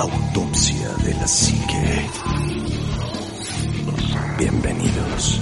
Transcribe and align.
Autopsia 0.00 0.94
de 1.04 1.12
la 1.14 1.26
Psique. 1.26 2.06
Bienvenidos. 4.38 5.40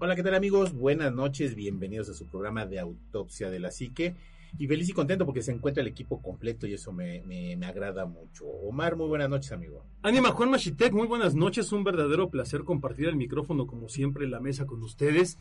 Hola, 0.00 0.16
¿qué 0.16 0.24
tal 0.24 0.34
amigos? 0.34 0.72
Buenas 0.72 1.12
noches, 1.12 1.54
bienvenidos 1.54 2.08
a 2.08 2.14
su 2.14 2.26
programa 2.26 2.66
de 2.66 2.80
Autopsia 2.80 3.48
de 3.48 3.60
la 3.60 3.70
Psique. 3.70 4.16
Y 4.58 4.66
feliz 4.66 4.88
y 4.88 4.92
contento 4.92 5.24
porque 5.24 5.42
se 5.42 5.52
encuentra 5.52 5.82
el 5.82 5.88
equipo 5.88 6.20
completo 6.20 6.66
y 6.66 6.74
eso 6.74 6.92
me, 6.92 7.22
me, 7.22 7.54
me 7.54 7.66
agrada 7.66 8.06
mucho. 8.06 8.44
Omar, 8.44 8.96
muy 8.96 9.06
buenas 9.06 9.30
noches, 9.30 9.52
amigo. 9.52 9.86
Anima 10.02 10.32
Juan 10.32 10.50
Machitek, 10.50 10.92
muy 10.92 11.06
buenas 11.06 11.36
noches. 11.36 11.70
Un 11.70 11.84
verdadero 11.84 12.28
placer 12.28 12.64
compartir 12.64 13.06
el 13.06 13.14
micrófono, 13.14 13.68
como 13.68 13.88
siempre, 13.88 14.24
en 14.24 14.32
la 14.32 14.40
mesa 14.40 14.66
con 14.66 14.82
ustedes. 14.82 15.38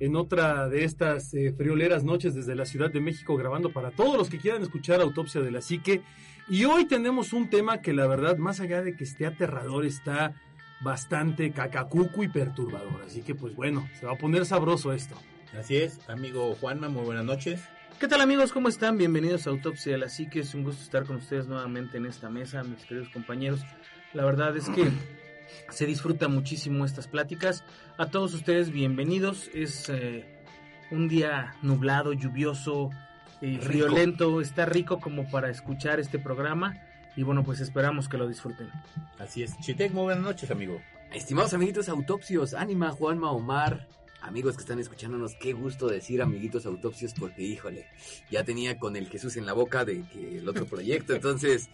En 0.00 0.16
otra 0.16 0.68
de 0.68 0.84
estas 0.84 1.32
eh, 1.34 1.54
frioleras 1.56 2.02
noches 2.02 2.34
desde 2.34 2.56
la 2.56 2.66
Ciudad 2.66 2.90
de 2.90 3.00
México, 3.00 3.36
grabando 3.36 3.72
para 3.72 3.90
todos 3.90 4.18
los 4.18 4.28
que 4.28 4.38
quieran 4.38 4.62
escuchar 4.62 5.00
Autopsia 5.00 5.40
de 5.40 5.52
la 5.52 5.62
Psique. 5.62 6.02
Y 6.48 6.64
hoy 6.64 6.86
tenemos 6.86 7.32
un 7.32 7.48
tema 7.48 7.80
que, 7.80 7.92
la 7.92 8.06
verdad, 8.06 8.36
más 8.36 8.60
allá 8.60 8.82
de 8.82 8.96
que 8.96 9.04
esté 9.04 9.24
aterrador, 9.24 9.86
está 9.86 10.34
bastante 10.80 11.52
cacacuco 11.52 12.22
y 12.22 12.28
perturbador. 12.28 13.02
Así 13.06 13.22
que, 13.22 13.34
pues 13.34 13.54
bueno, 13.54 13.88
se 13.98 14.06
va 14.06 14.12
a 14.12 14.18
poner 14.18 14.44
sabroso 14.44 14.92
esto. 14.92 15.14
Así 15.58 15.76
es, 15.76 16.00
amigo 16.08 16.54
Juanma, 16.56 16.88
muy 16.88 17.04
buenas 17.04 17.24
noches. 17.24 17.62
¿Qué 18.00 18.08
tal 18.08 18.20
amigos? 18.20 18.52
¿Cómo 18.52 18.68
están? 18.68 18.98
Bienvenidos 18.98 19.46
a 19.46 19.50
Autopsia 19.50 19.92
de 19.92 19.98
la 19.98 20.08
Psique. 20.08 20.40
Es 20.40 20.52
un 20.54 20.64
gusto 20.64 20.82
estar 20.82 21.04
con 21.04 21.16
ustedes 21.16 21.46
nuevamente 21.46 21.96
en 21.96 22.06
esta 22.06 22.28
mesa, 22.28 22.64
mis 22.64 22.84
queridos 22.84 23.08
compañeros. 23.10 23.60
La 24.12 24.24
verdad 24.24 24.56
es 24.56 24.68
que 24.68 24.90
se 25.70 25.86
disfruta 25.86 26.28
muchísimo 26.28 26.84
estas 26.84 27.08
pláticas. 27.08 27.64
A 27.96 28.06
todos 28.06 28.34
ustedes, 28.34 28.70
bienvenidos. 28.70 29.48
Es 29.54 29.88
eh, 29.88 30.24
un 30.90 31.08
día 31.08 31.56
nublado, 31.62 32.12
lluvioso, 32.12 32.90
y 33.40 33.56
friolento. 33.58 34.40
Está 34.40 34.66
rico 34.66 35.00
como 35.00 35.28
para 35.30 35.50
escuchar 35.50 36.00
este 36.00 36.18
programa. 36.18 36.80
Y 37.16 37.22
bueno, 37.22 37.44
pues 37.44 37.60
esperamos 37.60 38.08
que 38.08 38.18
lo 38.18 38.26
disfruten. 38.26 38.68
Así 39.18 39.42
es. 39.42 39.58
Chitek, 39.60 39.92
muy 39.92 40.04
buenas 40.04 40.24
noches, 40.24 40.50
amigo. 40.50 40.80
Estimados 41.12 41.54
amiguitos 41.54 41.88
autopsios, 41.88 42.54
Ánima, 42.54 42.90
Juanma, 42.90 43.30
Omar, 43.30 43.86
amigos 44.20 44.56
que 44.56 44.62
están 44.62 44.80
escuchándonos, 44.80 45.36
qué 45.36 45.52
gusto 45.52 45.86
decir 45.86 46.20
amiguitos 46.22 46.66
autopsios 46.66 47.14
porque 47.14 47.42
híjole, 47.42 47.86
ya 48.32 48.42
tenía 48.42 48.78
con 48.78 48.96
el 48.96 49.08
Jesús 49.08 49.36
en 49.36 49.46
la 49.46 49.52
boca 49.52 49.84
de 49.84 50.02
que 50.08 50.38
el 50.38 50.48
otro 50.48 50.66
proyecto, 50.66 51.14
entonces 51.14 51.68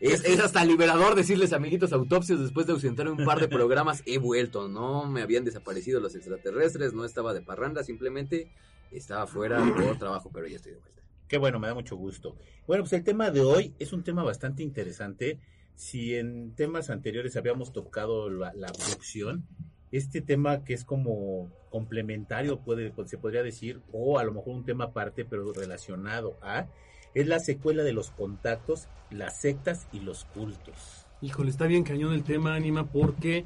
es, 0.00 0.24
es 0.24 0.40
hasta 0.40 0.64
liberador 0.64 1.14
decirles 1.14 1.52
amiguitos 1.52 1.92
autopsios 1.92 2.40
después 2.40 2.66
de 2.66 2.72
ausentar 2.72 3.08
un 3.08 3.24
par 3.24 3.40
de 3.40 3.48
programas, 3.48 4.02
he 4.06 4.18
vuelto, 4.18 4.68
no 4.68 5.06
me 5.06 5.22
habían 5.22 5.44
desaparecido 5.44 6.00
los 6.00 6.14
extraterrestres, 6.14 6.94
no 6.94 7.04
estaba 7.04 7.34
de 7.34 7.42
parranda, 7.42 7.84
simplemente 7.84 8.50
estaba 8.90 9.26
fuera 9.26 9.62
por 9.76 9.98
trabajo, 9.98 10.30
pero 10.32 10.46
ya 10.46 10.56
estoy 10.56 10.72
de 10.72 10.78
vuelta. 10.78 11.02
Qué 11.28 11.38
bueno, 11.38 11.60
me 11.60 11.68
da 11.68 11.74
mucho 11.74 11.96
gusto. 11.96 12.36
Bueno, 12.66 12.82
pues 12.82 12.92
el 12.94 13.04
tema 13.04 13.30
de 13.30 13.40
hoy 13.40 13.74
es 13.78 13.92
un 13.92 14.02
tema 14.02 14.24
bastante 14.24 14.64
interesante. 14.64 15.38
Si 15.76 16.16
en 16.16 16.54
temas 16.56 16.90
anteriores 16.90 17.36
habíamos 17.36 17.72
tocado 17.72 18.28
la, 18.28 18.52
la 18.54 18.68
abducción, 18.68 19.46
este 19.92 20.20
tema 20.20 20.64
que 20.64 20.74
es 20.74 20.84
como 20.84 21.50
complementario, 21.70 22.60
puede, 22.60 22.92
se 23.06 23.18
podría 23.18 23.42
decir, 23.42 23.80
o 23.92 24.18
a 24.18 24.24
lo 24.24 24.32
mejor 24.32 24.54
un 24.54 24.64
tema 24.64 24.84
aparte, 24.86 25.24
pero 25.24 25.52
relacionado 25.52 26.38
a, 26.42 26.66
es 27.14 27.26
la 27.26 27.38
secuela 27.38 27.82
de 27.82 27.92
los 27.92 28.10
contactos, 28.10 28.88
las 29.10 29.40
sectas 29.40 29.86
y 29.92 30.00
los 30.00 30.24
cultos. 30.26 31.06
Híjole, 31.22 31.50
está 31.50 31.66
bien 31.66 31.84
cañón 31.84 32.12
el 32.12 32.22
tema, 32.22 32.54
Anima, 32.54 32.86
porque 32.86 33.44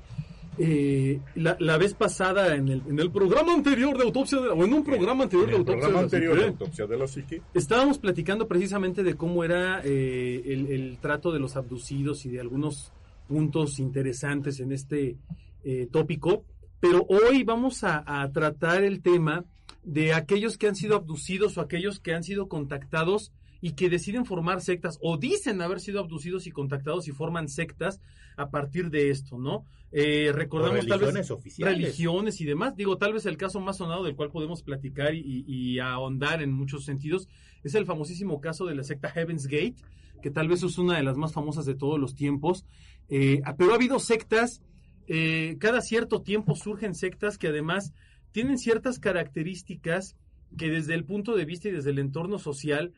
eh, 0.59 1.21
la, 1.35 1.57
la, 1.59 1.77
vez 1.79 1.95
pasada 1.95 2.55
en 2.55 2.69
el, 2.69 2.83
en 2.89 3.01
el 3.01 3.11
programa 3.11 3.53
anterior 3.53 3.97
de 3.97 4.05
autopsia 4.05 4.39
de, 4.39 4.49
o 4.51 4.65
en 4.65 4.73
un 4.73 4.85
programa 4.85 5.25
anterior 5.25 5.49
de 5.49 5.57
autopsia, 5.57 5.81
programa 5.81 5.89
de, 5.89 6.01
la 6.01 6.05
anterior 6.05 6.35
psique, 6.35 6.45
de 6.45 6.51
autopsia 6.51 6.87
de 6.87 6.97
la 6.97 7.07
psique 7.09 7.43
estábamos 7.55 7.99
platicando 7.99 8.47
precisamente 8.47 9.03
de 9.03 9.15
cómo 9.17 9.43
era 9.43 9.81
eh, 9.83 10.43
el, 10.47 10.69
el, 10.69 10.99
trato 10.99 11.33
de 11.33 11.41
los 11.41 11.57
abducidos 11.57 12.25
y 12.25 12.29
de 12.29 12.41
algunos 12.41 12.93
puntos 13.27 13.81
interesantes 13.81 14.61
en 14.61 14.71
este 14.71 15.17
eh, 15.65 15.89
tópico 15.91 16.45
pero 16.79 17.05
hoy 17.09 17.43
vamos 17.43 17.83
a, 17.83 18.05
a, 18.07 18.31
tratar 18.31 18.85
el 18.85 19.03
tema 19.03 19.45
de 19.83 20.15
aquellos 20.15 20.57
que 20.57 20.69
han 20.69 20.77
sido 20.77 20.95
abducidos 20.95 21.59
o 21.59 21.63
aquellos 21.63 21.99
que 21.99 22.15
han 22.15 22.23
sido 22.23 22.47
contactados 22.47 23.33
y 23.65 23.73
que 23.73 23.89
deciden 23.89 24.27
formar 24.27 24.61
sectas 24.61 24.99
o 25.01 25.17
dicen 25.17 25.63
haber 25.63 25.81
sido 25.81 25.99
abducidos 25.99 26.47
y 26.47 26.51
contactados 26.51 27.09
y 27.09 27.13
forman 27.13 27.49
sectas 27.49 27.99
a 28.37 28.51
partir 28.51 28.91
de 28.91 29.09
esto, 29.09 29.39
¿no? 29.39 29.65
Eh, 29.91 30.33
recordamos 30.35 30.87
tal 30.87 31.01
vez 31.01 31.31
oficiales. 31.31 31.79
religiones 31.79 32.43
y 32.43 32.45
demás. 32.45 32.77
Digo, 32.77 32.99
tal 32.99 33.15
vez 33.15 33.25
el 33.25 33.39
caso 33.39 33.61
más 33.61 33.79
sonado 33.79 34.05
del 34.05 34.17
cual 34.17 34.31
podemos 34.31 34.63
platicar 34.63 35.15
y, 35.15 35.47
y, 35.49 35.79
ahondar 35.79 36.43
en 36.43 36.53
muchos 36.53 36.85
sentidos 36.85 37.27
es 37.63 37.75
el 37.75 37.87
famosísimo 37.87 38.39
caso 38.39 38.67
de 38.67 38.75
la 38.75 38.85
secta 38.85 39.09
Heaven's 39.09 39.47
Gate, 39.47 39.77
que 40.21 40.31
tal 40.31 40.47
vez 40.47 40.63
es 40.63 40.77
una 40.77 40.99
de 40.99 41.03
las 41.03 41.17
más 41.17 41.33
famosas 41.33 41.65
de 41.65 41.75
todos 41.75 41.99
los 41.99 42.15
tiempos. 42.15 42.67
Eh, 43.09 43.41
pero 43.57 43.73
ha 43.73 43.77
habido 43.77 43.99
sectas, 43.99 44.61
eh, 45.07 45.57
cada 45.59 45.81
cierto 45.81 46.21
tiempo 46.21 46.55
surgen 46.55 46.95
sectas 46.95 47.39
que 47.39 47.49
además 47.49 47.95
tienen 48.31 48.59
ciertas 48.59 48.99
características 48.99 50.17
que 50.59 50.69
desde 50.69 50.93
el 50.93 51.07
punto 51.07 51.35
de 51.35 51.47
vista 51.47 51.69
y 51.71 51.73
desde 51.73 51.93
el 51.93 51.99
entorno 51.99 52.39
social 52.39 52.93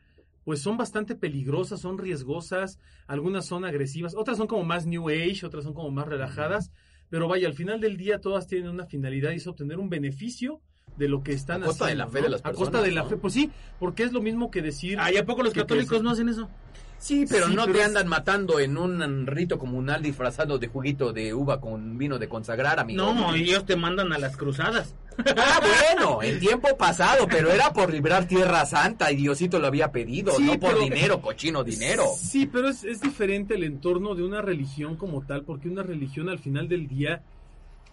pues 0.47 0.61
son 0.61 0.77
bastante 0.77 1.13
peligrosas, 1.13 1.81
son 1.81 1.97
riesgosas, 1.97 2.79
algunas 3.05 3.45
son 3.45 3.65
agresivas, 3.65 4.15
otras 4.15 4.37
son 4.37 4.47
como 4.47 4.63
más 4.63 4.85
New 4.85 5.09
Age, 5.09 5.45
otras 5.45 5.65
son 5.65 5.73
como 5.73 5.91
más 5.91 6.07
relajadas, 6.07 6.71
pero 7.09 7.27
vaya, 7.27 7.49
al 7.49 7.53
final 7.53 7.81
del 7.81 7.97
día 7.97 8.21
todas 8.21 8.47
tienen 8.47 8.69
una 8.69 8.85
finalidad 8.85 9.31
y 9.31 9.35
es 9.35 9.47
obtener 9.47 9.77
un 9.77 9.89
beneficio 9.89 10.61
de 10.95 11.09
lo 11.09 11.21
que 11.21 11.33
están 11.33 11.63
a 11.63 11.65
costa 11.65 11.83
haciendo. 11.83 12.05
de 12.05 12.07
la 12.07 12.11
fe 12.13 12.19
¿no? 12.19 12.23
de 12.23 12.29
las 12.29 12.41
personas. 12.41 12.57
A 12.57 12.63
costa 12.63 12.81
de 12.81 12.91
la 12.93 13.03
¿no? 13.03 13.09
fe, 13.09 13.17
pues 13.17 13.33
sí, 13.33 13.51
porque 13.77 14.03
es 14.03 14.13
lo 14.13 14.21
mismo 14.21 14.49
que 14.49 14.61
decir... 14.61 14.97
¿Ah, 15.01 15.11
¿y 15.11 15.17
a 15.17 15.25
poco 15.25 15.43
los 15.43 15.53
católicos 15.53 16.01
no 16.01 16.11
hacen 16.11 16.29
eso? 16.29 16.47
Sí, 16.99 17.25
pero 17.29 17.47
Sí, 17.47 17.55
no 17.55 17.63
pero 17.63 17.73
te 17.75 17.79
es- 17.81 17.87
andan 17.87 18.07
matando 18.07 18.59
en 18.59 18.77
un 18.77 19.27
rito 19.27 19.59
comunal 19.59 20.01
disfrazado 20.01 20.57
de 20.57 20.67
juguito 20.67 21.13
de 21.13 21.33
uva 21.33 21.61
con 21.61 21.97
vino 21.97 22.17
de 22.17 22.27
consagrar, 22.27 22.79
amigo. 22.79 23.03
No, 23.13 23.35
ellos 23.35 23.65
te 23.65 23.75
mandan 23.75 24.11
a 24.13 24.17
las 24.17 24.35
cruzadas. 24.35 24.95
Ah, 25.35 25.59
bueno, 25.95 26.21
en 26.23 26.39
tiempo 26.39 26.75
pasado, 26.77 27.27
pero 27.29 27.51
era 27.51 27.71
por 27.71 27.91
librar 27.91 28.27
Tierra 28.27 28.65
Santa 28.65 29.11
y 29.11 29.15
Diosito 29.15 29.59
lo 29.59 29.67
había 29.67 29.91
pedido, 29.91 30.31
Sí, 30.33 30.43
no 30.43 30.59
por 30.59 30.71
pero- 30.71 30.83
dinero, 30.83 31.21
cochino 31.21 31.63
dinero. 31.63 32.03
Sí, 32.17 32.45
pero 32.47 32.69
es, 32.69 32.83
es 32.83 32.99
diferente 33.01 33.55
el 33.55 33.63
entorno 33.63 34.15
de 34.15 34.23
una 34.23 34.41
religión 34.41 34.95
como 34.95 35.23
tal, 35.25 35.43
porque 35.43 35.69
una 35.69 35.83
religión 35.83 36.29
al 36.29 36.39
final 36.39 36.67
del 36.67 36.87
día... 36.87 37.21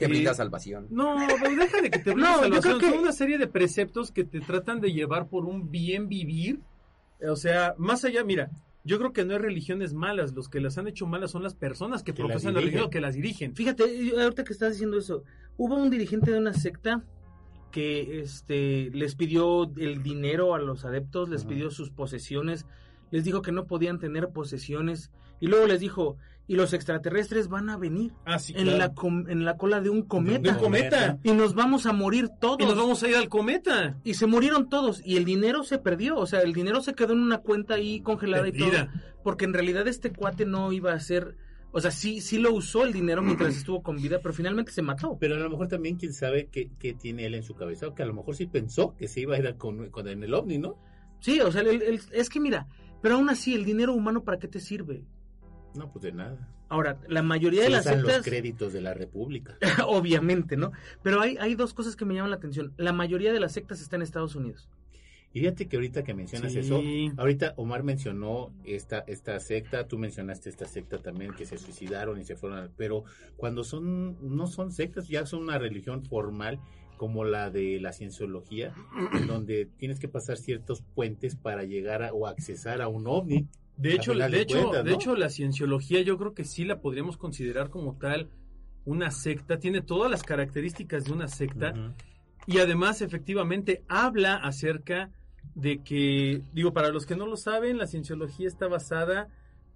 Eh, 0.01 0.09
brinda 0.09 0.35
salvación. 0.35 0.87
No, 0.91 1.15
pero 1.41 1.55
deja 1.55 1.81
de 1.81 1.91
que 1.91 1.99
te 2.01 2.11
brinda 2.15 2.33
No, 2.33 2.39
salvación. 2.41 2.81
que- 2.81 2.91
Son 2.91 2.99
una 2.99 3.13
serie 3.13 3.39
de 3.39 3.47
preceptos 3.47 4.11
que 4.11 4.25
te 4.25 4.41
tratan 4.41 4.81
de 4.81 4.93
llevar 4.93 5.27
por 5.29 5.45
un 5.45 5.71
bien 5.71 6.09
vivir. 6.09 6.61
O 7.27 7.37
sea, 7.37 7.75
más 7.79 8.05
allá, 8.05 8.25
mira, 8.25 8.51
yo 8.85 8.99
creo 8.99 9.13
que 9.13 9.25
no 9.25 9.33
hay 9.33 9.39
religiones 9.39 9.95
malas. 9.95 10.35
Los 10.35 10.49
que 10.49 10.61
las 10.61 10.77
han 10.79 10.87
hecho 10.87 11.07
malas 11.07 11.31
son 11.31 11.43
las 11.43 11.55
personas 11.55 12.03
que, 12.03 12.13
profesan 12.13 12.55
la 12.55 12.61
religión 12.61 12.91
que 12.91 13.01
las 13.01 13.15
dirigen. 13.15 13.55
Fíjate, 13.55 13.85
ahorita 14.21 14.45
que 14.45 14.53
estás 14.53 14.73
diciendo 14.73 14.99
eso, 14.99 15.25
hubo 15.57 15.75
un 15.75 15.91
dirigente 15.91 16.31
de 16.31 16.39
una 16.39 16.53
secta 16.53 17.03
que 17.71 18.21
este 18.21 18.91
les 18.93 19.17
pidió 19.17 19.65
el 19.77 20.03
dinero 20.03 20.55
a 20.55 20.61
los 20.61 20.85
adeptos, 20.85 21.29
les 21.29 21.45
pidió 21.45 21.71
sus 21.71 21.91
posesiones, 21.91 22.67
les 23.11 23.25
dijo 23.25 23.43
que 23.43 23.53
no 23.53 23.67
podían 23.67 23.99
tener 23.99 24.29
posesiones 24.29 25.11
y 25.41 25.49
luego 25.49 25.67
les 25.67 25.81
dijo, 25.81 26.17
"Y 26.47 26.57
los 26.57 26.73
extraterrestres 26.75 27.49
van 27.49 27.71
a 27.71 27.77
venir 27.79 28.13
Ah, 28.27 28.39
sí, 28.39 28.53
en 28.57 28.77
la 28.79 28.93
com- 28.95 29.29
en 29.29 29.45
la 29.45 29.57
cola 29.57 29.81
de 29.81 29.89
un 29.91 30.03
cometa 30.03 30.41
De 30.41 30.51
un 30.51 30.57
cometa. 30.57 31.19
y 31.23 31.33
nos 31.33 31.55
vamos 31.55 31.87
a 31.87 31.93
morir 31.93 32.29
todos." 32.41 32.59
Y 32.61 32.65
nos 32.67 32.77
vamos 32.77 33.03
a 33.03 33.09
ir 33.09 33.17
al 33.17 33.29
cometa. 33.29 33.97
Y 34.05 34.15
se 34.15 34.27
murieron 34.27 34.69
todos 34.69 35.01
y 35.05 35.17
el 35.17 35.25
dinero 35.25 35.63
se 35.65 35.79
perdió, 35.79 36.17
o 36.17 36.27
sea, 36.27 36.41
el 36.43 36.53
dinero 36.53 36.83
se 36.83 36.95
quedó 36.95 37.13
en 37.15 37.21
una 37.21 37.39
cuenta 37.39 37.75
ahí 37.75 38.01
congelada 38.01 38.47
y 38.49 38.53
todo, 38.53 38.71
porque 39.23 39.45
en 39.47 39.55
realidad 39.55 39.89
este 39.89 40.13
cuate 40.13 40.45
no 40.45 40.71
iba 40.73 40.93
a 40.93 41.01
ser, 41.01 41.37
o 41.73 41.81
sea, 41.81 41.91
sí 41.91 42.21
sí 42.21 42.39
lo 42.39 42.53
usó 42.53 42.85
el 42.85 42.93
dinero 42.93 43.23
mientras 43.23 43.57
estuvo 43.57 43.83
con 43.83 43.97
vida, 43.97 44.19
pero 44.23 44.35
finalmente 44.35 44.71
se 44.71 44.83
mató. 44.83 45.17
Pero 45.19 45.37
a 45.37 45.39
lo 45.39 45.49
mejor 45.51 45.69
también 45.69 45.97
quién 45.97 46.13
sabe 46.13 46.49
qué, 46.53 46.71
qué 46.79 46.93
tiene 46.93 47.25
él 47.27 47.35
en 47.35 47.43
su 47.43 47.55
cabeza, 47.55 47.89
o 47.89 47.95
que 47.95 48.03
a 48.03 48.07
lo 48.07 48.13
mejor 48.15 48.37
sí 48.37 48.47
pensó 48.47 48.95
que 48.97 49.09
se 49.09 49.21
iba 49.21 49.35
a 49.35 49.39
ir 49.39 49.57
con, 49.57 49.89
con 49.91 50.07
en 50.09 50.23
el 50.23 50.35
ovni, 50.35 50.59
¿no? 50.59 50.77
Sí, 51.21 51.41
o 51.41 51.51
sea, 51.51 51.63
el- 51.63 51.81
el- 51.83 52.01
es 52.13 52.29
que 52.29 52.39
mira, 52.39 52.67
pero 53.01 53.15
aún 53.15 53.31
así 53.31 53.55
el 53.55 53.65
dinero 53.65 53.95
humano 53.95 54.23
para 54.25 54.39
qué 54.39 54.47
te 54.47 54.61
sirve? 54.61 55.05
No, 55.75 55.91
pues 55.91 56.03
de 56.05 56.13
nada. 56.13 56.37
Ahora, 56.69 56.99
la 57.09 57.23
mayoría 57.23 57.63
de 57.63 57.71
las 57.71 57.83
usan 57.87 58.03
los 58.03 58.07
sectas 58.13 58.25
créditos 58.27 58.73
de 58.73 58.81
la 58.81 58.95
República. 58.95 59.57
obviamente, 59.87 60.57
¿no? 60.57 60.73
Pero 61.03 61.21
hay 61.21 61.37
hay 61.39 61.55
dos 61.55 61.75
cosas 61.75 61.97
que 61.97 62.05
me 62.05 62.15
llaman 62.15 62.31
la 62.31 62.37
atención. 62.37 62.73
La 62.77 62.93
mayoría 62.93 63.33
de 63.33 63.41
las 63.41 63.53
sectas 63.53 63.81
está 63.81 63.97
en 63.97 64.03
Estados 64.03 64.35
Unidos. 64.35 64.69
Y 65.33 65.41
fíjate 65.41 65.67
que 65.67 65.77
ahorita 65.77 66.05
que 66.05 66.15
mencionas 66.15 66.53
Sí. 66.53 66.61
eso, 66.61 66.81
ahorita 67.21 67.55
Omar 67.57 67.83
mencionó 67.83 68.53
esta, 68.65 69.01
esta 69.09 69.41
secta, 69.41 69.89
tú 69.89 69.99
mencionaste 69.99 70.49
esta 70.49 70.65
secta 70.67 70.99
también 70.99 71.35
que 71.35 71.45
se 71.45 71.59
suicidaron 71.59 72.21
y 72.21 72.25
se 72.25 72.37
fueron, 72.37 72.59
a- 72.61 72.69
pero 72.77 73.03
cuando 73.37 73.65
son, 73.65 74.17
no 74.37 74.47
son 74.47 74.71
sectas, 74.71 75.09
ya 75.09 75.27
son 75.27 75.43
una 75.43 75.59
religión 75.59 76.05
formal 76.05 76.61
como 76.99 77.25
la 77.25 77.51
de 77.51 77.81
la 77.81 77.93
cienciología, 77.93 78.73
en 79.13 79.27
donde 79.27 79.67
tienes 79.77 79.99
que 79.99 80.07
pasar 80.07 80.37
ciertos 80.37 80.83
puentes 80.95 81.35
para 81.35 81.65
llegar 81.65 82.05
a, 82.05 82.13
o 82.13 82.29
accesar 82.29 82.81
a 82.81 82.87
un 82.87 83.09
ovni. 83.09 83.49
De 83.77 83.95
hecho, 83.95 84.15
de, 84.15 84.41
hecho, 84.41 84.61
cuentas, 84.61 84.85
de 84.85 84.93
hecho, 84.93 85.17
la 85.17 85.29
cienciología 85.29 86.01
yo 86.03 86.17
creo 86.17 86.35
que 86.35 86.45
sí 86.45 86.65
la 86.65 86.81
podríamos 86.81 87.17
considerar 87.17 87.71
como 87.71 87.97
tal 87.97 88.29
una 88.85 89.11
secta. 89.11 89.59
Tiene 89.59 89.81
todas 89.81 90.11
las 90.11 90.23
características 90.23 91.05
de 91.05 91.13
una 91.13 91.29
secta. 91.29 91.95
Y 92.47 92.59
además 92.59 93.01
efectivamente 93.01 93.83
habla 93.89 94.37
acerca 94.37 95.11
de 95.55 95.83
que, 95.83 96.43
digo, 96.53 96.73
para 96.73 96.91
los 96.91 97.07
que 97.07 97.17
no 97.17 97.27
lo 97.27 97.37
saben, 97.37 97.79
la 97.79 97.87
cienciología 97.87 98.49
está 98.49 98.69
basada 98.69 99.29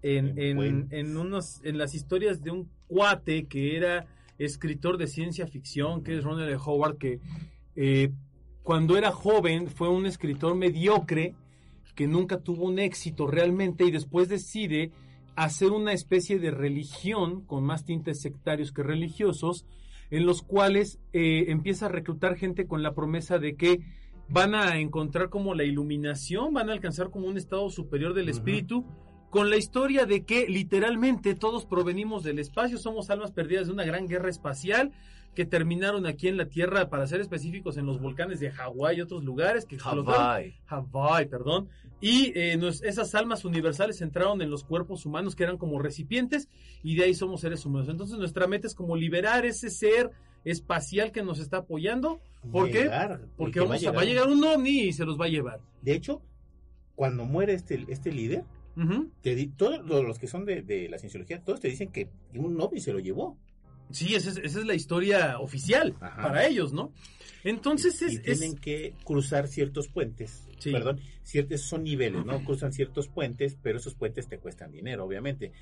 en, 0.03 0.39
En 0.39 0.89
en 0.91 1.17
unos, 1.17 1.61
en 1.65 1.79
las 1.79 1.95
historias 1.95 2.43
de 2.43 2.51
un 2.51 2.71
cuate 2.87 3.47
que 3.47 3.77
era 3.77 4.07
escritor 4.39 4.97
de 4.97 5.07
ciencia 5.09 5.47
ficción, 5.47 6.03
que 6.03 6.17
es 6.17 6.25
Ronald 6.25 6.51
E. 6.51 6.57
Howard, 6.57 6.99
que 6.99 7.21
eh, 7.75 8.13
cuando 8.63 8.97
era 8.97 9.11
joven 9.11 9.69
fue 9.69 9.89
un 9.89 10.07
escritor 10.07 10.55
mediocre 10.55 11.35
que 11.99 12.07
nunca 12.07 12.39
tuvo 12.39 12.67
un 12.67 12.79
éxito 12.79 13.27
realmente 13.27 13.85
y 13.85 13.91
después 13.91 14.29
decide 14.29 14.93
hacer 15.35 15.73
una 15.73 15.93
especie 15.93 16.39
de 16.39 16.53
religión 16.53 17.41
con 17.45 17.65
más 17.65 17.85
tintes 17.85 18.21
sectarios 18.21 18.71
que 18.71 18.85
religiosos, 18.85 19.67
en 20.13 20.25
los 20.25 20.43
cuales 20.43 21.01
eh, 21.13 21.47
empieza 21.49 21.87
a 21.87 21.89
reclutar 21.89 22.37
gente 22.37 22.69
con 22.69 22.85
la 22.85 22.95
promesa 22.95 23.41
de 23.41 23.57
que 23.57 23.81
van 24.29 24.55
a 24.55 24.79
encontrar 24.79 25.29
como 25.29 25.57
la 25.57 25.65
iluminación, 25.65 26.55
van 26.55 26.71
a 26.71 26.73
alcanzar 26.73 27.11
como 27.11 27.27
un 27.27 27.37
estado 27.37 27.69
superior 27.69 28.15
del 28.15 28.29
espíritu, 28.29 28.85
con 29.29 29.51
la 29.51 29.57
historia 29.57 30.07
de 30.07 30.25
que 30.25 30.47
literalmente 30.47 31.35
todos 31.35 31.67
provenimos 31.67 32.23
del 32.23 32.39
espacio, 32.39 32.79
somos 32.79 33.11
almas 33.11 33.33
perdidas 33.33 33.67
de 33.67 33.73
una 33.73 33.85
gran 33.85 34.07
guerra 34.07 34.31
espacial 34.31 34.93
que 35.39 35.47
terminaron 35.47 36.05
aquí 36.05 36.27
en 36.27 36.37
la 36.37 36.47
Tierra, 36.49 36.89
para 36.91 37.07
ser 37.07 37.21
específicos, 37.21 37.77
en 37.77 37.87
los 37.87 38.01
volcanes 38.01 38.41
de 38.41 38.51
Hawái 38.51 38.97
y 38.99 39.01
otros 39.03 39.23
lugares 39.23 39.67
que 39.67 39.77
explotaron. 39.77 40.21
Hawái. 40.21 40.57
Hawái, 40.67 41.27
perdón. 41.27 41.69
Y 42.01 42.33
eh, 42.37 42.57
nos- 42.57 42.83
esas 42.83 43.15
almas 43.15 43.45
universales 43.45 44.01
entraron 44.01 44.43
en 44.43 44.51
los 44.51 44.65
cuerpos 44.65 45.07
humanos 45.07 45.37
que 45.37 45.45
eran 45.45 45.57
como 45.57 45.79
recipientes 45.79 46.49
y 46.83 46.97
de 46.97 47.05
ahí 47.05 47.15
somos 47.15 47.41
seres 47.43 47.65
humanos. 47.65 47.89
Entonces 47.89 48.19
nuestra 48.19 48.49
meta 48.49 48.67
es 48.67 48.75
como 48.75 48.97
liberar 48.97 49.47
ese 49.47 49.71
ser 49.71 50.11
espacial 50.45 51.13
que 51.13 51.23
nos 51.23 51.39
está 51.39 51.59
apoyando. 51.59 52.19
¿Por 52.51 52.67
qué? 52.73 52.83
Llegar, 52.83 53.21
Porque 53.37 53.53
que 53.53 53.61
vamos 53.61 53.87
a, 53.87 53.93
va 53.93 54.03
a 54.03 54.05
llegar 54.05 54.27
un 54.29 54.43
ovni 54.43 54.81
y 54.89 54.93
se 54.93 55.05
los 55.05 55.21
va 55.21 55.27
a 55.27 55.29
llevar. 55.29 55.61
De 55.83 55.93
hecho, 55.95 56.21
cuando 56.97 57.25
muere 57.27 57.55
este, 57.55 57.85
este 57.87 58.11
líder, 58.11 58.43
te 59.23 59.47
todos 59.57 59.87
los 59.87 60.03
los 60.05 60.19
que 60.19 60.27
son 60.27 60.45
de, 60.45 60.63
de 60.63 60.89
la 60.89 60.99
cienciología, 60.99 61.41
todos 61.45 61.61
te 61.61 61.69
dicen 61.69 61.93
que 61.93 62.09
un 62.35 62.61
ovni 62.61 62.81
se 62.81 62.93
lo 62.93 62.99
llevó. 62.99 63.37
Sí, 63.91 64.15
esa 64.15 64.31
es, 64.31 64.37
esa 64.39 64.59
es 64.61 64.67
la 64.67 64.75
historia 64.75 65.39
oficial 65.39 65.95
Ajá. 66.01 66.23
para 66.23 66.47
ellos, 66.47 66.73
¿no? 66.73 66.93
Entonces 67.45 68.01
y 68.03 68.07
es, 68.17 68.23
tienen 68.23 68.57
que 68.57 68.95
cruzar 69.05 69.47
ciertos 69.49 69.89
puentes, 69.89 70.45
Sí. 70.59 70.73
perdón, 70.73 71.01
ciertos 71.23 71.61
son 71.63 71.85
niveles, 71.85 72.25
¿no? 72.25 72.45
Cruzan 72.45 72.73
ciertos 72.73 73.07
puentes, 73.09 73.57
pero 73.63 73.79
esos 73.79 73.95
puentes 73.95 74.27
te 74.29 74.39
cuestan 74.39 74.73
dinero, 74.73 75.05
obviamente. 75.05 75.53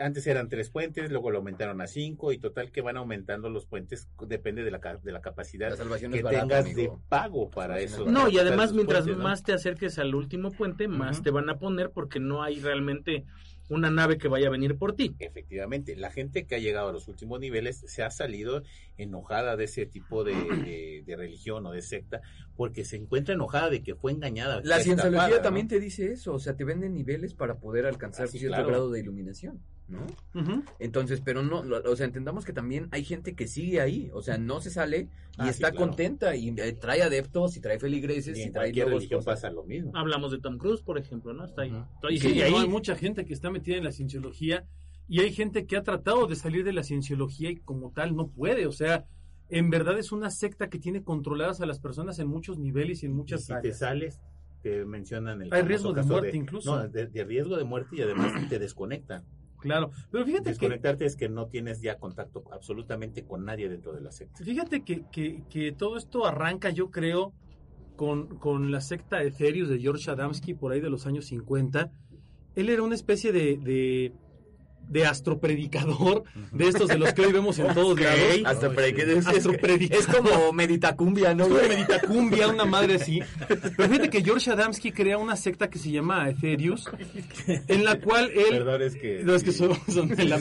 Antes 0.00 0.26
eran 0.28 0.48
tres 0.48 0.70
puentes, 0.70 1.10
luego 1.10 1.30
lo 1.30 1.38
aumentaron 1.38 1.80
a 1.80 1.86
cinco 1.88 2.32
y 2.32 2.38
total 2.38 2.70
que 2.70 2.80
van 2.80 2.96
aumentando 2.96 3.50
los 3.50 3.66
puentes, 3.66 4.08
depende 4.26 4.62
de 4.64 4.70
la, 4.70 4.78
ca- 4.80 4.96
de 5.02 5.12
la 5.12 5.20
capacidad 5.20 5.70
La 5.70 5.76
salvación 5.76 6.12
que 6.12 6.22
barata, 6.22 6.42
tengas 6.42 6.64
amigo. 6.66 6.80
de 6.80 6.90
pago 7.08 7.50
para 7.50 7.80
eso. 7.80 8.06
No, 8.06 8.28
y 8.28 8.38
además 8.38 8.72
mientras 8.72 9.00
puentes, 9.02 9.18
¿no? 9.18 9.24
más 9.24 9.42
te 9.42 9.52
acerques 9.52 9.98
al 9.98 10.14
último 10.14 10.52
puente, 10.52 10.86
más 10.88 11.22
te 11.22 11.30
van 11.30 11.50
a 11.50 11.58
poner 11.58 11.90
porque 11.90 12.20
no 12.20 12.42
hay 12.42 12.60
realmente 12.60 13.24
una 13.68 13.90
nave 13.90 14.18
que 14.18 14.28
vaya 14.28 14.48
a 14.48 14.50
venir 14.50 14.76
por 14.76 14.94
ti. 14.94 15.14
Efectivamente, 15.18 15.96
la 15.96 16.10
gente 16.10 16.46
que 16.46 16.54
ha 16.54 16.58
llegado 16.58 16.88
a 16.88 16.92
los 16.92 17.08
últimos 17.08 17.40
niveles 17.40 17.82
se 17.86 18.02
ha 18.02 18.10
salido 18.10 18.62
enojada 18.96 19.56
de 19.56 19.64
ese 19.64 19.86
tipo 19.86 20.24
de, 20.24 20.34
de- 20.34 21.02
de 21.06 21.16
religión 21.16 21.64
o 21.66 21.72
de 21.72 21.82
secta 21.82 22.20
porque 22.56 22.84
se 22.84 22.96
encuentra 22.96 23.34
enojada 23.34 23.70
de 23.70 23.82
que 23.82 23.94
fue 23.94 24.12
engañada. 24.12 24.60
La 24.64 24.80
cienciología 24.80 25.42
también 25.42 25.68
te 25.68 25.80
dice 25.80 26.12
eso, 26.12 26.34
o 26.34 26.38
sea, 26.38 26.56
te 26.56 26.64
venden 26.64 26.94
niveles 26.94 27.34
para 27.34 27.58
poder 27.58 27.86
alcanzar 27.86 28.28
cierto 28.28 28.48
claro. 28.54 28.68
grado 28.68 28.90
de 28.90 29.00
iluminación, 29.00 29.60
¿no? 29.88 30.06
Ujú. 30.34 30.62
Entonces, 30.78 31.20
pero 31.24 31.42
no, 31.42 31.62
lo- 31.64 31.82
o 31.90 31.96
sea, 31.96 32.06
entendamos 32.06 32.44
que 32.44 32.52
también 32.52 32.88
hay 32.92 33.02
gente 33.04 33.34
que 33.34 33.48
sigue 33.48 33.80
ahí, 33.80 34.08
o 34.12 34.22
sea, 34.22 34.38
no 34.38 34.60
se 34.60 34.70
sale 34.70 35.00
y 35.00 35.08
Ah, 35.38 35.44
sí, 35.44 35.50
está 35.50 35.72
claro. 35.72 35.86
contenta 35.88 36.36
y 36.36 36.48
eh, 36.56 36.72
trae 36.74 37.02
adeptos 37.02 37.56
y 37.56 37.60
trae 37.60 37.80
feligreses 37.80 38.36
Y 38.38 38.42
y, 38.42 38.44
en 38.44 38.52
trae 38.52 38.66
cualquier 38.66 38.88
religión 38.88 39.18
cosas. 39.20 39.34
pasa 39.40 39.50
lo 39.50 39.64
mismo. 39.64 39.90
Hablamos 39.96 40.30
de 40.30 40.38
Tom 40.38 40.56
Cruise, 40.58 40.80
por 40.82 40.96
ejemplo, 40.96 41.32
¿no? 41.34 41.44
Está 41.44 41.62
ahí. 41.62 41.72
Y 42.10 42.18
Sí, 42.18 42.34
no, 42.50 42.58
hay 42.58 42.68
mucha 42.68 42.94
gente 42.94 43.24
que 43.24 43.34
está 43.34 43.50
metida 43.50 43.76
en 43.76 43.84
la 43.84 43.90
cienciología 43.90 44.64
y 45.08 45.20
hay 45.20 45.32
gente 45.32 45.66
que 45.66 45.76
ha 45.76 45.82
tratado 45.82 46.28
de 46.28 46.36
salir 46.36 46.64
de 46.64 46.72
la 46.72 46.84
cienciología 46.84 47.50
y 47.50 47.56
como 47.56 47.90
tal 47.90 48.14
no 48.14 48.28
puede. 48.28 48.66
O 48.68 48.72
sea, 48.72 49.06
en 49.48 49.70
verdad 49.70 49.98
es 49.98 50.12
una 50.12 50.30
secta 50.30 50.68
que 50.68 50.78
tiene 50.78 51.02
controladas 51.02 51.60
a 51.60 51.66
las 51.66 51.78
personas 51.80 52.18
en 52.18 52.28
muchos 52.28 52.58
niveles 52.58 53.02
y 53.02 53.06
en 53.06 53.12
Y 53.12 53.14
muchas 53.14 53.44
si 53.44 53.52
te 53.60 53.72
sales, 53.72 54.20
te 54.62 54.84
mencionan 54.84 55.42
el 55.42 55.52
Hay 55.52 55.62
riesgo 55.62 55.92
de 55.92 56.02
muerte 56.02 56.36
incluso. 56.36 56.76
No, 56.76 56.88
de, 56.88 57.06
de 57.06 57.24
riesgo 57.24 57.56
de 57.56 57.64
muerte 57.64 57.96
y 57.96 58.02
además 58.02 58.32
te 58.48 58.58
desconectan. 58.58 59.24
Claro, 59.64 59.90
pero 60.10 60.26
fíjate 60.26 60.44
que, 60.44 60.50
Desconectarte 60.50 61.06
es 61.06 61.16
que 61.16 61.30
no 61.30 61.46
tienes 61.46 61.80
ya 61.80 61.98
contacto 61.98 62.44
absolutamente 62.52 63.24
con 63.24 63.46
nadie 63.46 63.70
dentro 63.70 63.94
de 63.94 64.02
la 64.02 64.12
secta. 64.12 64.44
fíjate 64.44 64.84
que, 64.84 65.06
que, 65.10 65.42
que 65.48 65.72
todo 65.72 65.96
esto 65.96 66.26
arranca, 66.26 66.68
yo 66.68 66.90
creo, 66.90 67.32
con, 67.96 68.38
con 68.38 68.70
la 68.70 68.82
secta 68.82 69.22
Etherius 69.22 69.70
de 69.70 69.78
George 69.78 70.10
Adamski 70.10 70.52
por 70.52 70.72
ahí 70.72 70.80
de 70.80 70.90
los 70.90 71.06
años 71.06 71.26
50. 71.26 71.90
Él 72.56 72.68
era 72.68 72.82
una 72.82 72.94
especie 72.94 73.32
de, 73.32 73.56
de, 73.56 74.12
de 74.88 75.06
astropredicador, 75.06 76.24
de 76.52 76.68
estos 76.68 76.88
de 76.88 76.98
los 76.98 77.12
que 77.14 77.22
hoy 77.22 77.32
vemos 77.32 77.58
en 77.58 77.72
todos 77.74 77.98
lados. 78.00 78.20
Para 78.74 78.86
sí. 78.86 78.92
que 78.94 79.02
es, 79.02 79.08
es- 79.08 79.26
Astropredicador. 79.26 80.02
es 80.02 80.06
como 80.06 80.52
meditacumbia, 80.52 81.34
¿no? 81.34 81.44
Es 81.46 81.50
una 81.50 81.62
meditacumbia, 81.68 82.48
una 82.48 82.64
madre 82.64 82.94
así. 82.96 83.20
Pero 83.48 83.88
fíjate 83.88 84.10
que 84.10 84.22
George 84.22 84.50
Adamski 84.50 84.92
crea 84.92 85.18
una 85.18 85.36
secta 85.36 85.68
que 85.68 85.78
se 85.78 85.90
llama 85.90 86.28
Etherius, 86.28 86.84
en 87.46 87.84
la 87.84 88.00
cual 88.00 88.30
él... 88.34 88.46
Perdón, 88.50 88.82
es 88.82 88.94
que... 88.96 89.22
No, 89.24 89.34
es 89.34 89.42
que 89.42 89.52
son, 89.52 89.70
son 89.88 90.08
de 90.08 90.24
la. 90.24 90.38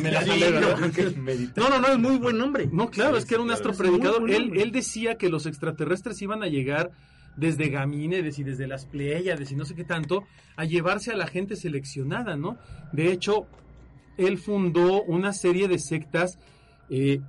No, 1.56 1.70
no, 1.70 1.80
no, 1.80 1.88
es 1.88 2.00
muy 2.00 2.18
buen 2.18 2.38
nombre. 2.38 2.68
No, 2.72 2.90
claro, 2.90 3.14
Sí, 3.16 3.20
es 3.20 3.26
que 3.26 3.36
era 3.36 3.44
un 3.44 3.52
astropredicador. 3.52 4.30
Él, 4.30 4.52
él 4.56 4.72
decía 4.72 5.16
que 5.18 5.30
los 5.30 5.46
extraterrestres 5.46 6.22
iban 6.22 6.44
a 6.44 6.48
llegar 6.48 6.92
desde 7.36 7.70
Gamínedes 7.70 8.38
y 8.40 8.44
desde 8.44 8.68
las 8.68 8.86
Pléyades 8.86 9.52
y 9.52 9.56
no 9.56 9.66
sé 9.66 9.74
qué 9.76 9.84
tanto, 9.84 10.24
a 10.56 10.66
llevarse 10.66 11.12
a 11.12 11.16
la 11.18 11.26
gente 11.28 11.56
seleccionada, 11.56 12.36
¿no? 12.36 12.58
De 12.92 13.12
hecho, 13.12 13.48
él 14.18 14.38
fundó 14.38 15.04
una 15.04 15.34
serie 15.34 15.68
de 15.68 15.80
sectas 15.80 16.38
eh, 16.90 17.22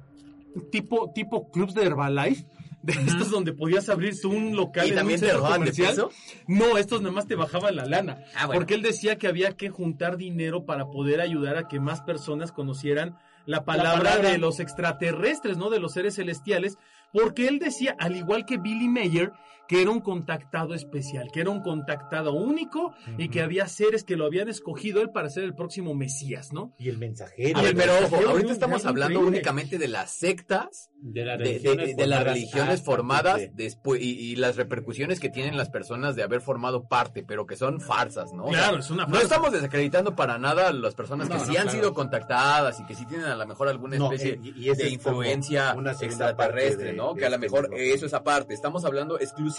tipo, 0.71 1.13
tipo 1.15 1.51
clubs 1.51 1.75
de 1.75 1.85
Herbalife, 1.85 2.47
de 2.83 2.93
estos 2.93 3.31
donde 3.31 3.53
podías 3.53 3.89
abrir 3.89 4.15
tú 4.21 4.31
un 4.31 4.55
local 4.55 4.87
¿Y 4.87 4.91
en 4.91 4.97
también 4.97 5.19
centro 5.19 5.43
de 5.43 5.53
comercial. 5.53 6.09
No, 6.47 6.77
estos 6.77 7.01
nada 7.01 7.15
más 7.15 7.27
te 7.27 7.35
bajaban 7.35 7.77
la 7.77 7.87
lana. 7.87 8.19
Ah, 8.35 8.47
bueno. 8.47 8.61
Porque 8.61 8.75
él 8.75 8.83
decía 8.83 9.17
que 9.17 9.27
había 9.27 9.57
que 9.57 9.71
juntar 9.71 10.19
dinero 10.19 10.67
para 10.67 10.87
poder 10.91 11.21
ayudar 11.21 11.57
a 11.57 11.67
que 11.67 11.81
más 11.81 12.03
personas 12.03 12.53
conocieran 12.53 13.17
la 13.47 13.65
palabra, 13.65 14.11
palabra. 14.11 14.31
de 14.31 14.39
los 14.39 14.61
extraterrestres, 14.61 15.57
¿no? 15.57 15.71
De 15.71 15.81
los 15.81 15.93
seres 15.93 16.17
celestiales. 16.17 16.77
Porque 17.13 17.49
él 17.49 17.59
decía, 17.59 17.97
al 17.99 18.17
igual 18.17 18.45
que 18.45 18.59
Billy 18.59 18.89
Mayer, 18.89 19.33
que 19.69 19.81
era 19.83 19.91
un 19.91 20.01
contactado 20.01 20.75
especial, 20.75 21.31
que 21.33 21.41
era 21.41 21.51
un 21.51 21.61
contactado 21.63 22.33
único 22.35 22.95
y 23.19 23.29
que 23.29 23.41
había 23.43 23.67
seres 23.67 24.05
que 24.05 24.17
lo 24.17 24.27
habían 24.27 24.49
escogido 24.49 25.01
él 25.01 25.11
para 25.11 25.31
ser 25.31 25.45
el 25.45 25.55
próximo 25.55 25.95
Mesías, 25.95 26.53
¿no? 26.53 26.75
Y 26.79 26.89
el 26.89 26.99
mensajero. 26.99 27.59
A 27.59 27.63
ver, 27.63 27.71
el 27.71 27.77
pero 27.77 27.93
ojo, 28.05 28.17
ahorita 28.29 28.49
es 28.49 28.53
estamos 28.55 28.85
hablando 28.85 29.15
increíble. 29.21 29.39
únicamente 29.39 29.79
de 29.79 29.89
las 29.89 30.11
sectas, 30.11 30.91
de, 31.01 31.25
las 31.25 31.39
de, 31.39 31.45
de- 31.45 31.51
religiones 31.53 31.97
de 31.97 32.07
las 32.07 32.83
formadas 32.83 33.35
religiones 33.35 33.57
después 33.57 34.01
y, 34.03 34.11
y 34.19 34.37
las 34.37 34.57
repercusiones 34.57 35.19
que 35.21 35.29
tienen 35.31 35.57
las 35.57 35.71
personas 35.71 36.15
de 36.17 36.23
haber 36.23 36.41
formado 36.41 36.87
parte, 36.89 37.25
pero 37.27 37.47
que 37.47 37.57
son 37.57 37.81
farsas, 37.81 38.33
¿no? 38.33 38.45
O 38.45 38.51
sea, 38.53 38.59
Claro, 38.65 38.79
es 38.79 38.91
una 38.91 39.05
no 39.05 39.11
farsa. 39.13 39.23
estamos 39.25 39.53
desacreditando 39.53 40.15
para 40.15 40.39
nada 40.39 40.69
a 40.69 40.73
las 40.73 40.95
personas 40.95 41.29
que 41.29 41.35
No, 41.35 41.41
sí 41.41 41.53
no, 41.53 41.59
han 41.59 41.63
claro. 41.65 41.71
sido 41.79 41.95
contactadas 41.95 42.81
y 42.81 42.85
que 42.87 42.95
sí 42.95 43.07
tienen 43.07 43.27
a 43.27 43.37
lo 43.37 43.47
mejor 43.47 43.69
alguna 43.69 43.97
No, 43.97 44.13
especie 44.13 44.35
eh, 44.35 44.41
y- 44.43 44.65
y 44.65 44.71
esa 44.71 44.83
de 44.85 44.91
influencia 44.91 45.75
extraterrestre, 46.03 46.93
¿no? 46.93 47.15
de 47.15 47.21
que 47.21 47.27
a 47.27 47.31
lo 47.31 47.37
este 47.37 47.47
mejor 47.47 47.71
mismo 47.71 47.77
eso 47.95 48.07
es 48.07 48.15
aparte. 48.15 48.53
Estamos 48.55 48.85
hablando 48.85 49.19
exclusivamente 49.19 49.54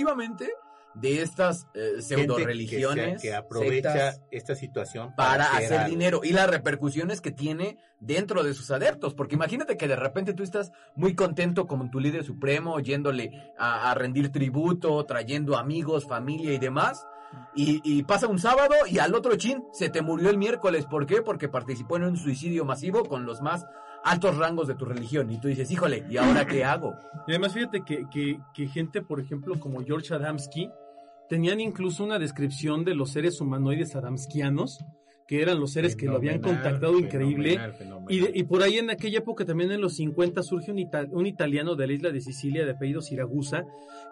de 0.95 1.21
estas 1.21 1.67
eh, 1.73 2.01
pseudo 2.01 2.37
religiones 2.37 3.21
que, 3.21 3.33
aprovecha 3.33 4.15
esta 4.31 4.55
situación 4.55 5.13
para 5.15 5.45
hacer 5.55 5.79
algo. 5.79 5.89
dinero 5.89 6.21
y 6.23 6.31
las 6.31 6.49
repercusiones 6.49 7.19
que 7.21 7.31
tiene 7.31 7.77
dentro 7.99 8.43
de 8.43 8.53
sus 8.53 8.71
adeptos. 8.71 9.13
Porque 9.13 9.35
imagínate 9.35 9.77
que 9.77 9.87
de 9.87 9.97
repente 9.97 10.33
tú 10.33 10.43
estás 10.43 10.71
muy 10.95 11.13
contento 11.13 11.67
como 11.67 11.89
tu 11.89 11.99
líder 11.99 12.23
supremo, 12.23 12.79
yéndole 12.79 13.53
a, 13.57 13.91
a 13.91 13.93
rendir 13.93 14.31
tributo, 14.31 15.03
trayendo 15.05 15.57
amigos, 15.57 16.05
familia 16.07 16.53
y 16.53 16.57
demás. 16.57 17.05
Y, 17.53 17.81
y 17.83 18.03
pasa 18.03 18.27
un 18.27 18.39
sábado 18.39 18.73
y 18.87 18.99
al 18.99 19.13
otro 19.13 19.35
chin 19.35 19.65
se 19.73 19.89
te 19.89 20.01
murió 20.01 20.29
el 20.29 20.37
miércoles. 20.37 20.85
¿Por 20.85 21.05
qué? 21.05 21.21
Porque 21.21 21.49
participó 21.49 21.97
en 21.97 22.03
un 22.03 22.17
suicidio 22.17 22.63
masivo 22.63 23.03
con 23.03 23.25
los 23.25 23.41
más 23.41 23.65
altos 24.05 24.38
rangos 24.38 24.67
de 24.67 24.75
tu 24.75 24.85
religión. 24.85 25.29
Y 25.31 25.39
tú 25.39 25.47
dices, 25.50 25.69
híjole, 25.71 26.05
¿y 26.09 26.17
ahora 26.17 26.45
qué 26.47 26.63
hago? 26.63 26.95
Y 27.27 27.31
además 27.31 27.53
fíjate 27.53 27.83
que, 27.85 28.05
que, 28.12 28.39
que 28.53 28.67
gente, 28.67 29.01
por 29.01 29.19
ejemplo, 29.19 29.59
como 29.59 29.83
George 29.83 30.13
Adamski, 30.13 30.69
tenían 31.27 31.59
incluso 31.59 32.03
una 32.03 32.19
descripción 32.19 32.85
de 32.85 32.95
los 32.95 33.12
seres 33.12 33.41
humanoides 33.41 33.95
adamskianos, 33.95 34.79
que 35.27 35.41
eran 35.41 35.59
los 35.59 35.71
seres 35.74 35.95
que 35.95 36.05
lo 36.05 36.17
habían 36.17 36.39
contactado 36.39 37.00
increíble. 37.00 37.50
fenomenal, 37.57 37.74
fenomenal. 37.74 38.13
Y, 38.13 38.19
de- 38.19 38.31
y 38.39 38.43
por 38.43 38.62
ahí 38.62 38.77
en 38.77 38.91
aquella 38.91 39.17
época, 39.19 39.43
también 39.43 39.71
en 39.71 39.81
los 39.81 39.95
50, 39.95 40.43
surge 40.43 40.71
un, 40.71 40.77
ita- 40.77 41.07
un 41.09 41.25
italiano 41.25 41.75
de 41.75 41.88
la 41.88 41.93
isla 41.93 42.12
de 42.12 42.21
Sicilia 42.21 42.63
de 42.63 42.71
apellido 42.74 43.01
Siragusa, 43.01 43.63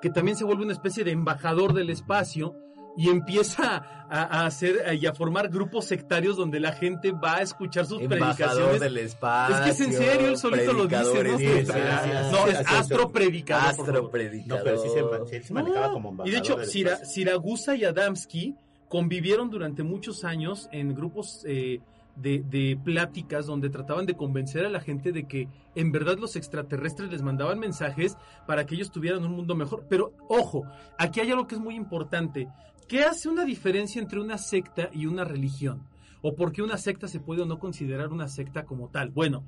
que 0.01 0.09
también 0.09 0.35
se 0.37 0.43
vuelve 0.43 0.63
una 0.63 0.73
especie 0.73 1.03
de 1.03 1.11
embajador 1.11 1.73
del 1.73 1.91
espacio 1.91 2.55
y 2.95 3.09
empieza 3.09 3.83
a, 4.09 4.41
a 4.41 4.45
hacer 4.45 4.95
y 4.99 5.05
a 5.07 5.13
formar 5.13 5.49
grupos 5.49 5.85
sectarios 5.85 6.37
donde 6.37 6.59
la 6.59 6.73
gente 6.73 7.11
va 7.11 7.37
a 7.37 7.41
escuchar 7.41 7.85
sus 7.85 8.01
Embajador 8.01 8.35
predicaciones. 8.35 8.79
del 8.81 8.97
espacio. 8.97 9.55
Es 9.55 9.61
que 9.61 9.69
es 9.71 9.79
en 9.81 9.93
serio, 9.93 10.27
él 10.29 10.37
solito 10.37 10.73
lo 10.73 10.85
dice, 10.87 11.23
¿no? 11.23 11.37
Sí, 11.37 11.45
No, 11.45 12.45
sí, 12.45 12.49
es 12.51 12.67
astro 12.67 13.09
predicador. 13.11 13.69
Astro 13.69 14.09
predicador. 14.11 14.59
No, 14.59 14.63
pero 14.63 14.77
sí 14.77 14.89
se, 14.89 15.29
sí, 15.29 15.35
él 15.37 15.43
se 15.43 15.53
manejaba 15.53 15.87
No, 15.87 15.93
como 15.93 16.09
embajador. 16.09 16.27
Y 16.29 16.31
de 16.31 16.37
hecho, 16.37 16.63
Sira-. 16.65 16.97
Siragusa 17.05 17.75
y 17.75 17.85
Adamski 17.85 18.55
convivieron 18.87 19.49
durante 19.49 19.81
muchos 19.81 20.23
años 20.23 20.69
en 20.71 20.93
grupos 20.93 21.43
eh, 21.47 21.79
de, 22.15 22.43
de 22.47 22.77
pláticas 22.83 23.47
donde 23.47 23.71
trataban 23.71 24.05
de 24.05 24.13
convencer 24.15 24.63
a 24.65 24.69
la 24.69 24.79
gente 24.79 25.11
de 25.11 25.23
que 25.27 25.47
en 25.73 25.91
verdad 25.91 26.17
los 26.19 26.35
extraterrestres 26.35 27.09
les 27.11 27.23
mandaban 27.23 27.57
mensajes 27.57 28.15
para 28.45 28.67
que 28.67 28.75
ellos 28.75 28.91
tuvieran 28.91 29.25
un 29.25 29.31
mundo 29.31 29.55
mejor. 29.55 29.87
Pero 29.89 30.13
ojo, 30.29 30.63
aquí 30.99 31.21
hay 31.21 31.31
algo 31.31 31.47
que 31.47 31.55
es 31.55 31.61
muy 31.61 31.73
importante. 31.75 32.47
¿Qué 32.87 33.03
hace 33.03 33.29
una 33.29 33.45
diferencia 33.45 34.01
entre 34.01 34.19
una 34.19 34.37
secta 34.37 34.89
y 34.93 35.05
una 35.05 35.23
religión? 35.23 35.83
¿O 36.21 36.35
por 36.35 36.51
qué 36.51 36.61
una 36.61 36.77
secta 36.77 37.07
se 37.07 37.19
puede 37.19 37.41
o 37.41 37.45
no 37.45 37.59
considerar 37.59 38.09
una 38.13 38.27
secta 38.27 38.63
como 38.65 38.89
tal? 38.89 39.09
Bueno, 39.11 39.43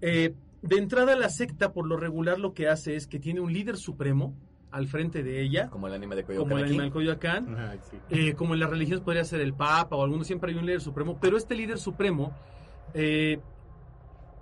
eh, 0.00 0.34
de 0.62 0.76
entrada 0.78 1.14
la 1.16 1.28
secta 1.28 1.72
por 1.72 1.86
lo 1.86 1.96
regular 1.96 2.38
lo 2.38 2.54
que 2.54 2.68
hace 2.68 2.96
es 2.96 3.06
que 3.06 3.18
tiene 3.18 3.40
un 3.40 3.52
líder 3.52 3.76
supremo 3.76 4.34
al 4.70 4.88
frente 4.88 5.22
de 5.22 5.40
ella, 5.42 5.68
Como 5.70 5.86
el 5.86 5.94
anime 5.94 6.16
de 6.16 6.24
Coyoacán. 6.24 6.48
como 6.48 6.58
el 6.58 6.64
aquí. 6.64 6.72
animal 6.72 6.90
Coyoacán, 6.92 7.78
sí. 7.90 7.96
eh, 8.10 8.34
como 8.34 8.54
en 8.54 8.60
las 8.60 8.70
religiones 8.70 9.04
podría 9.04 9.24
ser 9.24 9.40
el 9.40 9.54
Papa 9.54 9.94
o 9.96 10.02
algunos, 10.02 10.26
siempre 10.26 10.50
hay 10.52 10.58
un 10.58 10.66
líder 10.66 10.80
supremo, 10.80 11.18
pero 11.20 11.36
este 11.36 11.54
líder 11.54 11.78
supremo 11.78 12.32
eh, 12.94 13.38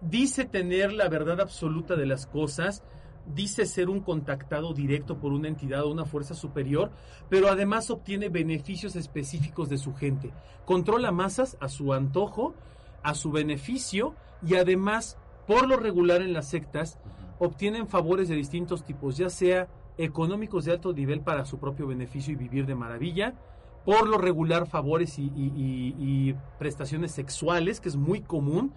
dice 0.00 0.44
tener 0.46 0.92
la 0.92 1.08
verdad 1.08 1.40
absoluta 1.40 1.96
de 1.96 2.06
las 2.06 2.26
cosas, 2.26 2.82
dice 3.26 3.67
ser 3.67 3.88
un 3.88 4.00
contactado 4.00 4.75
directo 4.75 5.19
por 5.19 5.33
una 5.33 5.49
entidad 5.49 5.85
o 5.85 5.91
una 5.91 6.05
fuerza 6.05 6.35
superior, 6.35 6.91
pero 7.29 7.49
además 7.49 7.91
obtiene 7.91 8.29
beneficios 8.29 8.97
específicos 8.97 9.69
de 9.69 9.79
su 9.79 9.95
gente. 9.95 10.31
Controla 10.64 11.12
masas 11.12 11.57
a 11.61 11.69
su 11.69 11.93
antojo, 11.93 12.55
a 13.02 13.14
su 13.14 13.31
beneficio 13.33 14.14
y 14.47 14.55
además, 14.57 15.17
por 15.47 15.69
lo 15.69 15.76
regular 15.76 16.21
en 16.23 16.33
las 16.33 16.49
sectas, 16.49 16.99
obtienen 17.38 17.88
favores 17.88 18.29
de 18.29 18.37
distintos 18.37 18.85
tipos, 18.85 19.17
ya 19.17 19.31
sea 19.31 19.69
económicos 19.99 20.64
de 20.64 20.73
alto 20.73 20.93
nivel 20.93 21.21
para 21.21 21.45
su 21.45 21.59
propio 21.59 21.87
beneficio 21.87 22.33
y 22.33 22.37
vivir 22.37 22.67
de 22.67 22.75
maravilla, 22.75 23.35
por 23.85 24.09
lo 24.09 24.17
regular 24.17 24.67
favores 24.69 25.19
y, 25.19 25.25
y- 25.25 25.52
y- 25.57 26.29
y 26.31 26.37
prestaciones 26.59 27.11
sexuales, 27.12 27.81
que 27.81 27.88
es 27.88 27.97
muy 27.97 28.21
común, 28.21 28.73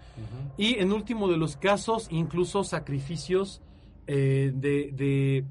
y 0.56 0.74
en 0.80 0.92
último 0.92 1.28
de 1.28 1.36
los 1.36 1.56
casos, 1.56 2.08
incluso 2.10 2.64
sacrificios 2.64 3.62
eh, 4.06 4.52
de... 4.54 4.90
de, 4.92 5.44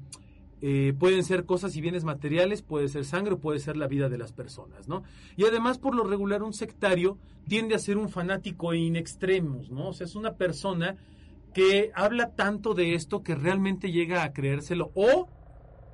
eh, 0.62 0.94
pueden 0.98 1.22
ser 1.22 1.44
cosas 1.44 1.76
y 1.76 1.82
bienes 1.82 2.04
materiales, 2.04 2.62
puede 2.62 2.88
ser 2.88 3.04
sangre, 3.04 3.36
puede 3.36 3.58
ser 3.58 3.76
la 3.76 3.86
vida 3.88 4.08
de 4.08 4.16
las 4.16 4.32
personas, 4.32 4.88
¿no? 4.88 5.02
Y 5.36 5.44
además, 5.44 5.76
por 5.78 5.94
lo 5.94 6.02
regular, 6.04 6.42
un 6.42 6.54
sectario 6.54 7.18
tiende 7.46 7.74
a 7.74 7.78
ser 7.78 7.98
un 7.98 8.08
fanático 8.08 8.72
in 8.72 8.96
extremus, 8.96 9.70
¿no? 9.70 9.88
O 9.88 9.92
sea, 9.92 10.06
es 10.06 10.16
una 10.16 10.32
persona 10.36 10.96
que 11.52 11.90
habla 11.94 12.30
tanto 12.30 12.72
de 12.72 12.94
esto 12.94 13.22
que 13.22 13.34
realmente 13.34 13.92
llega 13.92 14.24
a 14.24 14.32
creérselo 14.32 14.90
o 14.94 15.28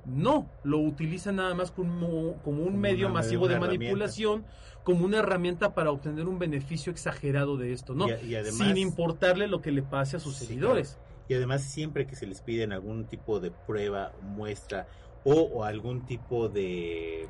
no, 0.05 0.49
lo 0.63 0.79
utiliza 0.79 1.31
nada 1.33 1.53
más 1.53 1.71
como, 1.71 2.35
como 2.43 2.61
un 2.63 2.67
Como 2.69 2.77
medio 2.77 3.07
una- 3.07 3.15
masivo 3.15 3.47
de 3.49 3.59
manipulación, 3.59 4.45
como 4.85 5.05
una 5.05 5.19
herramienta 5.19 5.73
para 5.75 5.91
obtener 5.91 6.27
un 6.27 6.39
beneficio 6.39 6.91
exagerado 6.91 7.57
de 7.57 7.73
esto, 7.73 7.93
¿no? 7.95 8.07
Y 8.07 8.11
a- 8.11 8.21
y 8.23 8.35
además- 8.35 8.65
Sin 8.67 8.77
importarle 8.77 9.47
lo 9.47 9.61
que 9.61 9.71
le 9.71 9.83
pase 9.83 10.17
a 10.17 10.19
sus 10.21 10.35
Sí, 10.37 10.45
seguidores. 10.45 10.97
Y 11.27 11.33
además 11.35 11.63
siempre 11.63 12.05
que 12.05 12.15
se 12.15 12.25
les 12.27 12.41
piden 12.41 12.73
algún 12.73 13.05
tipo 13.05 13.39
de 13.39 13.51
prueba, 13.51 14.11
muestra 14.21 14.87
o, 15.23 15.33
o 15.33 15.63
algún 15.63 16.05
tipo 16.05 16.49
de, 16.49 17.27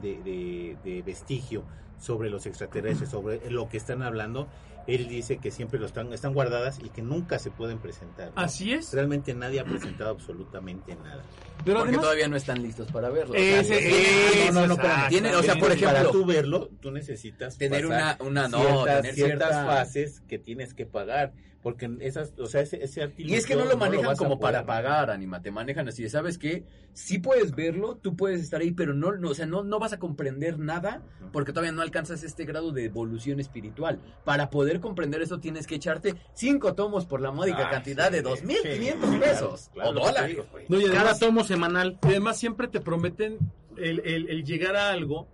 de, 0.00 0.22
de- 0.22 0.76
de 0.82 1.02
vestigio 1.02 1.64
sobre 1.98 2.30
los 2.30 2.46
extraterrestres, 2.46 3.10
sobre 3.10 3.50
lo 3.50 3.68
que 3.68 3.76
están 3.76 4.02
hablando, 4.02 4.48
él 4.86 5.08
dice 5.08 5.38
que 5.38 5.50
siempre 5.50 5.78
lo 5.78 5.86
están, 5.86 6.12
están 6.12 6.32
guardadas 6.32 6.78
y 6.82 6.88
que 6.90 7.02
nunca 7.02 7.38
se 7.38 7.50
pueden 7.50 7.78
presentar. 7.78 8.28
¿no? 8.34 8.40
Así 8.42 8.72
es. 8.72 8.92
Realmente 8.92 9.34
nadie 9.34 9.60
ha 9.60 9.64
presentado 9.64 10.10
absolutamente 10.10 10.94
nada. 10.96 11.22
Pero 11.68 11.80
Porque 11.80 11.88
además, 11.90 12.02
todavía 12.04 12.28
no 12.28 12.36
están 12.36 12.62
listos 12.62 12.90
para 12.90 13.10
verlo. 13.10 13.34
Ese- 13.34 13.58
O 13.60 13.64
sea, 13.64 13.78
ese- 13.78 14.46
no, 14.52 14.60
no, 14.60 14.66
no, 14.68 14.74
exacto. 14.74 14.82
espérame. 14.88 15.08
Tiene- 15.08 15.36
o 15.36 15.42
sea, 15.42 15.54
por 15.54 15.62
Para 15.68 15.74
ejemplo- 15.74 16.10
tú 16.12 16.24
verlo, 16.26 16.70
tú 16.80 16.90
necesitas 16.90 17.58
Tener 17.58 17.86
pasar 17.86 18.16
una, 18.22 18.28
una 18.30 18.48
no, 18.48 18.58
ciertas, 18.60 18.96
tener 19.02 19.14
ciertas 19.14 19.48
cierta- 19.50 19.66
fases 19.66 20.20
que 20.28 20.38
tienes 20.38 20.74
que 20.74 20.86
pagar. 20.86 21.32
Porque 21.60 21.90
esas, 22.00 22.34
o 22.38 22.46
sea, 22.46 22.60
ese, 22.60 22.82
ese 22.84 23.12
Y 23.18 23.34
es 23.34 23.44
que 23.44 23.56
no 23.56 23.64
lo 23.64 23.76
manejan 23.76 24.14
como 24.14 24.38
poder, 24.38 24.54
para 24.62 24.64
pagar, 24.64 25.10
Anima, 25.10 25.42
te 25.42 25.50
manejan 25.50 25.88
así, 25.88 26.04
de, 26.04 26.08
¿sabes 26.08 26.38
qué? 26.38 26.64
Sí 26.92 27.18
puedes 27.18 27.52
verlo, 27.54 27.96
tú 28.00 28.16
puedes 28.16 28.40
estar 28.40 28.60
ahí, 28.60 28.70
pero 28.70 28.94
no, 28.94 29.12
no 29.16 29.30
o 29.30 29.34
sea, 29.34 29.44
no, 29.44 29.64
no 29.64 29.80
vas 29.80 29.92
a 29.92 29.98
comprender 29.98 30.58
nada 30.60 31.02
porque 31.32 31.52
todavía 31.52 31.72
no 31.72 31.82
alcanzas 31.82 32.22
este 32.22 32.44
grado 32.44 32.70
de 32.70 32.84
evolución 32.84 33.40
espiritual. 33.40 33.98
Para 34.24 34.50
poder 34.50 34.78
comprender 34.78 35.20
eso 35.20 35.40
tienes 35.40 35.66
que 35.66 35.74
echarte 35.74 36.14
cinco 36.32 36.74
tomos 36.74 37.06
por 37.06 37.20
la 37.20 37.32
módica 37.32 37.66
Ah, 37.66 37.70
cantidad 37.70 38.10
de 38.12 38.18
sí, 38.18 38.24
2.500 38.24 39.10
sí, 39.10 39.18
pesos 39.18 39.70
claro, 39.74 39.90
o 39.90 39.92
dólares. 39.94 40.38
y 40.68 40.84
Cada 40.90 41.18
tomo 41.18 41.42
semanal. 41.58 41.98
y 42.04 42.06
además 42.08 42.38
siempre 42.38 42.68
te 42.68 42.80
prometen 42.80 43.38
el, 43.76 44.00
el- 44.04 44.28
el 44.30 44.44
llegar 44.44 44.76
a 44.76 44.90
algo 44.90 45.28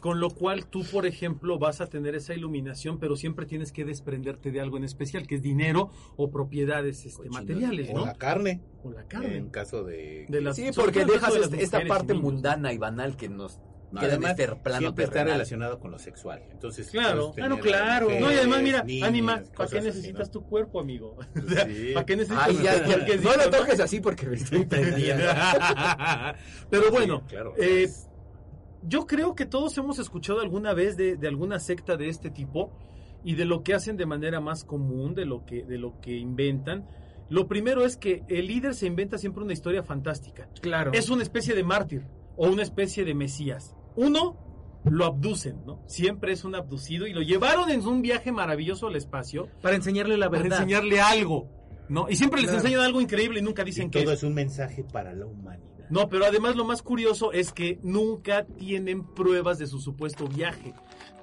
con 0.00 0.20
lo 0.20 0.30
cual 0.30 0.66
tú, 0.66 0.84
por 0.92 1.06
ejemplo, 1.06 1.58
vas 1.58 1.80
a 1.80 1.88
tener 1.88 2.14
esa 2.14 2.32
iluminación, 2.32 3.00
pero 3.00 3.16
siempre 3.16 3.46
tienes 3.46 3.72
que 3.72 3.84
desprenderte 3.84 4.52
de 4.52 4.60
algo 4.60 4.76
en 4.76 4.84
especial, 4.84 5.26
que 5.26 5.34
es 5.34 5.42
dinero 5.42 5.90
o 6.16 6.30
propiedades 6.30 7.04
este, 7.04 7.28
materiales, 7.30 7.90
O 7.90 7.94
¿no? 7.94 8.06
la 8.06 8.14
carne, 8.14 8.60
O 8.84 8.92
la 8.92 9.08
carne. 9.08 9.36
en 9.36 9.48
caso 9.50 9.82
de... 9.82 10.26
De 10.28 10.40
las- 10.40 10.54
Sí, 10.54 10.68
porque 10.72 11.04
dejas 11.04 11.34
de 11.34 11.40
este- 11.40 11.62
esta 11.64 11.84
parte 11.86 12.14
mundana 12.14 12.72
y 12.72 12.78
banal 12.78 13.16
que 13.16 13.28
nos 13.28 13.58
No, 13.90 14.00
en 14.02 14.06
además, 14.08 14.38
este 14.38 14.54
plano 14.56 14.78
siempre 14.80 15.04
está 15.04 15.24
relacionado 15.24 15.78
con 15.80 15.90
lo 15.90 15.98
sexual. 15.98 16.42
Entonces, 16.50 16.90
Claro, 16.90 17.32
puedes 17.32 17.50
ah, 17.50 17.58
claro. 17.60 18.04
mujeres, 18.06 18.20
no, 18.26 18.32
y 18.32 18.34
además, 18.36 18.62
mira, 18.62 18.82
niñas, 18.82 19.08
Anima, 19.08 19.42
¿para 19.56 19.70
qué 19.70 19.78
así, 19.78 19.86
necesitas 19.86 20.28
¿no? 20.28 20.32
tu 20.32 20.42
cuerpo, 20.46 20.80
amigo? 20.80 21.16
Sí. 21.34 21.90
¿Para 21.94 22.04
qué 22.06 22.16
necesitas 22.16 22.48
Ay, 22.48 22.54
ya, 22.56 22.62
nuestro 22.62 22.78
ya, 22.90 22.94
cuerpecito, 22.96 23.30
no 23.30 23.44
lo 23.44 23.50
toques 23.50 23.80
así 23.80 24.00
porque 24.00 24.26
me 24.26 24.36
estoy 24.36 24.64
prendiendo. 24.66 25.24
Pero 26.70 26.90
bueno, 26.90 27.20
Sí, 27.26 27.34
claro, 27.34 27.54
eh, 27.56 27.82
es- 27.84 28.08
yo 28.82 29.06
creo 29.06 29.34
que 29.34 29.44
todos 29.46 29.76
hemos 29.78 29.98
escuchado 29.98 30.40
alguna 30.40 30.72
vez 30.74 30.96
de, 30.96 31.16
de 31.16 31.28
alguna 31.28 31.58
secta 31.58 31.96
de 31.96 32.08
este 32.08 32.30
tipo 32.30 32.70
y 33.24 33.34
de 33.34 33.44
lo 33.44 33.62
que 33.62 33.74
hacen 33.74 33.96
de 33.96 34.06
manera 34.06 34.40
más 34.40 34.64
común, 34.64 35.14
de 35.14 35.24
lo 35.24 35.44
que, 35.44 35.64
de 35.64 35.78
lo 35.78 36.00
que 36.00 36.16
inventan. 36.16 36.86
Lo 37.28 37.48
primero 37.48 37.84
es 37.84 37.96
que 37.96 38.22
el 38.28 38.46
líder 38.46 38.74
se 38.74 38.86
inventa 38.86 39.18
siempre 39.18 39.42
una 39.42 39.52
historia 39.52 39.82
fantástica. 39.82 40.48
Claro. 40.60 40.92
Es 40.94 41.10
una 41.10 41.22
especie 41.22 41.54
de 41.54 41.64
mártir 41.64 42.06
o 42.36 42.48
una 42.48 42.62
especie 42.62 43.04
de 43.04 43.14
mesías. 43.14 43.74
Uno, 43.98 44.80
lo 44.84 45.04
abducen, 45.04 45.64
¿no? 45.66 45.82
Siempre 45.86 46.32
es 46.32 46.44
un 46.44 46.54
abducido 46.54 47.06
y 47.06 47.12
lo 47.12 47.20
llevaron 47.22 47.70
en 47.70 47.84
un 47.86 48.00
viaje 48.00 48.30
maravilloso 48.32 48.86
al 48.86 48.96
espacio 48.96 49.48
para 49.60 49.76
enseñarle 49.76 50.16
la 50.16 50.30
para 50.30 50.42
verdad. 50.42 50.58
enseñarle 50.60 51.00
algo, 51.00 51.48
¿no? 51.88 52.08
Y 52.08 52.16
siempre 52.16 52.40
les 52.40 52.50
Claro. 52.50 52.64
enseñan 52.64 52.84
algo 52.86 53.00
increíble 53.00 53.40
y 53.40 53.42
nunca 53.42 53.64
dicen 53.64 53.88
y 53.88 53.90
que 53.90 54.02
todo 54.02 54.12
es 54.12 54.22
un 54.22 54.34
mensaje 54.34 54.84
para 54.84 55.12
la 55.14 55.26
humanidad. 55.26 55.88
no, 55.90 56.08
pero 56.08 56.24
además 56.26 56.54
lo 56.54 56.64
más 56.64 56.82
curioso 56.82 57.32
es 57.32 57.52
que 57.52 57.78
nunca 57.82 58.44
tienen 58.46 59.04
pruebas 59.14 59.58
de 59.58 59.66
su 59.66 59.80
supuesto 59.80 60.26
viaje. 60.28 60.74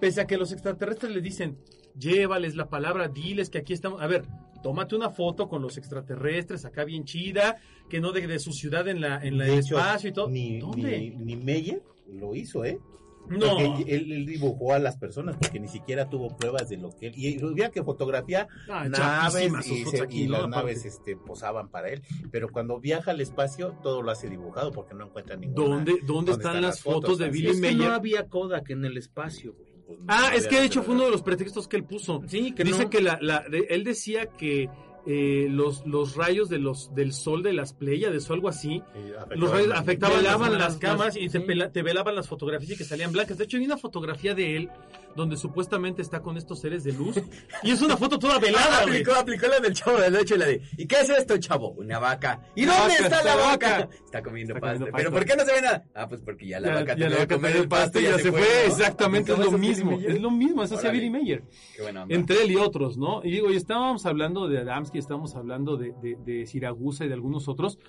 Pese 0.01 0.21
a 0.21 0.27
que 0.27 0.37
los 0.37 0.51
extraterrestres 0.51 1.11
les 1.13 1.23
dicen, 1.23 1.57
llévales 1.97 2.55
la 2.55 2.67
palabra, 2.67 3.07
diles 3.07 3.49
que 3.49 3.59
aquí 3.59 3.73
estamos. 3.73 4.01
A 4.01 4.07
ver, 4.07 4.25
tómate 4.63 4.95
una 4.95 5.09
foto 5.11 5.47
con 5.47 5.61
los 5.61 5.77
extraterrestres 5.77 6.65
acá 6.65 6.83
bien 6.83 7.05
chida, 7.05 7.55
que 7.89 8.01
no 8.01 8.11
deje 8.11 8.27
de 8.27 8.39
su 8.39 8.51
ciudad 8.51 8.87
en 8.89 8.99
la 9.01 9.23
en 9.23 9.37
la 9.37 9.45
De 9.45 9.53
el 9.53 9.59
hecho, 9.59 9.77
espacio 9.77 10.09
y 10.09 10.13
todo. 10.13 10.29
Ni, 10.29 10.59
¿Dónde? 10.59 10.99
ni, 10.99 11.09
ni 11.11 11.35
Meyer 11.37 11.81
lo 12.11 12.35
hizo, 12.35 12.63
¿eh? 12.65 12.79
no. 13.27 13.57
Porque 13.57 13.95
él, 13.95 14.11
él 14.11 14.25
dibujó 14.27 14.73
a 14.73 14.79
las 14.79 14.97
personas 14.97 15.35
porque 15.41 15.59
ni 15.59 15.67
siquiera 15.67 16.07
tuvo 16.09 16.37
pruebas 16.37 16.69
de 16.69 16.77
lo 16.77 16.91
que 16.91 17.07
él. 17.07 17.13
Y 17.15 17.43
hubiera 17.43 17.71
que 17.71 17.83
fotografía 17.83 18.47
Ah, 18.69 18.87
naves 18.87 19.67
y, 19.67 19.79
fotos 19.83 19.91
se- 19.97 20.01
aquí, 20.03 20.23
y 20.23 20.27
¿no? 20.27 20.41
las 20.41 20.49
naves 20.49 20.85
este, 20.85 21.15
posaban 21.17 21.69
para 21.69 21.89
él. 21.89 22.03
Pero 22.31 22.49
cuando 22.51 22.79
viaja 22.79 23.09
al 23.11 23.21
espacio, 23.21 23.77
todo 23.81 24.03
lo 24.03 24.11
hace 24.11 24.29
dibujado 24.29 24.71
porque 24.71 24.93
no 24.93 25.05
encuentra 25.05 25.35
ninguna. 25.37 25.67
¿Dónde, 25.75 25.95
dónde, 26.05 26.33
están, 26.33 26.61
las 26.61 26.81
fotos, 26.81 27.17
de 27.17 27.29
Billy 27.29 27.49
es. 27.49 27.61
Que 27.61 27.73
no 27.73 27.85
había 27.91 28.27
Kodak 28.29 28.69
en 28.69 28.85
el 28.85 28.95
espacio, 28.97 29.53
güey. 29.55 29.73
Pues, 29.87 29.99
no 29.99 30.05
Ah, 30.07 30.29
es 30.35 30.45
que 30.47 30.59
de 30.59 30.65
hecho 30.65 30.83
fue 30.83 30.93
uno 30.95 31.05
de 31.05 31.11
los 31.11 31.23
pretextos 31.23 31.67
que 31.67 31.77
él 31.77 31.83
puso. 31.83 32.21
Sí, 32.27 32.51
que 32.53 32.63
Dice 32.63 32.83
no. 32.83 32.89
que 32.91 33.01
la, 33.01 33.17
la- 33.21 33.43
de- 33.49 33.65
él 33.71 33.83
decía 33.83 34.27
que 34.27 34.69
eh, 35.07 35.47
los, 35.49 35.85
los 35.85 36.15
rayos 36.15 36.49
de 36.49 36.57
los, 36.59 36.93
del 36.95 37.13
sol 37.13 37.43
de 37.43 37.53
las 37.53 37.73
Pléyades 37.73 38.29
o 38.29 38.33
algo 38.33 38.49
así, 38.49 38.81
Sí, 38.93 38.99
afectaban 39.17 39.39
los 39.39 39.51
rayos 39.51 39.67
las- 39.67 39.79
afectaban 39.79 40.17
Velaban 40.17 40.51
las, 40.51 40.59
las- 40.61 40.69
las 40.71 40.77
cámaras 40.79 41.15
y 41.17 41.29
te, 41.29 41.39
sí. 41.39 41.45
te 41.71 41.83
velaban 41.83 42.15
las 42.15 42.27
fotografías 42.27 42.71
y 42.71 42.77
que 42.77 42.83
salían 42.83 43.11
blancas. 43.11 43.37
De 43.37 43.43
hecho, 43.43 43.57
hay 43.57 43.65
una 43.65 43.77
fotografía 43.77 44.33
de 44.33 44.57
él 44.57 44.69
donde 45.15 45.37
supuestamente 45.37 46.01
está 46.01 46.21
con 46.21 46.37
estos 46.37 46.59
seres 46.59 46.83
de 46.83 46.91
luz 46.93 47.19
y 47.63 47.71
es 47.71 47.81
una 47.81 47.95
foto 47.97 48.19
toda 48.19 48.37
velada, 48.39 48.83
güey. 48.83 49.01
aplicó, 49.01 49.13
aplicó 49.19 49.47
la 49.47 49.59
del 49.59 49.73
chavo 49.73 49.97
del 49.97 50.15
ocho 50.15 50.35
y 50.35 50.37
la 50.37 50.45
de 50.45 50.61
¿Y 50.77 50.85
qué 50.87 50.97
es 51.01 51.09
esto, 51.09 51.37
chavo? 51.37 51.71
Una 51.71 51.99
vaca. 51.99 52.41
¿Y 52.55 52.65
dónde 52.65 52.81
Vaca, 52.81 53.03
está 53.03 53.23
la 53.23 53.35
vaca? 53.35 53.69
vaca. 53.79 53.89
Está 54.05 54.21
comiendo 54.21 54.53
Está 54.53 54.61
pasto. 54.67 54.79
comiendo 54.79 54.85
¿Pero 54.97 55.11
pasto. 55.11 55.11
por 55.11 55.25
qué 55.25 55.35
no 55.37 55.45
se 55.45 55.53
ve 55.55 55.61
nada? 55.61 55.85
Ah, 55.95 56.07
pues 56.09 56.21
porque 56.21 56.47
ya 56.47 56.59
la 56.59 56.67
Ya- 56.67 56.73
vaca 56.75 56.95
ya 56.97 57.09
la 57.09 57.15
que 57.15 57.21
vaca 57.21 57.35
comer 57.35 57.55
el 57.55 57.67
pasto 57.67 57.99
y 57.99 58.03
ya 58.03 58.17
se 58.19 58.31
fue. 58.31 58.41
fue. 58.41 58.41
¿no? 58.41 58.71
Exactamente, 58.73 59.31
es 59.31 59.37
¿Cómo 59.39 59.51
lo 59.51 59.57
mismo. 59.57 59.99
Es 59.99 60.21
lo 60.21 60.31
mismo, 60.31 60.63
eso 60.63 60.75
hacía 60.75 60.89
Órale. 60.89 60.99
Billy 61.05 61.09
Mayer. 61.11 61.43
Qué 61.75 61.81
buena 61.81 62.03
onda. 62.03 62.15
Entre 62.15 62.41
él 62.43 62.51
y 62.51 62.55
otros, 62.57 62.97
¿no? 62.97 63.21
Y 63.23 63.31
digo, 63.31 63.51
y 63.51 63.55
estábamos 63.55 64.05
hablando 64.05 64.47
de 64.47 64.59
Adamski, 64.59 64.97
estábamos 64.99 65.35
hablando 65.35 65.77
de, 65.77 65.93
de, 66.01 66.17
de 66.25 66.45
Siragusa 66.45 67.05
y 67.05 67.07
de 67.07 67.13
algunos 67.13 67.47
otros. 67.47 67.79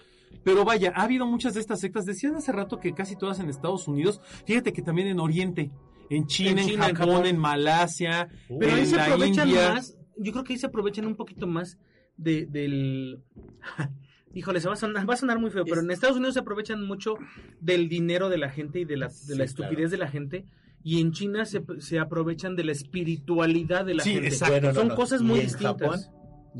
Pero 0.43 0.65
vaya, 0.65 0.93
ha 0.95 1.03
habido 1.05 1.25
muchas 1.27 1.55
de 1.55 1.61
estas 1.61 1.81
sectas. 1.81 2.05
Decían 2.05 2.35
hace 2.37 2.53
rato 2.53 2.79
que 2.79 2.93
casi 2.93 3.17
todas 3.17 3.39
en 3.41 3.49
Estados 3.49 3.89
Unidos. 3.89 4.21
Fíjate 4.45 4.73
que 4.73 4.83
también 4.83 5.09
en 5.09 5.21
Oriente. 5.21 5.71
En 6.11 6.27
China, 6.27 6.63
en, 6.63 6.69
China, 6.69 6.89
en 6.89 6.95
Japón, 6.95 7.15
Japón. 7.15 7.27
en 7.27 7.39
Malasia, 7.39 8.29
Pero 8.49 8.73
en 8.73 8.79
ahí 8.79 8.87
se 8.87 8.97
la 8.97 9.05
aprovechan 9.07 9.49
India. 9.49 9.73
más, 9.75 9.97
yo 10.17 10.33
creo 10.33 10.45
que 10.45 10.53
ahí 10.53 10.59
se 10.59 10.67
aprovechan 10.67 11.07
un 11.07 11.17
poquito 11.17 11.47
más 11.47 11.79
de, 12.17 12.47
del... 12.47 13.21
Híjole, 14.35 14.61
se 14.61 14.69
va 14.69 14.75
a 14.75 14.77
sonar, 14.77 15.09
va 15.09 15.15
a 15.15 15.17
sonar 15.17 15.39
muy 15.39 15.51
feo, 15.51 15.65
pero 15.65 15.81
en 15.81 15.91
Estados 15.91 16.17
Unidos 16.17 16.35
se 16.35 16.41
aprovechan 16.41 16.85
mucho 16.87 17.15
del 17.61 17.89
dinero 17.89 18.29
de 18.29 18.37
la 18.37 18.51
gente 18.51 18.81
y 18.81 18.85
de 18.85 18.97
la, 18.99 19.07
de 19.07 19.13
Sí, 19.15 19.35
la 19.35 19.45
estupidez 19.45 19.77
claro. 19.77 19.91
de 19.91 19.97
la 19.99 20.09
gente. 20.09 20.45
Y 20.83 21.01
en 21.01 21.13
China 21.13 21.47
se, 21.47 21.63
se 21.79 21.99
aprovechan 21.99 22.55
de 22.55 22.65
la 22.65 22.73
espiritualidad 22.73 23.85
de 23.87 23.95
la 23.95 24.03
Sí, 24.05 24.13
gente. 24.13 24.29
exacto. 24.29 24.53
Bueno, 24.55 24.69
no, 24.69 24.75
Son 24.75 24.89
no. 24.89 24.95
cosas 24.95 25.21
Y 25.23 25.25
muy 25.25 25.41
en 25.41 25.47
distintas. 25.47 25.81
Japón, 25.81 26.01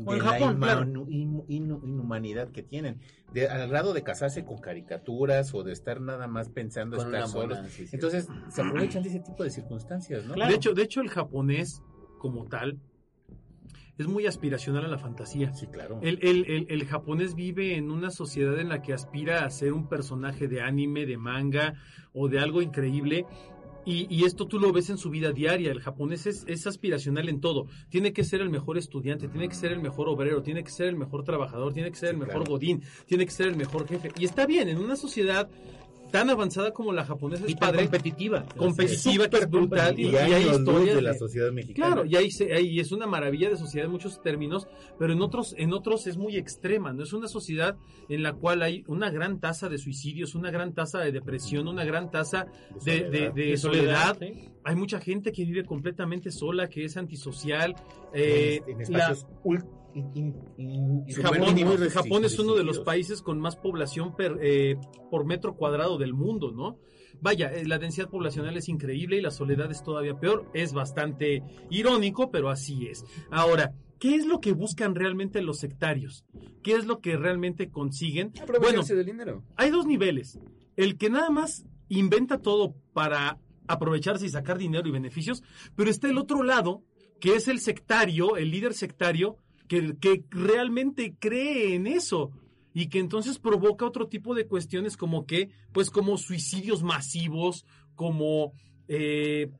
O 0.05 0.13
en 0.13 0.19
de 0.19 0.25
Japón, 0.25 0.59
la 0.59 0.65
claro. 0.83 1.05
inhumanidad 1.47 2.51
que 2.51 2.63
tienen, 2.63 2.99
de, 3.33 3.47
al 3.47 3.67
grado 3.69 3.93
de 3.93 4.03
casarse 4.03 4.45
con 4.45 4.57
caricaturas 4.59 5.53
o 5.53 5.63
de 5.63 5.73
estar 5.73 6.01
nada 6.01 6.27
más 6.27 6.49
pensando 6.49 6.97
Con 6.97 7.07
estar 7.07 7.27
solos. 7.27 7.57
mona, 7.57 7.69
sí, 7.69 7.85
sí. 7.87 7.95
Entonces 7.95 8.27
se 8.49 8.61
aprovechan 8.61 9.03
de 9.03 9.09
ese 9.09 9.19
tipo 9.19 9.43
de 9.43 9.49
circunstancias, 9.49 10.25
¿no? 10.25 10.35
De 10.35 10.53
hecho, 10.53 10.73
de 10.73 10.83
hecho, 10.83 11.01
el 11.01 11.09
japonés, 11.09 11.81
como 12.19 12.45
tal, 12.45 12.79
es 13.97 14.07
muy 14.07 14.27
aspiracional 14.27 14.85
a 14.85 14.87
la 14.87 14.99
fantasía. 14.99 15.51
sí, 15.53 15.65
claro. 15.67 15.99
El, 16.03 16.19
el- 16.21 16.45
el- 16.45 16.67
el 16.69 16.85
japonés 16.85 17.33
vive 17.33 17.75
en 17.75 17.89
una 17.89 18.11
sociedad 18.11 18.59
en 18.59 18.69
la 18.69 18.81
que 18.83 18.93
aspira 18.93 19.43
a 19.43 19.49
ser 19.49 19.73
un 19.73 19.87
personaje 19.89 20.47
de 20.47 20.61
anime, 20.61 21.07
de 21.07 21.17
manga 21.17 21.73
o 22.13 22.27
de 22.29 22.39
algo 22.39 22.61
increíble. 22.61 23.25
Y, 23.87 24.05
y 24.13 24.25
esto 24.25 24.47
tú 24.47 24.59
lo 24.59 24.73
ves 24.73 24.89
en 24.89 24.97
su 24.97 25.09
vida 25.09 25.31
diaria. 25.31 25.71
El 25.71 25.79
japonés 25.79 26.27
es, 26.27 26.43
es 26.45 26.67
aspiracional 26.67 27.29
en 27.29 27.39
todo. 27.39 27.67
Tiene 27.87 28.11
que 28.11 28.25
ser 28.25 28.41
el 28.41 28.49
mejor 28.49 28.77
estudiante, 28.77 29.29
tiene 29.29 29.47
que 29.47 29.55
ser 29.55 29.71
el 29.71 29.79
mejor 29.79 30.09
obrero, 30.09 30.43
tiene 30.43 30.61
que 30.61 30.71
ser 30.71 30.87
el 30.87 30.97
mejor 30.97 31.23
trabajador, 31.23 31.73
tiene 31.73 31.89
que 31.89 31.95
ser 31.95 32.09
el 32.09 32.17
mejor 32.17 32.43
claro. 32.43 32.51
godín, 32.51 32.83
tiene 33.05 33.23
que 33.23 33.31
ser 33.31 33.47
el 33.47 33.55
mejor 33.55 33.87
jefe. 33.87 34.11
Y 34.19 34.25
está 34.25 34.45
bien, 34.45 34.67
en 34.67 34.79
una 34.79 34.97
sociedad 34.97 35.49
tan 36.11 36.29
avanzada 36.29 36.71
como 36.71 36.93
la 36.93 37.03
japonesa 37.05 37.45
es 37.45 37.51
y 37.51 37.53
tan 37.55 37.69
padre, 37.69 37.83
competitiva. 37.83 38.45
competitiva, 38.57 39.27
que 39.29 39.37
es 39.37 39.49
brutal, 39.49 39.99
y, 39.99 40.07
y 40.07 40.09
y 40.11 40.15
hay 40.15 40.43
luz 40.45 40.59
historias 40.59 40.95
de 40.95 41.01
la 41.01 41.13
sociedad 41.13 41.51
mexicana. 41.51 41.87
Claro, 41.95 42.05
y 42.09 42.15
ahí, 42.15 42.31
se, 42.31 42.53
ahí 42.53 42.79
es 42.79 42.91
una 42.91 43.07
maravilla 43.07 43.49
de 43.49 43.57
sociedad 43.57 43.85
en 43.85 43.91
muchos 43.91 44.21
términos, 44.21 44.67
pero 44.97 45.13
en 45.13 45.21
otros, 45.21 45.53
en 45.57 45.73
otros 45.73 46.07
es 46.07 46.17
muy 46.17 46.35
extrema, 46.37 46.93
¿no? 46.93 47.03
Es 47.03 47.13
una 47.13 47.27
sociedad 47.27 47.77
en 48.09 48.23
la 48.23 48.33
cual 48.33 48.61
hay 48.63 48.83
una 48.87 49.09
gran 49.11 49.39
tasa 49.39 49.69
de 49.69 49.77
suicidios, 49.77 50.35
una 50.35 50.51
gran 50.51 50.73
tasa 50.73 50.99
de 50.99 51.11
depresión, 51.11 51.67
una 51.67 51.83
gran 51.85 52.11
tasa 52.11 52.47
de, 52.83 53.09
de- 53.09 53.31
de 53.31 53.45
De 53.47 53.57
soledad. 53.57 54.15
soledad, 54.15 54.35
¿sí? 54.35 54.49
Hay 54.63 54.75
mucha 54.75 54.99
gente 54.99 55.31
que 55.31 55.45
vive 55.45 55.63
completamente 55.65 56.31
sola, 56.31 56.67
que 56.69 56.85
es 56.85 56.97
antisocial. 56.97 57.75
eh, 58.13 58.61
en, 58.67 58.81
en 58.81 58.91
la- 58.93 59.11
espacios 59.11 59.27
in- 59.45 59.65
Japón, 61.91 62.25
es 62.25 62.39
uno 62.39 62.55
de 62.55 62.63
los 62.63 62.79
países 62.79 63.21
con 63.21 63.39
más 63.39 63.55
población 63.55 64.15
per, 64.15 64.37
eh, 64.41 64.77
por 65.09 65.25
metro 65.25 65.55
cuadrado 65.55 65.97
del 65.97 66.13
mundo, 66.13 66.51
¿no? 66.51 66.79
Vaya, 67.19 67.51
eh, 67.51 67.65
la 67.65 67.79
densidad 67.79 68.09
poblacional 68.09 68.57
es 68.57 68.69
increíble 68.69 69.17
y 69.17 69.21
la 69.21 69.31
soledad 69.31 69.71
es 69.71 69.83
todavía 69.83 70.19
peor. 70.19 70.49
Es 70.53 70.73
bastante 70.73 71.43
irónico, 71.69 72.29
pero 72.31 72.49
así 72.49 72.87
es. 72.87 73.05
Ahora, 73.31 73.73
¿qué 73.99 74.15
es 74.15 74.25
lo 74.25 74.39
que 74.39 74.53
buscan 74.53 74.93
realmente 74.95 75.41
los 75.41 75.57
sectarios? 75.59 76.25
¿Qué 76.63 76.73
es 76.75 76.85
lo 76.85 76.99
que 76.99 77.17
realmente 77.17 77.69
consiguen? 77.69 78.31
Bueno, 78.31 78.43
Aprovecharse 78.43 78.95
del 78.95 79.05
dinero. 79.05 79.43
hay 79.55 79.71
dos 79.71 79.85
niveles. 79.85 80.39
El 80.75 80.97
que 80.97 81.09
nada 81.09 81.29
más 81.29 81.65
inventa 81.89 82.39
todo 82.41 82.75
para 82.93 83.39
aprovecharse 83.67 84.25
y 84.25 84.29
sacar 84.29 84.57
dinero 84.57 84.87
y 84.87 84.91
beneficios, 84.91 85.43
pero 85.75 85.89
está 85.89 86.09
el 86.09 86.17
otro 86.17 86.43
lado, 86.43 86.83
que 87.19 87.35
es 87.35 87.47
el 87.47 87.59
sectario, 87.59 88.37
el 88.37 88.51
líder 88.51 88.73
sectario, 88.73 89.37
que, 89.67 90.23
realmente 90.29 91.15
cree 91.19 91.75
en 91.75 91.87
eso 91.87 92.31
y 92.73 92.87
que 92.87 92.99
entonces 92.99 93.39
provoca 93.39 93.85
otro 93.85 94.07
tipo 94.07 94.35
de 94.35 94.47
cuestiones 94.47 94.97
como 94.97 95.25
que, 95.25 95.49
pues 95.71 95.89
como 95.89 96.17
suicidios 96.17 96.83
masivos, 96.83 97.65
como... 97.95 98.53
eh, 98.87 99.51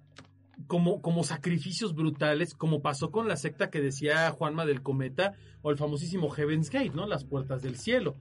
como, 0.65 1.03
como 1.03 1.23
sacrificios 1.23 1.93
brutales, 1.93 2.55
como 2.55 2.81
pasó 2.81 3.11
con 3.11 3.27
la 3.27 3.37
secta 3.37 3.69
que 3.69 3.79
decía 3.79 4.31
Juanma 4.31 4.65
del 4.65 4.81
Cometa, 4.81 5.35
o 5.61 5.69
el 5.69 5.77
famosísimo 5.77 6.29
Heaven's 6.29 6.69
Gate, 6.69 6.93
¿no? 6.95 7.05
Las 7.05 7.25
puertas 7.25 7.61
del 7.61 7.77
cielo. 7.77 8.15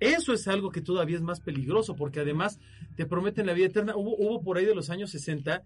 Eso 0.00 0.32
es 0.32 0.48
algo 0.48 0.70
que 0.70 0.80
todavía 0.80 1.16
es 1.16 1.22
más 1.22 1.40
peligroso, 1.40 1.94
porque 1.94 2.20
además 2.20 2.60
te 2.96 3.06
prometen 3.06 3.46
la 3.46 3.52
vida 3.52 3.66
eterna. 3.66 3.96
Hubo, 3.96 4.16
hubo 4.16 4.42
por 4.42 4.56
ahí 4.56 4.64
de 4.64 4.74
los 4.74 4.88
años 4.88 5.10
60, 5.10 5.62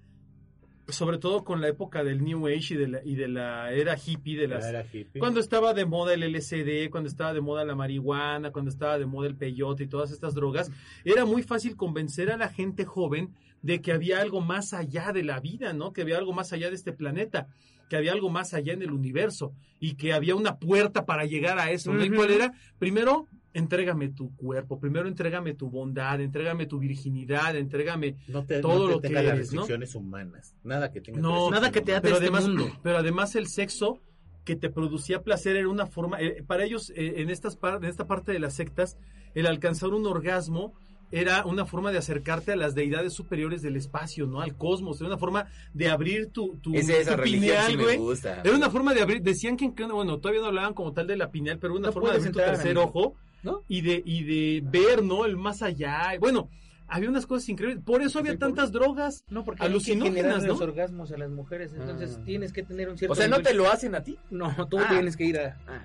sobre 0.89 1.19
todo 1.19 1.43
con 1.45 1.61
la 1.61 1.69
época 1.69 2.05
del 2.05 2.23
New 2.23 2.47
Age 2.47 2.75
y 2.75 2.77
de 2.77 2.89
la, 2.89 3.01
y 3.05 3.15
de 3.17 3.29
la 3.29 3.73
era 3.73 3.97
hippie, 3.97 4.37
de 4.37 4.49
las, 4.49 4.65
Era 4.67 4.83
hippie. 4.85 5.19
cuando 5.19 5.41
estaba 5.41 5.75
de 5.75 5.85
moda 5.85 6.15
el 6.15 6.23
LSD, 6.23 6.91
cuando 6.91 7.09
estaba 7.09 7.35
de 7.35 7.41
moda 7.41 7.65
la 7.65 7.75
marihuana, 7.75 8.53
cuando 8.53 8.71
estaba 8.71 8.99
de 8.99 9.07
moda 9.07 9.27
el 9.29 9.37
peyote 9.37 9.85
y 9.85 9.89
todas 9.89 10.11
estas 10.13 10.35
drogas, 10.35 10.71
era 11.05 11.25
muy 11.25 11.43
fácil 11.43 11.77
convencer 11.77 12.31
a 12.31 12.37
la 12.37 12.49
gente 12.49 12.85
joven 12.85 13.35
de 13.63 13.81
que 13.81 13.93
había 13.93 14.21
algo 14.21 14.41
más 14.41 14.73
allá 14.75 15.13
de 15.13 15.25
la 15.25 15.41
vida, 15.41 15.73
¿no? 15.73 15.93
Que 15.93 16.03
había 16.03 16.19
algo 16.19 16.33
más 16.33 16.53
allá 16.53 16.69
de 16.69 16.77
este 16.77 16.93
planeta, 16.93 17.49
que 17.89 17.97
había 17.97 18.13
algo 18.13 18.31
más 18.31 18.55
allá 18.55 18.73
en 18.73 18.83
el 18.83 18.93
universo 18.93 19.53
y 19.81 19.95
que 19.95 20.13
había 20.13 20.37
una 20.37 20.59
puerta 20.59 21.05
para 21.05 21.25
llegar 21.25 21.59
a 21.59 21.71
eso, 21.73 21.93
¿no? 21.93 22.05
¿Y 22.05 22.09
Ujú. 22.09 22.17
cuál 22.17 22.31
era? 22.31 22.53
Primero, 22.79 23.27
entrégame 23.57 24.09
tu 24.11 24.35
cuerpo, 24.37 24.79
primero 24.79 25.09
entrégame 25.09 25.55
tu 25.55 25.69
bondad, 25.71 26.21
entrégame 26.21 26.67
tu 26.67 26.79
virginidad, 26.79 27.57
entrégame 27.57 28.17
no 28.29 28.45
te, 28.45 28.61
todo 28.61 28.79
no 28.81 28.87
te 28.87 28.93
lo 28.95 29.01
que 29.01 29.09
tenga 29.09 29.23
las 29.23 29.33
eres, 29.35 29.53
¿no? 29.53 29.61
restricciones 29.61 29.95
humanas. 29.95 30.55
Nada 30.65 30.91
que 30.93 31.01
tenga 31.01 31.21
No, 31.21 31.51
Nada 31.51 31.71
que 31.71 31.81
te 31.81 31.95
ate 31.95 32.03
pero 32.03 32.17
este 32.17 32.27
además, 32.27 32.47
mundo. 32.49 32.69
pero 32.83 32.99
además 32.99 33.35
el 33.37 33.47
sexo 33.49 33.99
que 34.45 34.57
te 34.57 34.71
producía 34.71 35.23
placer 35.23 35.57
era 35.57 35.69
una 35.69 35.87
forma, 35.87 36.21
eh, 36.21 36.45
para 36.47 36.65
ellos 36.65 36.91
eh, 36.95 37.15
en, 37.17 37.31
estas 37.31 37.57
par- 37.57 37.77
en 37.83 37.87
esta 37.91 38.07
parte 38.07 38.31
de 38.33 38.39
las 38.39 38.55
sectas, 38.55 38.97
el 39.35 39.47
alcanzar 39.47 39.89
un 39.91 40.07
orgasmo 40.07 40.75
era 41.13 41.45
una 41.47 41.65
forma 41.65 41.93
de 41.93 41.99
acercarte 41.99 42.51
a 42.53 42.57
las 42.57 42.75
deidades 42.75 43.13
superiores 43.13 43.63
del 43.63 43.77
espacio, 43.77 44.27
¿no? 44.27 44.41
Al 44.41 44.57
cosmos, 44.57 44.99
era 45.01 45.07
una 45.09 45.19
forma 45.19 45.47
de 45.73 45.89
abrir 45.89 46.29
tu, 46.33 46.57
tu, 46.57 46.75
Esa, 46.75 46.97
esa 46.97 47.17
tu 47.17 47.23
pineal, 47.23 47.71
sí 47.71 47.77
güey. 47.77 47.97
gusta. 47.97 48.41
Era 48.43 48.55
una 48.57 48.71
forma 48.71 48.93
de 48.93 49.03
abrir, 49.03 49.23
decían 49.23 49.57
que, 49.57 49.73
que, 49.73 49.85
bueno, 49.85 50.19
todavía 50.19 50.41
no 50.41 50.49
hablaban 50.49 50.75
como 50.75 50.93
tal 50.93 51.07
de 51.07 51.17
la 51.17 51.31
pineal, 51.31 51.59
pero 51.61 51.75
una 51.75 51.87
No 51.89 51.93
forma 51.93 52.11
de 52.11 52.17
abrir 52.17 52.33
tu 52.33 52.39
tercer 52.39 52.77
ojo 52.79 53.15
¿No? 53.47 53.63
y 53.69 53.81
de, 53.81 54.03
y 54.05 54.25
de 54.25 54.63
ver, 54.69 55.03
¿no? 55.03 55.25
El 55.25 55.37
más 55.37 55.63
allá. 55.63 56.11
Bueno, 56.21 56.51
había 56.89 57.09
unas 57.09 57.27
cosas 57.27 57.49
increíbles. 57.49 57.83
Por 57.85 58.03
eso 58.03 58.19
había 58.19 58.37
tantas 58.39 58.71
drogas. 58.73 59.25
No, 59.29 59.45
porque 59.45 59.63
Alucinógenas, 59.65 60.45
los 60.45 60.61
orgasmos 60.61 61.11
a 61.13 61.17
las 61.17 61.31
mujeres, 61.31 61.73
entonces 61.75 62.19
Ah. 62.21 62.25
tienes 62.25 62.53
que 62.53 62.63
tener 62.63 62.89
un 62.89 62.99
cierto 62.99 63.13
O 63.13 63.17
sea, 63.17 63.27
¿no 63.29 63.37
nivel- 63.39 63.47
te 63.49 63.55
lo 63.55 63.71
hacen 63.71 63.95
a 63.95 64.03
ti? 64.03 64.19
No, 64.31 64.55
tú 64.69 64.79
Ah. 64.79 64.87
tienes 64.91 65.17
que 65.17 65.25
ir 65.25 65.39
a... 65.39 65.57
Ah, 65.67 65.83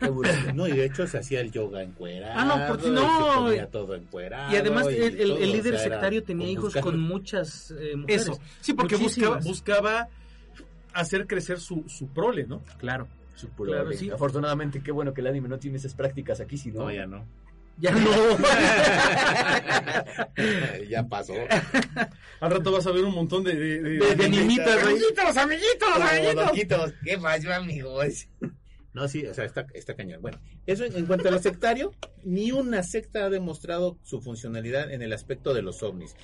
qué. 0.00 0.52
No, 0.54 0.68
y 0.68 0.72
de 0.72 0.84
hecho 0.84 1.06
se 1.06 1.18
hacía 1.18 1.40
el 1.40 1.50
yoga 1.50 1.82
encuerado. 1.82 2.34
Ah, 2.36 2.44
no, 2.44 2.68
porque 2.68 2.88
y 2.88 2.90
no, 2.90 3.52
y- 3.54 3.66
todo 3.70 3.94
encuerado. 3.94 4.52
Y 4.52 4.56
además 4.56 4.86
y 4.90 4.94
el, 4.96 5.02
el- 5.20 5.28
todo, 5.28 5.38
el 5.38 5.50
o 5.50 5.52
líder 5.52 5.78
sea, 5.78 5.90
sectario 5.90 6.22
tenía 6.22 6.48
hijos 6.48 6.64
buscar- 6.66 6.82
con 6.82 7.00
muchas 7.00 7.70
eh, 7.72 7.96
mujeres. 7.96 8.22
Eso. 8.22 8.38
Sí, 8.60 8.72
porque 8.74 8.96
buscaba, 8.96 9.38
buscaba 9.38 10.08
hacer 10.92 11.26
crecer 11.26 11.58
su, 11.58 11.84
su 11.88 12.06
prole, 12.08 12.46
¿no? 12.46 12.60
Claro. 12.78 13.08
Su 13.34 13.48
puro 13.50 13.70
Claro, 13.72 13.84
vale. 13.86 13.96
sí. 13.96 14.10
Afortunadamente, 14.10 14.82
qué 14.82 14.92
bueno 14.92 15.12
que 15.14 15.20
el 15.20 15.26
anime 15.26 15.48
no 15.48 15.58
tiene 15.58 15.78
esas 15.78 15.94
prácticas 15.94 16.40
aquí, 16.40 16.56
si 16.58 16.70
no. 16.70 16.82
No, 16.84 16.92
ya 16.92 17.06
no. 17.06 17.26
Ya 17.78 17.90
no. 17.94 18.00
ya 20.88 21.06
pasó. 21.08 21.34
Al 22.40 22.50
rato 22.50 22.72
vas 22.72 22.86
a 22.86 22.92
ver 22.92 23.04
un 23.04 23.14
montón 23.14 23.44
de, 23.44 23.54
de, 23.54 23.80
de- 23.82 23.98
De- 23.98 24.14
de 24.14 24.24
animitas, 24.24 24.82
amiguitos, 24.84 25.36
amiguitos, 25.36 25.88
Como 25.92 26.04
amiguitos. 26.42 26.94
¿Qué 27.04 27.18
pasó, 27.18 27.52
amigos? 27.52 28.28
No, 28.92 29.08
sí, 29.08 29.26
o 29.26 29.34
sea, 29.34 29.44
está, 29.44 29.66
está 29.74 29.96
cañón. 29.96 30.22
Bueno, 30.22 30.38
eso 30.66 30.84
en, 30.84 30.96
en 30.96 31.06
cuanto 31.06 31.28
a 31.28 31.32
lo 31.32 31.40
sectario, 31.40 31.92
ni 32.22 32.52
una 32.52 32.84
secta 32.84 33.24
ha 33.24 33.30
demostrado 33.30 33.98
su 34.04 34.20
funcionalidad 34.20 34.92
en 34.92 35.02
el 35.02 35.12
aspecto 35.12 35.52
de 35.52 35.62
los 35.62 35.82
ovnis. 35.82 36.14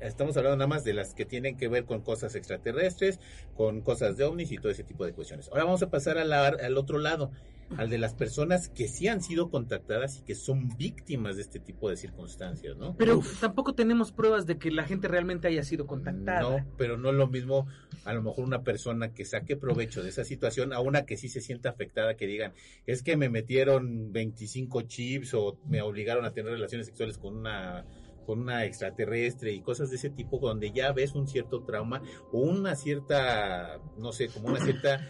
Estamos 0.00 0.36
hablando 0.36 0.56
nada 0.58 0.68
más 0.68 0.84
de 0.84 0.92
las 0.94 1.14
que 1.14 1.24
tienen 1.24 1.56
que 1.56 1.68
ver 1.68 1.84
con 1.84 2.02
cosas 2.02 2.34
extraterrestres, 2.34 3.20
con 3.56 3.80
cosas 3.80 4.16
de 4.16 4.24
ovnis 4.24 4.52
y 4.52 4.56
todo 4.58 4.70
ese 4.70 4.84
tipo 4.84 5.04
de 5.06 5.12
cuestiones. 5.12 5.48
Ahora 5.48 5.64
vamos 5.64 5.82
a 5.82 5.90
pasar 5.90 6.18
a 6.18 6.24
la- 6.24 6.46
al 6.48 6.76
otro 6.76 6.98
lado, 6.98 7.30
al 7.78 7.88
de 7.88 7.96
las 7.96 8.12
personas 8.12 8.68
que 8.68 8.88
sí 8.88 9.08
han 9.08 9.22
sido 9.22 9.48
contactadas 9.50 10.18
y 10.18 10.22
que 10.22 10.34
son 10.34 10.68
víctimas 10.76 11.36
de 11.36 11.42
este 11.42 11.58
tipo 11.58 11.88
de 11.88 11.96
circunstancias, 11.96 12.76
¿no? 12.76 12.94
Pero 12.96 13.22
tampoco 13.40 13.74
tenemos 13.74 14.12
pruebas 14.12 14.44
de 14.44 14.58
que 14.58 14.70
la 14.70 14.84
gente 14.84 15.08
realmente 15.08 15.48
haya 15.48 15.64
sido 15.64 15.86
contactada. 15.86 16.40
No, 16.42 16.66
pero 16.76 16.98
no 16.98 17.08
es 17.08 17.14
lo 17.16 17.26
mismo 17.26 17.66
a 18.04 18.12
lo 18.12 18.22
mejor 18.22 18.44
una 18.44 18.62
persona 18.62 19.14
que 19.14 19.24
saque 19.24 19.56
provecho 19.56 20.02
de 20.02 20.10
esa 20.10 20.24
situación 20.24 20.74
a 20.74 20.80
una 20.80 21.06
que 21.06 21.16
sí 21.16 21.28
se 21.30 21.40
sienta 21.40 21.70
afectada, 21.70 22.16
que 22.16 22.26
digan, 22.26 22.52
es 22.86 23.02
que 23.02 23.16
me 23.16 23.30
metieron 23.30 24.12
25 24.12 24.82
chips 24.82 25.32
o 25.32 25.56
me 25.66 25.80
obligaron 25.80 26.26
a 26.26 26.32
tener 26.32 26.52
relaciones 26.52 26.86
sexuales 26.86 27.16
con 27.16 27.34
una 27.34 27.86
con 28.24 28.40
una 28.40 28.64
extraterrestre 28.64 29.52
y 29.52 29.60
cosas 29.60 29.90
de 29.90 29.96
ese 29.96 30.10
tipo 30.10 30.38
donde 30.38 30.72
ya 30.72 30.92
ves 30.92 31.14
un 31.14 31.26
cierto 31.26 31.62
trauma 31.62 32.02
o 32.32 32.38
una 32.38 32.74
cierta, 32.74 33.80
no 33.98 34.12
sé, 34.12 34.28
como 34.28 34.48
una 34.48 34.60
cierta 34.60 35.00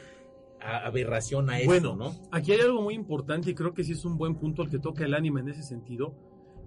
aberración 0.60 1.50
a 1.50 1.58
eso, 1.58 1.66
Bueno, 1.66 1.94
¿no? 1.94 2.14
Aquí 2.30 2.52
hay 2.52 2.60
algo 2.60 2.82
muy 2.82 2.94
importante 2.94 3.50
y 3.50 3.54
creo 3.54 3.74
que 3.74 3.84
sí 3.84 3.92
es 3.92 4.04
un 4.04 4.16
buen 4.16 4.34
punto 4.34 4.62
el 4.62 4.70
que 4.70 4.78
toca 4.78 5.04
el 5.04 5.14
anime 5.14 5.40
en 5.40 5.50
ese 5.50 5.62
sentido. 5.62 6.14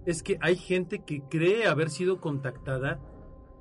Es 0.06 0.22
que 0.22 0.38
hay 0.40 0.56
gente 0.56 1.00
que 1.00 1.22
cree 1.28 1.66
haber 1.66 1.90
sido 1.90 2.20
contactada, 2.20 3.00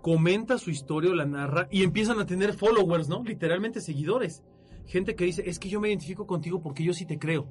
comenta 0.01 0.57
su 0.57 0.69
historia 0.69 1.11
o 1.11 1.15
la 1.15 1.25
narra 1.25 1.67
y 1.71 1.83
empiezan 1.83 2.19
a 2.19 2.25
tener 2.25 2.53
followers, 2.53 3.09
¿no? 3.09 3.23
Literalmente 3.23 3.81
seguidores. 3.81 4.43
Gente 4.85 5.15
que 5.15 5.25
dice, 5.25 5.43
es 5.49 5.59
que 5.59 5.69
yo 5.69 5.81
me 5.81 5.89
identifico 5.89 6.25
contigo 6.25 6.61
porque 6.61 6.83
yo 6.83 6.93
sí 6.93 7.05
te 7.05 7.19
creo. 7.19 7.47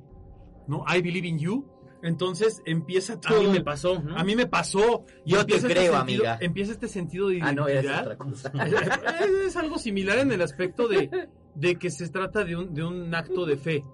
¿No? 0.66 0.85
I 0.88 1.01
believe 1.03 1.29
in 1.29 1.38
you. 1.38 1.66
Entonces 2.07 2.62
empieza 2.64 3.14
A 3.14 3.21
todo. 3.21 3.42
mí 3.42 3.49
me 3.49 3.61
pasó, 3.62 4.01
¿no? 4.01 4.16
A 4.16 4.25
mí 4.25 4.37
me 4.37 4.47
pasó. 4.47 5.05
Yo 5.25 5.37
te 5.45 5.55
empieza 5.57 5.66
creo, 5.69 5.92
sentido- 5.97 5.97
amiga. 5.97 6.38
Empieza 6.40 6.73
este 6.73 6.88
sentido 6.88 7.29
de 7.29 7.40
Ah, 7.42 7.53
no, 7.53 7.66
es 7.69 7.75
identidad. 7.85 8.03
otra 8.03 8.16
cosa. 8.16 8.53
es, 9.25 9.31
es 9.49 9.57
algo 9.57 9.79
similar 9.79 10.19
en 10.19 10.33
el 10.33 10.40
aspecto 10.42 10.88
de, 10.88 11.29
de 11.55 11.77
que 11.77 11.90
se 11.90 12.09
trata 12.09 12.45
de 12.45 12.57
un, 12.57 12.73
de 12.75 12.85
un 12.85 13.14
acto 13.14 13.45
de 13.45 13.57
fe, 13.57 13.85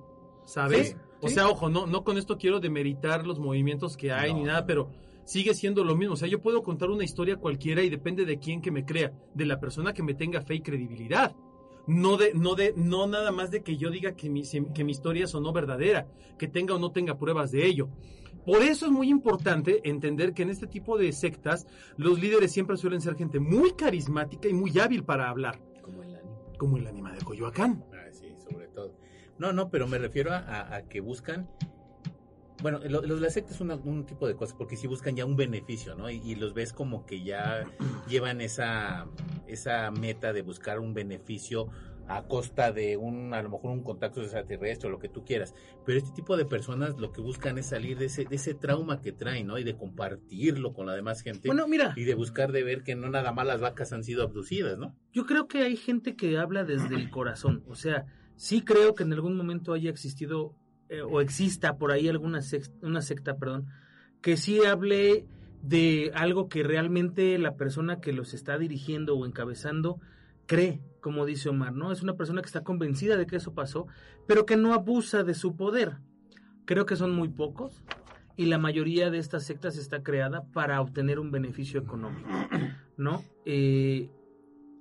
¿sabes? 0.45 0.89
Sí, 0.91 0.97
o 1.23 1.29
sea, 1.29 1.49
ojo, 1.49 1.69
no, 1.69 1.87
no 1.87 2.05
con 2.05 2.19
esto 2.19 2.37
quiero 2.37 2.61
demeritar 2.61 3.27
los 3.27 3.39
movimientos 3.39 3.97
que 3.97 4.13
hay 4.13 4.33
No, 4.33 4.39
ni 4.41 4.45
nada, 4.45 4.67
pero 4.67 4.91
sigue 5.25 5.55
siendo 5.55 5.85
lo 5.85 5.95
mismo. 5.97 6.15
O 6.15 6.17
sea, 6.17 6.29
yo 6.29 6.43
puedo 6.43 6.63
contar 6.63 6.91
una 6.91 7.05
historia 7.05 7.37
cualquiera 7.37 7.83
y 7.83 7.89
depende 7.91 8.25
de 8.25 8.39
quién 8.39 8.61
que 8.61 8.71
me 8.71 8.85
crea, 8.85 9.13
de 9.35 9.47
la 9.47 9.59
persona 9.61 9.93
que 9.95 10.03
me 10.03 10.15
tenga 10.15 10.43
fe 10.43 10.57
y 10.57 10.61
credibilidad. 10.61 11.35
No 11.87 12.17
de, 12.17 12.33
no 12.35 12.55
de, 12.55 12.73
no 12.77 13.07
nada 13.07 13.33
más 13.33 13.51
de 13.51 13.63
que 13.63 13.77
yo 13.77 13.91
diga 13.91 14.13
que 14.15 14.31
mi, 14.31 14.43
que 14.75 14.85
mi 14.85 14.93
historia 14.93 15.25
es 15.25 15.35
o 15.35 15.41
no 15.41 15.53
verdadera, 15.53 16.07
que 16.39 16.47
tenga 16.49 16.75
o 16.75 16.79
no 16.79 16.93
tenga 16.93 17.19
pruebas 17.19 17.51
de 17.51 17.67
ello. 17.67 17.89
Por 18.47 18.63
eso 18.63 18.87
es 18.87 18.93
muy 18.93 19.09
importante 19.09 19.81
entender 19.89 20.33
que 20.35 20.43
en 20.43 20.51
este 20.51 20.67
tipo 20.67 20.97
de 20.99 21.13
sectas 21.13 21.67
los 21.97 22.21
líderes 22.21 22.53
siempre 22.53 22.77
suelen 22.77 23.01
ser 23.01 23.15
gente 23.17 23.39
muy 23.41 23.73
carismática 23.73 24.49
y 24.49 24.53
muy 24.53 24.77
hábil 24.79 25.05
para 25.05 25.29
hablar, 25.29 25.61
Como 25.81 26.03
el 26.03 26.15
anime. 26.15 26.37
como 26.59 26.77
el 26.77 26.87
anima 26.87 27.13
de 27.13 27.21
Coyoacán. 27.25 27.85
Ah, 27.93 28.09
sí, 28.13 28.27
sobre 28.49 28.69
todo. 28.69 28.95
No, 29.39 29.53
no, 29.53 29.71
pero 29.71 29.87
me 29.89 29.99
refiero 29.99 30.33
a, 30.33 30.39
a- 30.39 30.77
a 30.77 30.83
que 30.89 31.01
buscan. 31.01 31.49
Bueno, 32.63 32.81
lo- 32.89 33.03
los 33.03 33.21
las 33.21 33.35
sectas 33.35 33.57
es 33.57 33.61
una- 33.61 33.75
un 33.77 34.07
tipo 34.07 34.27
de 34.27 34.35
cosas, 34.37 34.55
porque 34.57 34.77
si 34.77 34.87
buscan 34.87 35.17
ya 35.17 35.25
un 35.25 35.37
beneficio, 35.37 35.95
¿no? 35.95 36.09
Y, 36.11 36.17
y 36.25 36.35
los 36.37 36.55
ves 36.55 36.73
como 36.73 37.05
que 37.07 37.23
ya 37.23 37.65
llevan 38.09 38.41
esa, 38.41 39.07
esa 39.47 39.91
meta 39.91 40.33
de 40.33 40.43
buscar 40.43 40.79
un 40.79 40.95
beneficio 40.95 41.69
a 42.09 42.25
costa 42.27 42.73
de 42.73 42.97
un, 42.97 43.33
a 43.33 43.41
lo 43.43 43.49
mejor 43.49 43.71
un 43.71 43.83
contacto 43.85 44.21
extraterrestre 44.21 44.89
o 44.89 44.91
lo 44.91 44.99
que 44.99 45.09
tú 45.09 45.25
quieras. 45.25 45.55
Pero 45.87 45.99
este 45.99 46.11
tipo 46.13 46.37
de 46.37 46.45
personas 46.45 46.99
lo 46.99 47.13
que 47.13 47.21
buscan 47.21 47.59
es 47.59 47.67
salir 47.67 47.97
de 47.97 48.07
ese, 48.07 48.25
de 48.25 48.37
ese 48.37 48.55
trauma 48.55 49.01
que 49.01 49.13
traen, 49.13 49.47
¿no? 49.47 49.57
Y 49.57 49.65
de 49.65 49.77
compartirlo 49.77 50.73
con 50.75 50.87
la 50.87 50.95
demás 50.95 51.23
gente. 51.23 51.49
Bueno, 51.49 51.67
mira, 51.69 51.95
y 51.97 52.05
de 52.05 52.15
buscar 52.15 52.53
de 52.53 52.65
ver 52.65 52.83
que 52.83 52.97
no 52.97 53.09
nada 53.09 53.33
más 53.33 53.47
las 53.47 53.61
vacas 53.61 53.93
han 53.93 54.05
sido 54.05 54.23
abducidas, 54.25 54.79
¿no? 54.79 54.95
yo 55.13 55.27
creo 55.27 55.47
que 55.47 55.59
hay 55.63 55.77
gente 55.77 56.17
que 56.17 56.39
habla 56.39 56.65
desde 56.65 56.97
el 56.97 57.09
corazón. 57.11 57.63
O 57.69 57.77
sea, 57.77 58.05
sí 58.37 58.63
creo 58.63 58.95
que 58.95 59.05
en 59.05 59.13
algún 59.13 59.37
momento 59.37 59.73
haya 59.73 59.89
existido 59.91 60.55
eh, 60.93 61.01
o 61.01 61.23
exista 61.23 61.79
por 61.79 61.91
ahí 61.91 62.07
alguna 62.07 62.43
secta, 62.43 63.39
perdón, 63.39 63.67
que 64.21 64.37
sí 64.37 64.63
hable 64.63 65.25
de 65.63 66.13
algo 66.15 66.51
que 66.51 66.63
realmente 66.63 67.39
la 67.39 67.57
persona 67.57 67.99
que 67.99 68.13
los 68.13 68.35
está 68.35 68.59
dirigiendo 68.59 69.17
o 69.17 69.25
encabezando 69.25 70.01
cree, 70.45 70.83
como 71.01 71.25
dice 71.25 71.49
Omar, 71.49 71.73
¿no? 71.73 71.93
Es 71.93 72.03
una 72.03 72.13
persona 72.13 72.43
que 72.43 72.47
está 72.47 72.63
convencida 72.63 73.17
de 73.17 73.27
que 73.27 73.37
eso 73.37 73.55
pasó, 73.55 73.87
pero 74.27 74.45
que 74.45 74.59
no 74.59 74.75
abusa 74.75 75.23
de 75.23 75.33
su 75.33 75.57
poder. 75.57 75.97
Creo 76.67 76.85
que 76.85 76.97
son 76.97 77.15
muy 77.15 77.31
pocos 77.31 77.83
y 78.37 78.45
la 78.45 78.59
mayoría 78.59 79.11
de 79.11 79.17
estas 79.17 79.45
sectas 79.45 79.79
está 79.79 80.03
creada 80.03 80.45
para 80.53 80.79
obtener 80.83 81.19
un 81.19 81.31
beneficio 81.31 81.81
económico, 81.81 82.29
¿no? 82.99 83.25
Eh, 83.47 84.11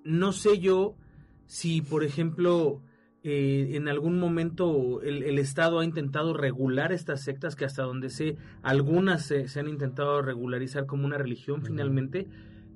no 0.04 0.34
sé 0.34 0.60
yo 0.60 0.98
si, 1.46 1.82
por 1.82 2.04
ejemplo, 2.04 2.82
eh, 3.24 3.72
en 3.74 3.88
algún 3.88 4.20
momento 4.20 5.02
el, 5.04 5.24
el 5.24 5.38
Estado 5.38 5.80
ha 5.80 5.86
intentado 5.86 6.34
regular 6.34 6.92
estas 6.92 7.24
sectas, 7.24 7.56
que 7.56 7.66
hasta 7.66 7.84
donde 7.84 8.10
sé, 8.10 8.36
algunas 8.64 9.26
se, 9.26 9.48
se 9.48 9.60
han 9.60 9.68
intentado 9.68 10.22
regularizar 10.22 10.86
como 10.88 11.06
una 11.06 11.18
religión 11.20 11.62
finalmente, 11.64 12.28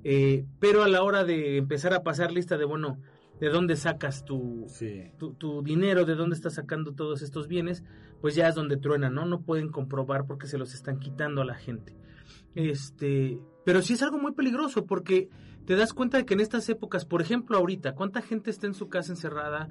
eh, 0.04 0.44
pero 0.60 0.84
a 0.84 0.88
la 0.88 1.02
hora 1.02 1.24
de 1.24 1.56
empezar 1.56 1.92
a 1.94 2.04
pasar 2.04 2.30
lista 2.30 2.56
de, 2.56 2.64
bueno, 2.64 2.98
¿de 3.40 3.48
dónde 3.48 3.74
sacas 3.74 4.24
tu, 4.24 4.66
Sí. 4.68 5.10
tu, 5.18 5.34
tu 5.34 5.62
dinero, 5.62 6.04
de 6.04 6.14
dónde 6.14 6.36
estás 6.36 6.54
sacando 6.54 6.92
todos 6.92 7.22
estos 7.22 7.48
bienes, 7.48 7.82
pues 8.20 8.36
ya 8.36 8.48
es 8.48 8.54
donde 8.54 8.76
truenan, 8.76 9.14
¿no? 9.14 9.26
No 9.26 9.40
pueden 9.42 9.68
comprobar 9.68 10.26
porque 10.26 10.46
se 10.46 10.58
los 10.58 10.74
están 10.74 11.00
quitando 11.00 11.42
a 11.42 11.44
la 11.44 11.56
gente. 11.56 11.96
Este, 12.54 13.38
pero 13.64 13.82
sí 13.82 13.94
es 13.94 14.02
algo 14.02 14.18
muy 14.18 14.32
peligroso 14.32 14.86
porque 14.86 15.28
te 15.66 15.74
das 15.76 15.92
cuenta 15.92 16.18
de 16.18 16.24
que 16.24 16.34
en 16.34 16.40
estas 16.40 16.68
épocas, 16.68 17.04
por 17.04 17.20
ejemplo, 17.20 17.58
ahorita, 17.58 17.94
¿cuánta 17.94 18.22
gente 18.22 18.50
está 18.50 18.66
en 18.66 18.74
su 18.74 18.88
casa 18.88 19.12
encerrada 19.12 19.68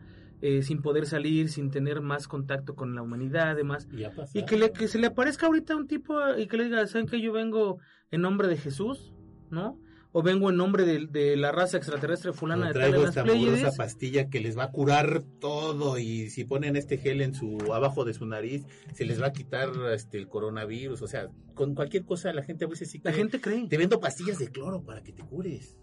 eh, 0.47 0.61
sin 0.61 0.81
poder 0.81 1.05
salir, 1.07 1.49
sin 1.49 1.71
tener 1.71 2.01
más 2.01 2.27
contacto 2.27 2.75
con 2.75 2.93
la 2.93 3.01
humanidad, 3.01 3.49
además? 3.49 3.87
Y. 3.91 4.03
Y 4.39 4.45
que, 4.45 4.57
le, 4.57 4.71
que 4.71 4.87
se 4.87 4.99
le 4.99 5.07
aparezca 5.07 5.47
ahorita 5.47 5.75
un 5.75 5.87
tipo 5.87 6.13
y 6.37 6.45
que 6.47 6.57
le 6.57 6.65
diga, 6.65 6.85
¿saben 6.85 7.07
que 7.07 7.19
yo 7.19 7.31
vengo 7.33 7.79
en 8.11 8.21
nombre 8.21 8.47
de 8.47 8.57
Jesús? 8.57 9.13
¿No? 9.49 9.79
O 10.11 10.21
vengo 10.23 10.49
en 10.49 10.55
nombre 10.55 10.85
de, 10.85 11.07
de 11.07 11.35
la 11.35 11.51
raza 11.51 11.77
extraterrestre 11.77 12.31
fulana 12.31 12.65
O 12.65 12.67
de 12.67 12.73
traigo 12.73 13.05
esta 13.05 13.71
pastilla 13.75 14.29
que 14.29 14.39
les 14.39 14.55
va 14.57 14.63
a 14.65 14.71
curar 14.71 15.23
todo 15.41 15.97
y 15.97 16.29
si 16.29 16.45
ponen 16.45 16.75
este 16.77 16.97
gel 16.97 17.21
en 17.21 17.33
su 17.33 17.57
abajo 17.73 18.05
de 18.05 18.13
su 18.13 18.25
nariz 18.25 18.63
se 18.93 19.03
les 19.03 19.21
va 19.21 19.27
a 19.27 19.33
quitar 19.33 19.69
este 19.93 20.17
el 20.17 20.29
coronavirus, 20.29 21.01
o 21.01 21.07
sea, 21.07 21.27
con 21.53 21.75
cualquier 21.75 22.05
cosa 22.05 22.31
la 22.31 22.43
gente 22.43 22.63
a 22.63 22.67
veces 22.69 22.89
sí 22.91 22.99
La 23.03 23.11
cree. 23.11 23.23
gente 23.23 23.41
cree. 23.41 23.67
te 23.67 23.77
vendo 23.77 23.99
pastillas 23.99 24.39
de 24.39 24.47
cloro 24.49 24.83
para 24.83 25.01
que 25.03 25.11
te 25.11 25.21
cures. 25.23 25.77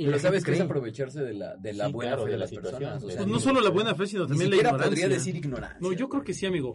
Y 0.00 0.04
Pero 0.06 0.18
sabes 0.20 0.44
que 0.44 0.52
es 0.52 0.60
aprovecharse 0.60 1.20
de 1.22 1.34
la, 1.34 1.56
de 1.56 1.72
la 1.72 1.86
Sí, 1.86 1.92
buena 1.92 2.12
claro, 2.12 2.22
fe 2.22 2.26
de 2.28 2.32
de 2.32 2.38
la 2.38 2.42
las 2.44 2.50
situación, 2.50 2.78
personas. 2.80 3.02
o 3.02 3.08
sea, 3.08 3.16
Pues 3.16 3.28
no 3.28 3.40
solo 3.40 3.60
la 3.60 3.70
buena 3.70 3.94
fe, 3.96 4.06
sino 4.06 4.26
también 4.28 4.50
la 4.50 4.56
ignorancia. 4.56 4.86
podría 4.88 5.08
decir 5.08 5.34
ignorancia. 5.36 5.78
No, 5.80 5.92
yo 5.92 6.08
creo 6.08 6.22
que 6.22 6.34
sí, 6.34 6.46
amigo. 6.46 6.74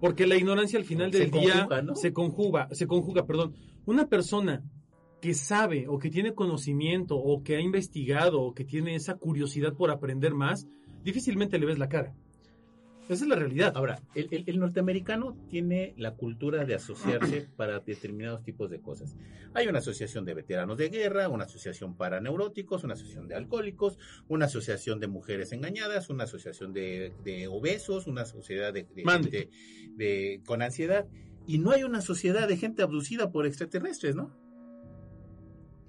Porque 0.00 0.26
la 0.26 0.34
ignorancia 0.36 0.76
al 0.78 0.84
final 0.84 1.12
Se 1.12 1.18
del 1.20 1.30
día 1.30 1.52
conjuga, 1.54 1.82
¿no? 1.82 1.94
se 1.94 2.12
conjuga, 2.12 2.68
se 2.72 2.86
conjuga, 2.88 3.26
perdón. 3.26 3.54
Una 3.86 4.08
persona 4.08 4.62
que 5.20 5.34
sabe 5.34 5.86
o 5.88 5.98
que 6.00 6.10
tiene 6.10 6.34
conocimiento 6.34 7.16
o 7.16 7.42
que 7.44 7.54
ha 7.56 7.60
investigado 7.60 8.42
o 8.42 8.54
que 8.54 8.64
tiene 8.64 8.96
esa 8.96 9.14
curiosidad 9.14 9.72
por 9.74 9.92
aprender 9.92 10.34
más, 10.34 10.66
difícilmente 11.04 11.58
le 11.60 11.66
ves 11.66 11.78
la 11.78 11.88
cara. 11.88 12.12
Esa 13.08 13.24
es 13.24 13.28
la 13.28 13.36
realidad. 13.36 13.72
Ahora, 13.76 14.00
el, 14.14 14.28
el- 14.30 14.44
el 14.46 14.58
norteamericano 14.58 15.36
tiene 15.48 15.92
la 15.98 16.14
cultura 16.14 16.64
de 16.64 16.74
asociarse 16.74 17.48
para 17.56 17.80
determinados 17.80 18.42
tipos 18.42 18.70
de 18.70 18.80
cosas. 18.80 19.14
Hay 19.52 19.66
una 19.68 19.80
asociación 19.80 20.24
de 20.24 20.32
veteranos 20.34 20.78
de 20.78 20.88
guerra, 20.88 21.28
una 21.28 21.44
asociación 21.44 21.96
para 21.96 22.20
neuróticos, 22.20 22.82
una 22.82 22.94
asociación 22.94 23.28
de 23.28 23.34
alcohólicos, 23.34 23.98
una 24.28 24.46
asociación 24.46 25.00
de 25.00 25.06
mujeres 25.08 25.52
engañadas, 25.52 26.08
una 26.08 26.24
asociación 26.24 26.72
de, 26.72 27.12
de 27.24 27.46
obesos, 27.48 28.06
una 28.06 28.24
sociedad 28.24 28.72
de, 28.72 28.84
de 28.94 29.02
de- 29.96 30.40
con 30.46 30.62
ansiedad. 30.62 31.06
Y 31.46 31.58
no 31.58 31.72
hay 31.72 31.82
una 31.84 32.00
sociedad 32.00 32.48
de 32.48 32.56
gente 32.56 32.82
abducida 32.82 33.30
por 33.30 33.44
extraterrestres, 33.46 34.16
¿no? 34.16 34.32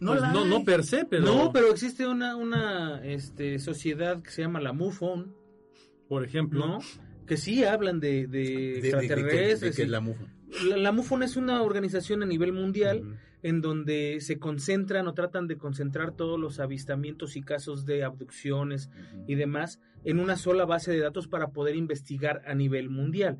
Pues 0.01 0.19
la 0.21 0.33
no, 0.33 0.43
no 0.45 0.63
per 0.65 0.83
se, 0.83 1.05
pero, 1.05 1.23
No, 1.23 1.53
pero 1.53 1.71
existe 1.71 2.05
una, 2.05 2.35
una 2.35 3.01
este, 3.05 3.57
sociedad 3.59 4.21
que 4.21 4.29
se 4.29 4.41
llama 4.41 4.59
la 4.59 4.73
MUFON, 4.73 5.33
por 6.09 6.25
ejemplo, 6.25 6.67
¿no? 6.67 6.79
Que 7.25 7.37
sí 7.37 7.63
hablan 7.63 7.99
de, 7.99 8.27
de 8.27 8.27
De- 8.27 8.45
de- 8.47 8.47
de 8.47 8.81
que- 8.81 8.81
de 8.81 8.87
extraterrestres. 8.89 9.75
que 9.75 9.87
la 9.87 9.99
mufa. 9.99 10.25
la, 10.69 10.77
la 10.77 10.91
MUFON 10.91 11.23
es 11.23 11.35
una 11.37 11.61
organización 11.63 12.21
a 12.23 12.25
nivel 12.25 12.53
mundial 12.53 13.17
en 13.43 13.61
donde 13.61 14.17
se 14.21 14.39
concentran 14.39 15.07
o 15.07 15.13
tratan 15.13 15.47
de 15.47 15.57
concentrar 15.57 16.11
todos 16.15 16.39
los 16.39 16.59
avistamientos 16.59 17.35
y 17.35 17.41
casos 17.41 17.85
de 17.85 18.03
abducciones 18.03 18.89
y 19.27 19.35
demás 19.35 19.79
en 20.03 20.19
una 20.19 20.35
sola 20.35 20.65
base 20.65 20.91
de 20.91 20.99
datos 20.99 21.27
para 21.27 21.49
poder 21.49 21.75
investigar 21.75 22.41
a 22.47 22.55
nivel 22.55 22.89
mundial. 22.89 23.37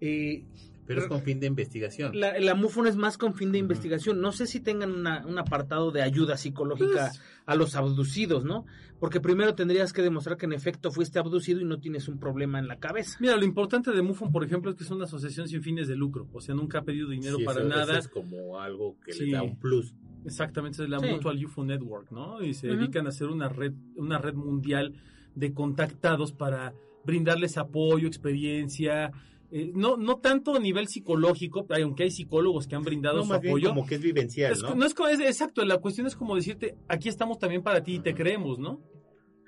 Eh, 0.00 0.44
Pero 0.86 1.00
es 1.02 1.06
con 1.08 1.22
fin 1.22 1.40
de 1.40 1.46
investigación. 1.46 2.18
la, 2.18 2.38
la 2.38 2.54
MUFON 2.54 2.86
es 2.86 2.96
más 2.96 3.18
con 3.18 3.34
fin 3.34 3.50
de 3.52 3.58
Ujú. 3.58 3.64
investigación. 3.64 4.20
No 4.20 4.32
sé 4.32 4.46
si 4.46 4.60
tengan 4.60 4.92
una- 4.92 5.26
un 5.26 5.38
apartado 5.38 5.90
de 5.90 6.02
ayuda 6.02 6.36
psicológica 6.36 7.08
Pues- 7.10 7.22
a 7.46 7.54
los 7.56 7.74
abducidos, 7.76 8.44
¿no? 8.44 8.64
Porque 9.00 9.20
primero 9.20 9.54
tendrías 9.54 9.92
que 9.92 10.02
demostrar 10.02 10.36
que 10.36 10.46
en 10.46 10.52
efecto 10.52 10.90
fuiste 10.90 11.18
abducido 11.18 11.60
y 11.60 11.64
no 11.64 11.78
tienes 11.80 12.08
un 12.08 12.18
problema 12.18 12.58
en 12.58 12.66
la 12.68 12.78
cabeza. 12.78 13.18
Mira, 13.20 13.36
lo 13.36 13.44
importante 13.44 13.90
de 13.92 14.00
MUFON, 14.02 14.32
por 14.32 14.44
ejemplo, 14.44 14.70
es 14.70 14.76
que 14.76 14.84
es 14.84 14.90
una 14.90 15.04
asociación 15.04 15.48
sin 15.48 15.62
fines 15.62 15.86
de 15.88 15.96
lucro. 15.96 16.28
O 16.32 16.40
sea, 16.40 16.54
nunca 16.54 16.78
ha 16.78 16.82
pedido 16.82 17.08
dinero 17.10 17.36
Sí, 17.36 17.44
para 17.44 17.60
eso- 17.60 17.68
eso 17.68 17.78
nada. 17.78 17.98
es 17.98 18.08
como 18.08 18.58
algo 18.58 18.96
que 19.04 19.12
Sí. 19.12 19.26
le 19.26 19.32
da 19.32 19.42
un 19.42 19.58
plus. 19.58 19.94
Exactamente, 20.24 20.82
es 20.82 20.88
la 20.88 20.98
Sí. 20.98 21.06
Mutual 21.06 21.44
UFO 21.44 21.64
Network, 21.64 22.10
¿no? 22.10 22.42
Y 22.42 22.54
se 22.54 22.68
Ujú. 22.70 22.78
dedican 22.78 23.06
a 23.06 23.10
hacer 23.10 23.28
una 23.28 23.48
red, 23.48 23.72
una 23.96 24.18
red 24.18 24.34
mundial 24.34 24.94
de 25.34 25.52
contactados 25.52 26.32
para 26.32 26.72
brindarles 27.04 27.58
apoyo, 27.58 28.08
experiencia, 28.08 29.12
eh, 29.50 29.70
no, 29.74 29.96
no 29.96 30.16
tanto 30.16 30.54
a 30.54 30.58
nivel 30.58 30.88
psicológico, 30.88 31.66
hay- 31.70 31.82
aunque 31.82 32.04
hay 32.04 32.10
psicólogos 32.10 32.66
que 32.66 32.74
han 32.76 32.82
brindado 32.82 33.18
No, 33.18 33.22
su 33.22 33.28
más 33.28 33.40
bien 33.40 33.52
apoyo. 33.52 33.68
como 33.70 33.86
que 33.86 33.94
es 33.96 34.00
vivencial, 34.02 34.52
Es- 34.52 34.62
¿no? 34.62 34.74
no 34.74 34.84
es, 34.86 34.94
es- 35.12 35.20
exacto, 35.20 35.64
la 35.64 35.78
cuestión 35.78 36.06
es 36.06 36.16
como 36.16 36.34
decirte, 36.36 36.76
aquí 36.88 37.08
estamos 37.08 37.38
también 37.38 37.62
para 37.62 37.82
ti 37.82 37.94
y 37.96 38.00
te 38.00 38.14
creemos, 38.14 38.58
¿no? 38.58 38.80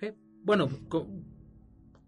Eh, 0.00 0.14
Bueno, 0.44 0.68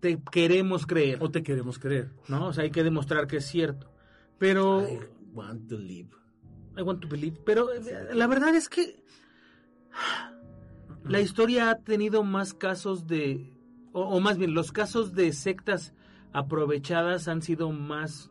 te 0.00 0.18
queremos 0.33 0.87
creer, 0.87 1.18
O 1.20 1.31
te 1.31 1.42
queremos 1.42 1.79
creer. 1.79 2.11
¿no? 2.29 2.46
O 2.46 2.53
sea, 2.53 2.64
hay 2.64 2.70
que 2.70 2.83
demostrar 2.83 3.26
que 3.26 3.37
es 3.38 3.46
cierto. 3.46 3.92
Pero... 4.38 4.83
I 4.88 4.98
want 5.35 5.68
to 5.68 5.76
live. 5.79 6.09
I 6.79 6.83
want 6.83 7.00
to 7.03 7.09
believe. 7.09 7.38
Pero 7.44 7.70
eh, 7.72 7.81
la 8.14 8.26
verdad 8.26 8.55
es 8.55 8.68
que 8.68 9.03
la 11.05 11.20
historia 11.20 11.70
ha 11.70 11.79
tenido 11.79 12.22
más 12.22 12.55
casos 12.55 13.07
de, 13.07 13.53
o, 13.92 14.03
o 14.03 14.20
más 14.20 14.38
bien, 14.38 14.55
los 14.55 14.72
casos 14.72 15.14
de 15.14 15.33
sectas 15.33 15.92
aprovechadas 16.33 17.29
han 17.29 17.43
sido 17.43 17.71
más 17.73 18.31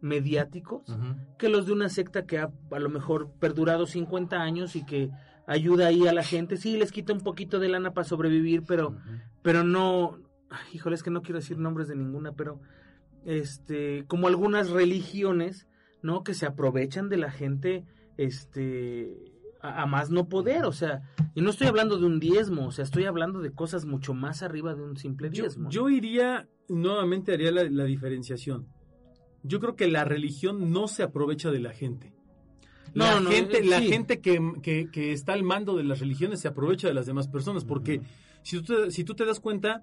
mediáticos 0.00 0.96
que 1.38 1.48
los 1.50 1.66
de 1.66 1.72
una 1.72 1.88
secta 1.90 2.24
que 2.24 2.38
ha 2.38 2.50
a 2.70 2.78
lo 2.78 2.88
mejor 2.88 3.30
perdurado 3.38 3.86
50 3.86 4.40
años 4.40 4.74
y 4.76 4.84
que 4.84 5.10
ayuda 5.46 5.88
ahí 5.88 6.06
a 6.06 6.12
la 6.12 6.22
gente. 6.22 6.56
Sí, 6.56 6.78
les 6.78 6.92
quita 6.92 7.12
un 7.12 7.20
poquito 7.20 7.58
de 7.58 7.68
lana 7.68 7.92
para 7.92 8.06
sobrevivir, 8.06 8.62
pero, 8.66 8.96
pero 9.42 9.62
no, 9.62 10.18
ay, 10.48 10.66
híjole, 10.72 10.94
es 10.94 11.02
que 11.02 11.10
no 11.10 11.22
quiero 11.22 11.38
decir 11.40 11.58
nombres 11.58 11.88
de 11.88 11.96
ninguna, 11.96 12.32
pero 12.32 12.60
este, 13.24 14.04
como 14.06 14.28
algunas 14.28 14.70
religiones 14.70 15.66
¿no? 16.02 16.24
Que 16.24 16.34
se 16.34 16.46
aprovechan 16.46 17.08
de 17.08 17.16
la 17.16 17.30
gente, 17.30 17.84
este, 18.16 19.16
a, 19.60 19.82
a 19.82 19.86
más 19.86 20.10
no 20.10 20.28
poder, 20.28 20.64
o 20.64 20.72
sea, 20.72 21.02
y 21.34 21.40
no 21.42 21.50
estoy 21.50 21.66
hablando 21.66 21.98
de 21.98 22.06
un 22.06 22.20
diezmo, 22.20 22.66
o 22.66 22.70
sea, 22.70 22.84
estoy 22.84 23.04
hablando 23.04 23.40
de 23.40 23.52
cosas 23.52 23.84
mucho 23.84 24.14
más 24.14 24.42
arriba 24.42 24.74
de 24.74 24.82
un 24.82 24.96
simple 24.96 25.28
Yo, 25.30 25.42
diezmo. 25.42 25.70
yo 25.70 25.88
iría, 25.88 26.48
nuevamente 26.70 27.34
haría 27.34 27.50
la, 27.50 27.64
la 27.64 27.84
diferenciación. 27.84 28.66
Yo 29.42 29.60
creo 29.60 29.76
que 29.76 29.88
la 29.88 30.04
religión 30.04 30.70
no 30.72 30.88
se 30.88 31.02
aprovecha 31.02 31.50
de 31.50 31.60
la 31.60 31.72
gente. 31.72 32.12
La 32.94 33.20
no, 33.20 33.30
gente, 33.30 33.58
eh, 33.58 33.64
la 33.64 33.78
sí. 33.78 33.88
gente 33.88 34.20
que, 34.20 34.40
que- 34.62 34.90
que 34.90 35.12
está 35.12 35.32
al 35.34 35.42
mando 35.42 35.76
de 35.76 35.84
las 35.84 36.00
religiones 36.00 36.40
se 36.40 36.48
aprovecha 36.48 36.88
de 36.88 36.94
las 36.94 37.06
demás 37.06 37.28
personas, 37.28 37.64
porque 37.64 38.00
si, 38.42 38.60
tú 38.60 38.74
te, 38.74 38.90
si 38.90 39.04
tú 39.04 39.14
te 39.14 39.24
das 39.24 39.38
cuenta, 39.40 39.82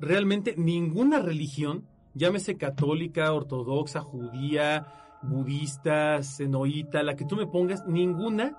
realmente 0.00 0.54
ninguna 0.56 1.20
religión, 1.20 1.86
llámese 2.14 2.56
católica, 2.56 3.32
ortodoxa, 3.32 4.00
judía, 4.00 4.86
budista, 5.22 6.22
senoíta, 6.22 7.02
la 7.02 7.16
que 7.16 7.24
tú 7.24 7.36
me 7.36 7.46
pongas, 7.46 7.86
ninguna 7.86 8.58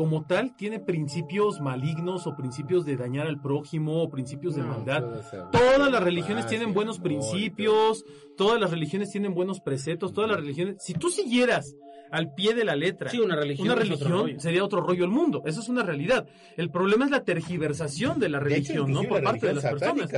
como 0.00 0.24
tal 0.24 0.56
tiene 0.56 0.80
principios 0.80 1.60
malignos 1.60 2.26
o 2.26 2.34
principios 2.34 2.86
de 2.86 2.96
dañar 2.96 3.26
al 3.26 3.38
prójimo 3.38 4.02
o 4.02 4.08
principios 4.08 4.54
de 4.54 4.62
maldad. 4.62 5.04
Todas 5.52 5.92
las 5.92 6.02
religiones 6.02 6.46
tienen 6.46 6.72
buenos 6.72 7.00
principios, 7.00 8.06
todas 8.34 8.58
las 8.58 8.70
religiones 8.70 9.10
tienen 9.10 9.34
buenos 9.34 9.60
preceptos, 9.60 10.14
todas 10.14 10.30
las 10.30 10.40
religiones, 10.40 10.76
si 10.78 10.94
tú 10.94 11.10
siguieras 11.10 11.76
al 12.10 12.32
pie 12.32 12.54
de 12.54 12.64
la 12.64 12.76
letra 12.76 13.10
Sí, 13.10 13.18
una 13.18 13.36
religión 13.36 13.68
una 13.68 13.94
otro 13.94 14.26
sería 14.38 14.64
otro 14.64 14.80
rollo 14.80 15.04
el 15.04 15.10
mundo, 15.10 15.42
eso 15.44 15.60
es 15.60 15.68
una 15.68 15.82
realidad. 15.82 16.26
El 16.56 16.70
problema 16.70 17.04
es 17.04 17.10
la 17.10 17.22
tergiversación 17.22 18.18
de 18.18 18.30
la 18.30 18.40
De 18.40 18.56
hecho, 18.56 18.72
religión, 18.72 18.92
¿no? 18.92 19.02
Por 19.06 19.22
parte 19.22 19.48
de 19.48 19.52
las 19.52 19.64
personas. 19.64 20.10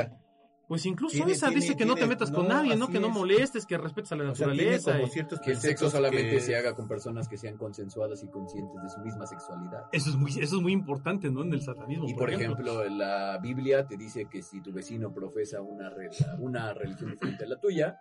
Pues 0.72 0.86
incluso 0.86 1.14
Tiene- 1.14 1.32
esa 1.32 1.48
tiene- 1.48 1.60
dice 1.60 1.76
que 1.76 1.84
no 1.84 1.94
te 1.94 2.06
metas 2.06 2.30
con 2.30 2.48
nadie, 2.48 2.76
¿no? 2.76 2.88
Que 2.88 2.98
no 2.98 3.08
es. 3.08 3.12
molestes, 3.12 3.66
que 3.66 3.76
respetes 3.76 4.10
a 4.12 4.16
la 4.16 4.30
O 4.30 4.34
sea, 4.34 4.46
tiene 4.52 4.70
naturaleza. 4.76 4.92
como 4.92 5.06
y- 5.06 5.38
Que 5.44 5.50
el 5.50 5.56
sexo 5.58 5.90
solamente 5.90 6.30
que- 6.30 6.40
se 6.40 6.56
haga 6.56 6.74
con 6.74 6.88
personas 6.88 7.28
que 7.28 7.36
sean 7.36 7.58
consensuadas 7.58 8.22
y 8.24 8.28
conscientes 8.28 8.82
de 8.82 8.88
su 8.88 9.00
misma 9.00 9.26
sexualidad. 9.26 9.82
Eso 9.92 10.08
es 10.08 10.16
muy, 10.16 10.30
eso 10.30 10.56
es 10.56 10.62
muy 10.62 10.72
importante, 10.72 11.30
¿no? 11.30 11.42
En 11.42 11.52
el 11.52 11.60
satanismo. 11.60 12.08
Y 12.08 12.14
por 12.14 12.30
ejemplo, 12.30 12.88
la 12.88 13.36
Biblia 13.42 13.86
te 13.86 13.98
dice 13.98 14.24
que 14.30 14.40
si 14.40 14.62
tu 14.62 14.72
vecino 14.72 15.12
profesa 15.12 15.60
una, 15.60 15.90
re- 15.90 16.08
una 16.38 16.72
religión 16.72 17.10
diferente 17.10 17.44
a 17.44 17.48
la 17.48 17.60
tuya, 17.60 17.98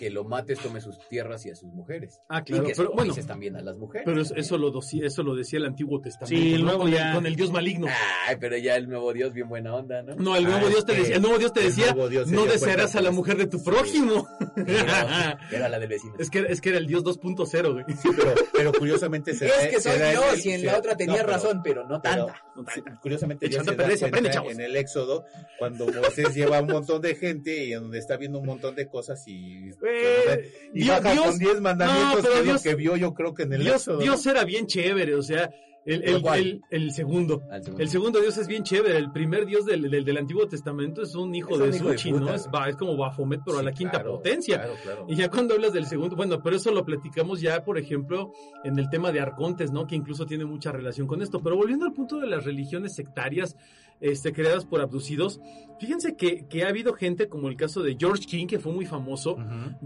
que 0.00 0.08
lo 0.08 0.24
mates, 0.24 0.58
tome 0.60 0.80
sus 0.80 0.98
tierras 1.10 1.44
y 1.44 1.50
a 1.50 1.54
sus 1.54 1.70
mujeres. 1.74 2.20
Ah, 2.30 2.42
claro, 2.42 2.62
y 2.64 2.68
que 2.68 2.72
pero 2.74 2.88
pero, 2.94 2.96
bueno. 3.10 3.14
también 3.26 3.54
a 3.56 3.60
las 3.60 3.76
mujeres. 3.76 4.06
Pero 4.06 4.22
eso, 4.22 4.56
lo, 4.56 4.72
doci- 4.72 5.04
eso 5.04 5.22
lo 5.22 5.34
decía 5.34 5.58
el 5.58 5.66
Antiguo 5.66 6.00
Testamento. 6.00 6.40
Sí, 6.40 6.54
el 6.54 6.60
¿no? 6.60 6.68
nuevo 6.68 6.80
con, 6.84 6.90
ya- 6.90 7.08
el, 7.10 7.14
con 7.16 7.26
el 7.26 7.36
Dios 7.36 7.52
maligno. 7.52 7.86
Ay, 8.26 8.36
pero 8.40 8.56
ya 8.56 8.76
el 8.76 8.88
nuevo 8.88 9.12
Dios, 9.12 9.34
bien 9.34 9.50
buena 9.50 9.74
onda, 9.74 10.02
¿no? 10.02 10.14
No, 10.14 10.36
el 10.36 10.44
nuevo 10.44 10.64
Ah, 10.66 10.68
Dios 10.70 10.86
te 10.86 10.92
es 10.92 10.96
que 10.96 11.02
decía, 11.02 11.16
el 11.16 11.22
nuevo 11.22 11.38
Dios 11.38 11.52
te 11.52 11.60
el 11.60 11.66
decía, 11.66 11.92
nuevo 11.92 12.08
Dios 12.08 12.28
se 12.30 12.34
no 12.34 12.46
desearás 12.46 12.96
a 12.96 13.02
la 13.02 13.10
mujer 13.10 13.36
de 13.36 13.46
tu 13.46 13.58
sí. 13.58 13.64
prójimo. 13.66 14.26
Era, 14.66 15.38
era 15.52 15.68
la 15.68 15.78
del 15.78 15.88
vecino. 15.88 16.14
es, 16.18 16.30
que, 16.30 16.46
es 16.48 16.60
que 16.62 16.70
era 16.70 16.78
el 16.78 16.86
Dios 16.86 17.04
2.0, 17.04 17.72
güey. 17.72 17.84
Sí, 17.96 18.08
pero, 18.16 18.34
pero 18.54 18.72
curiosamente 18.72 19.34
se 19.34 19.46
Es 19.60 19.68
que 19.68 19.80
soy 19.80 19.98
Dios 19.98 20.24
el- 20.34 20.46
y 20.46 20.50
en 20.54 20.66
la 20.66 20.78
otra 20.78 20.96
tenía 20.96 21.16
no, 21.16 21.20
pero- 21.26 21.32
razón, 21.32 21.60
pero 21.62 21.86
no 21.86 22.00
pero- 22.00 22.26
tanta. 22.26 22.72
sí, 22.74 22.82
curiosamente 23.02 23.46
ya 23.48 23.56
Echando 23.60 23.72
se 23.72 23.76
pereza, 23.76 24.06
aprende, 24.06 24.30
en 24.50 24.60
el 24.60 24.76
Éxodo 24.76 25.24
cuando 25.58 25.86
Moisés 25.86 26.34
lleva 26.34 26.58
a 26.58 26.62
un 26.62 26.68
montón 26.68 27.02
de 27.02 27.14
gente 27.16 27.64
y 27.64 27.72
en 27.72 27.82
donde 27.82 27.98
está 27.98 28.16
viendo 28.16 28.38
un 28.38 28.46
montón 28.46 28.74
de 28.74 28.88
cosas 28.88 29.22
y, 29.26 29.70
Eh, 29.92 30.52
y 30.72 30.82
Dios- 30.84 30.96
baja 31.02 31.12
Dios- 31.12 31.26
con 31.26 31.38
10 31.38 31.60
mandamientos 31.60 32.16
no, 32.16 32.20
pero 32.22 32.32
que, 32.32 32.38
es 32.40 32.46
lo 32.46 32.52
Dios- 32.52 32.62
que 32.62 32.74
vio 32.74 32.96
yo 32.96 33.14
creo 33.14 33.34
que 33.34 33.42
en 33.44 33.52
el 33.54 33.64
Dios, 33.64 33.76
Éxodo. 33.76 33.96
¿no? 33.96 34.02
Dios 34.02 34.26
era 34.26 34.44
bien 34.44 34.66
chévere, 34.66 35.14
o 35.14 35.22
sea, 35.22 35.50
el, 35.86 36.02
el, 36.04 36.22
el- 36.34 36.60
el 36.70 36.90
segundo. 36.92 37.42
El 37.78 37.88
segundo 37.88 38.20
Dios 38.20 38.36
es 38.38 38.46
bien 38.46 38.62
chévere. 38.62 38.98
El 38.98 39.10
primer 39.12 39.46
Dios 39.46 39.64
del, 39.64 39.90
del, 39.90 40.04
del 40.04 40.16
Antiguo 40.18 40.46
Testamento 40.46 41.02
es 41.02 41.14
un 41.14 41.34
hijo 41.34 41.52
Es 41.62 41.72
de 41.72 41.78
Suchi, 41.78 42.12
¿no? 42.12 42.32
Es, 42.34 42.48
es 42.68 42.76
como 42.76 42.96
Bafomet, 42.96 43.40
pero 43.44 43.58
a 43.58 43.62
la 43.62 43.72
quinta 43.72 43.92
claro, 43.98 44.16
potencia. 44.16 44.58
Claro, 44.58 44.74
claro. 44.82 45.06
Y 45.08 45.16
ya 45.16 45.30
cuando 45.30 45.54
hablas 45.54 45.72
del 45.72 45.86
segundo, 45.86 46.16
bueno, 46.16 46.42
pero 46.42 46.56
eso 46.56 46.70
lo 46.70 46.84
platicamos 46.84 47.40
ya, 47.40 47.64
por 47.64 47.78
ejemplo, 47.78 48.32
en 48.64 48.78
el 48.78 48.90
tema 48.90 49.10
de 49.12 49.20
arcontes, 49.20 49.72
¿no? 49.72 49.86
Que 49.86 49.96
incluso 49.96 50.26
tiene 50.26 50.44
mucha 50.44 50.70
relación 50.72 51.06
con 51.06 51.22
esto. 51.22 51.40
Pero 51.40 51.56
volviendo 51.56 51.86
al 51.86 51.92
punto 51.92 52.18
de 52.20 52.26
las 52.26 52.44
religiones 52.44 52.94
sectarias 52.94 53.56
este, 54.00 54.32
creadas 54.32 54.64
por 54.64 54.80
abducidos, 54.80 55.40
fíjense 55.78 56.16
que, 56.16 56.46
que 56.48 56.64
ha 56.64 56.68
habido 56.68 56.94
gente 56.94 57.28
como 57.28 57.48
el 57.48 57.56
caso 57.56 57.82
de 57.82 57.96
George 57.98 58.24
King, 58.26 58.46
que 58.46 58.58
fue 58.58 58.72
muy 58.72 58.86
famoso. 58.86 59.36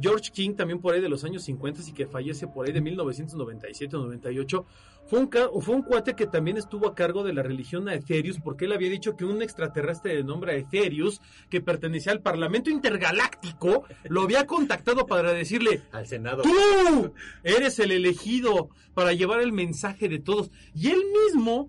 George 0.00 0.30
King, 0.32 0.54
también 0.54 0.80
por 0.80 0.94
ahí 0.94 1.00
de 1.00 1.08
los 1.08 1.24
años 1.24 1.42
50 1.44 1.80
y 1.88 1.92
que 1.92 2.06
fallece 2.06 2.46
por 2.46 2.66
ahí 2.66 2.72
de 2.72 2.80
1997 2.80 3.96
o 3.96 4.00
98, 4.04 4.66
fue 5.06 5.18
un, 5.18 5.30
fue 5.60 5.74
un 5.74 5.83
cuate 5.84 6.14
que 6.14 6.26
también 6.26 6.56
estuvo 6.56 6.88
a 6.88 6.94
cargo 6.94 7.22
de 7.22 7.32
la 7.32 7.42
religión 7.42 7.88
Aetherius, 7.88 8.40
porque 8.40 8.64
él 8.64 8.72
había 8.72 8.90
dicho 8.90 9.16
que 9.16 9.24
un 9.24 9.42
extraterrestre 9.42 10.16
de 10.16 10.24
nombre 10.24 10.52
Aetherius, 10.52 11.20
que 11.50 11.60
pertenecía 11.60 12.12
al 12.12 12.20
Parlamento 12.20 12.70
Intergaláctico, 12.70 13.84
lo 14.04 14.22
había 14.22 14.46
contactado 14.46 15.06
para 15.06 15.32
decirle, 15.32 15.82
Al 15.92 16.06
Senado. 16.06 16.42
tú 16.42 17.12
eres 17.42 17.78
el 17.78 17.92
elegido 17.92 18.70
para 18.94 19.12
llevar 19.12 19.40
el 19.40 19.52
mensaje 19.52 20.08
de 20.08 20.18
todos. 20.18 20.50
Y 20.74 20.90
él 20.90 21.02
mismo 21.26 21.68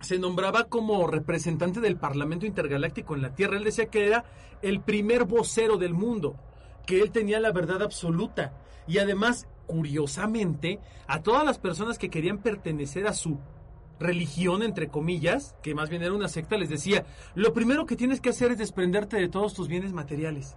se 0.00 0.18
nombraba 0.18 0.64
como 0.64 1.06
representante 1.06 1.80
del 1.80 1.96
Parlamento 1.96 2.46
Intergaláctico 2.46 3.14
en 3.14 3.22
la 3.22 3.34
Tierra. 3.34 3.56
Él 3.56 3.64
decía 3.64 3.86
que 3.86 4.06
era 4.06 4.24
el 4.60 4.80
primer 4.80 5.24
vocero 5.24 5.76
del 5.76 5.94
mundo, 5.94 6.36
que 6.86 7.00
él 7.00 7.10
tenía 7.10 7.40
la 7.40 7.52
verdad 7.52 7.82
absoluta. 7.82 8.52
Y 8.88 8.98
además, 8.98 9.46
curiosamente, 9.66 10.78
a 11.06 11.22
todas 11.22 11.44
las 11.44 11.58
personas 11.58 11.98
que 11.98 12.10
querían 12.10 12.38
pertenecer 12.38 13.06
a 13.06 13.12
su 13.12 13.38
religión, 14.00 14.62
entre 14.62 14.88
comillas, 14.88 15.54
que 15.62 15.74
más 15.74 15.88
bien 15.88 16.02
era 16.02 16.12
una 16.12 16.28
secta, 16.28 16.56
les 16.56 16.68
decía, 16.68 17.04
lo 17.34 17.52
primero 17.52 17.86
que 17.86 17.96
tienes 17.96 18.20
que 18.20 18.30
hacer 18.30 18.50
es 18.52 18.58
desprenderte 18.58 19.16
de 19.16 19.28
todos 19.28 19.54
tus 19.54 19.68
bienes 19.68 19.92
materiales, 19.92 20.56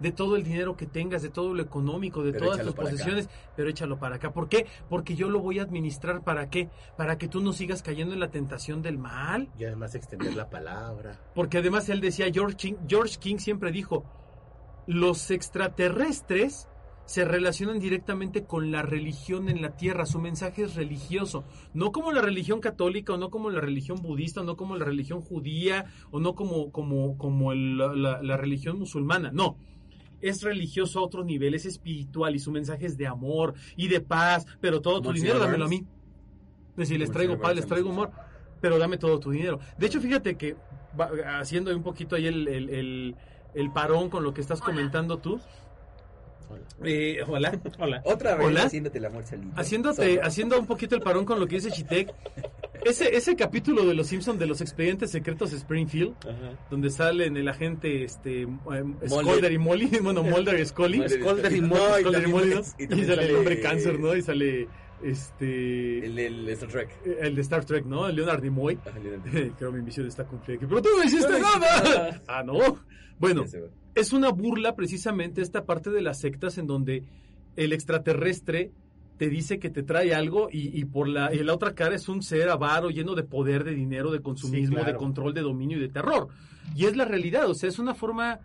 de 0.00 0.12
todo 0.12 0.36
el 0.36 0.44
dinero 0.44 0.76
que 0.76 0.86
tengas, 0.86 1.22
de 1.22 1.28
todo 1.28 1.54
lo 1.54 1.62
económico, 1.62 2.22
de 2.22 2.32
Pero 2.32 2.46
todas 2.46 2.60
tus 2.60 2.72
acá. 2.72 2.82
posesiones, 2.82 3.28
pero 3.56 3.68
échalo 3.68 3.98
para 3.98 4.16
acá. 4.16 4.32
¿Por 4.32 4.48
qué? 4.48 4.66
Porque 4.88 5.16
yo 5.16 5.28
lo 5.28 5.40
voy 5.40 5.58
a 5.58 5.62
administrar 5.62 6.22
para 6.22 6.48
qué? 6.48 6.70
Para 6.96 7.18
que 7.18 7.28
tú 7.28 7.40
no 7.40 7.52
sigas 7.52 7.82
cayendo 7.82 8.14
en 8.14 8.20
la 8.20 8.30
tentación 8.30 8.80
del 8.80 8.96
mal. 8.96 9.50
Y 9.58 9.64
además 9.64 9.94
extender 9.94 10.34
la 10.34 10.48
palabra. 10.48 11.18
Porque 11.34 11.58
además 11.58 11.88
él 11.88 12.00
decía, 12.00 12.26
George 12.32 12.56
King, 12.56 12.74
George 12.86 13.18
King 13.18 13.38
siempre 13.38 13.72
dijo, 13.72 14.04
los 14.86 15.30
extraterrestres 15.30 16.68
se 17.08 17.24
relacionan 17.24 17.78
directamente 17.78 18.44
con 18.44 18.70
la 18.70 18.82
religión 18.82 19.48
en 19.48 19.62
la 19.62 19.76
Tierra, 19.76 20.04
su 20.04 20.18
mensaje 20.20 20.64
es 20.64 20.74
religioso, 20.74 21.44
no 21.72 21.90
como 21.90 22.12
la 22.12 22.20
religión 22.20 22.60
católica, 22.60 23.14
o 23.14 23.16
no 23.16 23.30
como 23.30 23.48
la 23.48 23.62
religión 23.62 24.02
budista, 24.02 24.42
o 24.42 24.44
no 24.44 24.58
como 24.58 24.76
la 24.76 24.84
religión 24.84 25.22
judía, 25.22 25.86
o 26.10 26.20
no 26.20 26.34
como, 26.34 26.70
como, 26.70 27.16
como 27.16 27.52
el- 27.52 27.78
la, 27.78 28.22
la 28.22 28.36
religión 28.36 28.78
musulmana, 28.78 29.30
no. 29.32 29.56
Es 30.20 30.42
religioso 30.42 30.98
a 30.98 31.02
otro 31.02 31.24
nivel, 31.24 31.54
es 31.54 31.64
espiritual 31.64 32.36
y 32.36 32.40
su 32.40 32.52
mensaje 32.52 32.84
es 32.84 32.98
de 32.98 33.06
amor 33.06 33.54
y 33.74 33.88
de 33.88 34.00
paz, 34.02 34.44
pero 34.60 34.82
todo 34.82 35.00
tu 35.00 35.08
dinero 35.14 35.38
dámelo 35.46 35.64
a 35.64 35.68
mí. 35.68 35.86
Es 36.72 36.76
decir, 36.76 36.98
les 36.98 37.10
traigo 37.10 37.32
paz, 37.40 37.54
les 37.56 37.66
traigo 37.66 37.88
humor, 37.90 38.10
pero 38.60 38.78
dame 38.78 38.98
todo 38.98 39.18
tu 39.18 39.30
dinero. 39.30 39.60
De 39.78 39.86
hecho, 39.86 39.98
fíjate 40.00 40.36
que 40.36 40.56
va- 41.00 41.38
haciendo 41.40 41.74
un 41.74 41.82
poquito 41.82 42.16
ahí 42.16 42.26
el, 42.26 42.46
el- 42.48 42.68
el- 42.68 43.16
el 43.54 43.72
parón 43.72 44.10
con 44.10 44.22
lo 44.24 44.34
que 44.34 44.42
estás 44.42 44.60
comentando 44.60 45.16
tú. 45.18 45.40
Hola. 46.48 46.62
Eh, 46.84 47.18
hola. 47.26 47.60
Hola. 47.78 48.02
Otra 48.04 48.36
vez 48.36 48.46
Hola. 48.46 48.62
haciéndote 48.64 48.98
el 48.98 49.04
amor 49.04 49.24
solito. 49.24 49.60
Haciéndote, 49.60 50.14
Solo. 50.14 50.26
haciendo 50.26 50.58
un 50.58 50.66
poquito 50.66 50.94
el 50.94 51.02
parón 51.02 51.24
con 51.24 51.38
lo 51.40 51.46
que 51.46 51.56
dice 51.56 51.70
Chitek. 51.70 52.12
Ese, 52.84 53.14
ese 53.16 53.34
capítulo 53.36 53.84
de 53.84 53.94
Los 53.94 54.06
Simpsons 54.06 54.38
de 54.38 54.46
los 54.46 54.60
expedientes 54.60 55.10
secretos 55.10 55.50
de 55.50 55.56
Springfield, 55.58 56.14
donde 56.70 56.90
salen 56.90 57.36
el 57.36 57.48
agente 57.48 58.04
este 58.04 58.42
em, 58.42 58.58
Scolder 59.06 59.52
y 59.52 59.58
Molly, 59.58 59.90
bueno, 60.00 60.22
Mulder 60.22 60.60
y 60.60 60.64
Scully. 60.64 60.98
Mulder 60.98 61.18
y 61.18 61.22
Scolder 61.22 61.52
y 61.52 61.60
No, 61.60 61.68
Molly, 61.68 62.24
y 62.24 62.26
Molly, 62.28 62.54
¿no? 62.54 62.96
y 62.96 63.04
sale 63.04 63.26
el 63.26 63.36
hombre 63.36 63.60
cáncer, 63.60 63.98
¿no? 63.98 64.14
Y 64.14 64.22
sale 64.22 64.68
este 65.02 66.04
El 66.06 66.14
del 66.14 66.48
Star 66.50 66.68
Trek. 66.70 66.90
el 67.20 67.34
de 67.34 67.40
Star 67.42 67.64
Trek, 67.64 67.84
¿no? 67.86 68.08
El 68.08 68.16
Leonard 68.16 68.42
Nimoy. 68.42 68.78
Ajá, 68.86 68.98
Leonard. 68.98 69.52
Creo 69.58 69.72
mi 69.72 69.82
misión 69.82 70.06
está 70.06 70.24
cumplida. 70.24 70.60
Pero 70.60 70.82
tú 70.82 70.88
no 70.96 71.04
hiciste 71.04 71.32
No 71.32 71.38
nada. 71.38 71.58
nada. 71.82 72.22
Ah, 72.28 72.42
no. 72.42 72.54
Bueno, 73.18 73.44
es 73.94 74.12
una 74.12 74.30
burla 74.30 74.76
precisamente 74.76 75.42
esta 75.42 75.64
parte 75.64 75.90
de 75.90 76.02
las 76.02 76.20
sectas 76.20 76.56
en 76.58 76.66
donde 76.68 77.02
el 77.56 77.72
extraterrestre 77.72 78.70
te 79.16 79.28
dice 79.28 79.58
que 79.58 79.70
te 79.70 79.82
trae 79.82 80.14
algo 80.14 80.48
y, 80.52 80.78
y 80.78 80.84
por 80.84 81.08
la, 81.08 81.34
y 81.34 81.38
la 81.42 81.52
otra 81.52 81.74
cara 81.74 81.96
es 81.96 82.08
un 82.08 82.22
ser 82.22 82.48
avaro 82.48 82.90
lleno 82.90 83.16
de 83.16 83.24
poder, 83.24 83.64
de 83.64 83.74
dinero, 83.74 84.12
de 84.12 84.20
consumismo, 84.20 84.76
Sí, 84.76 84.82
claro. 84.82 84.92
de 84.92 84.96
control, 84.96 85.34
de 85.34 85.40
dominio 85.40 85.78
y 85.78 85.80
de 85.80 85.88
terror. 85.88 86.28
Y 86.76 86.84
es 86.84 86.96
la 86.96 87.04
realidad, 87.04 87.50
o 87.50 87.54
sea, 87.54 87.68
es 87.68 87.80
una 87.80 87.94
forma 87.94 88.38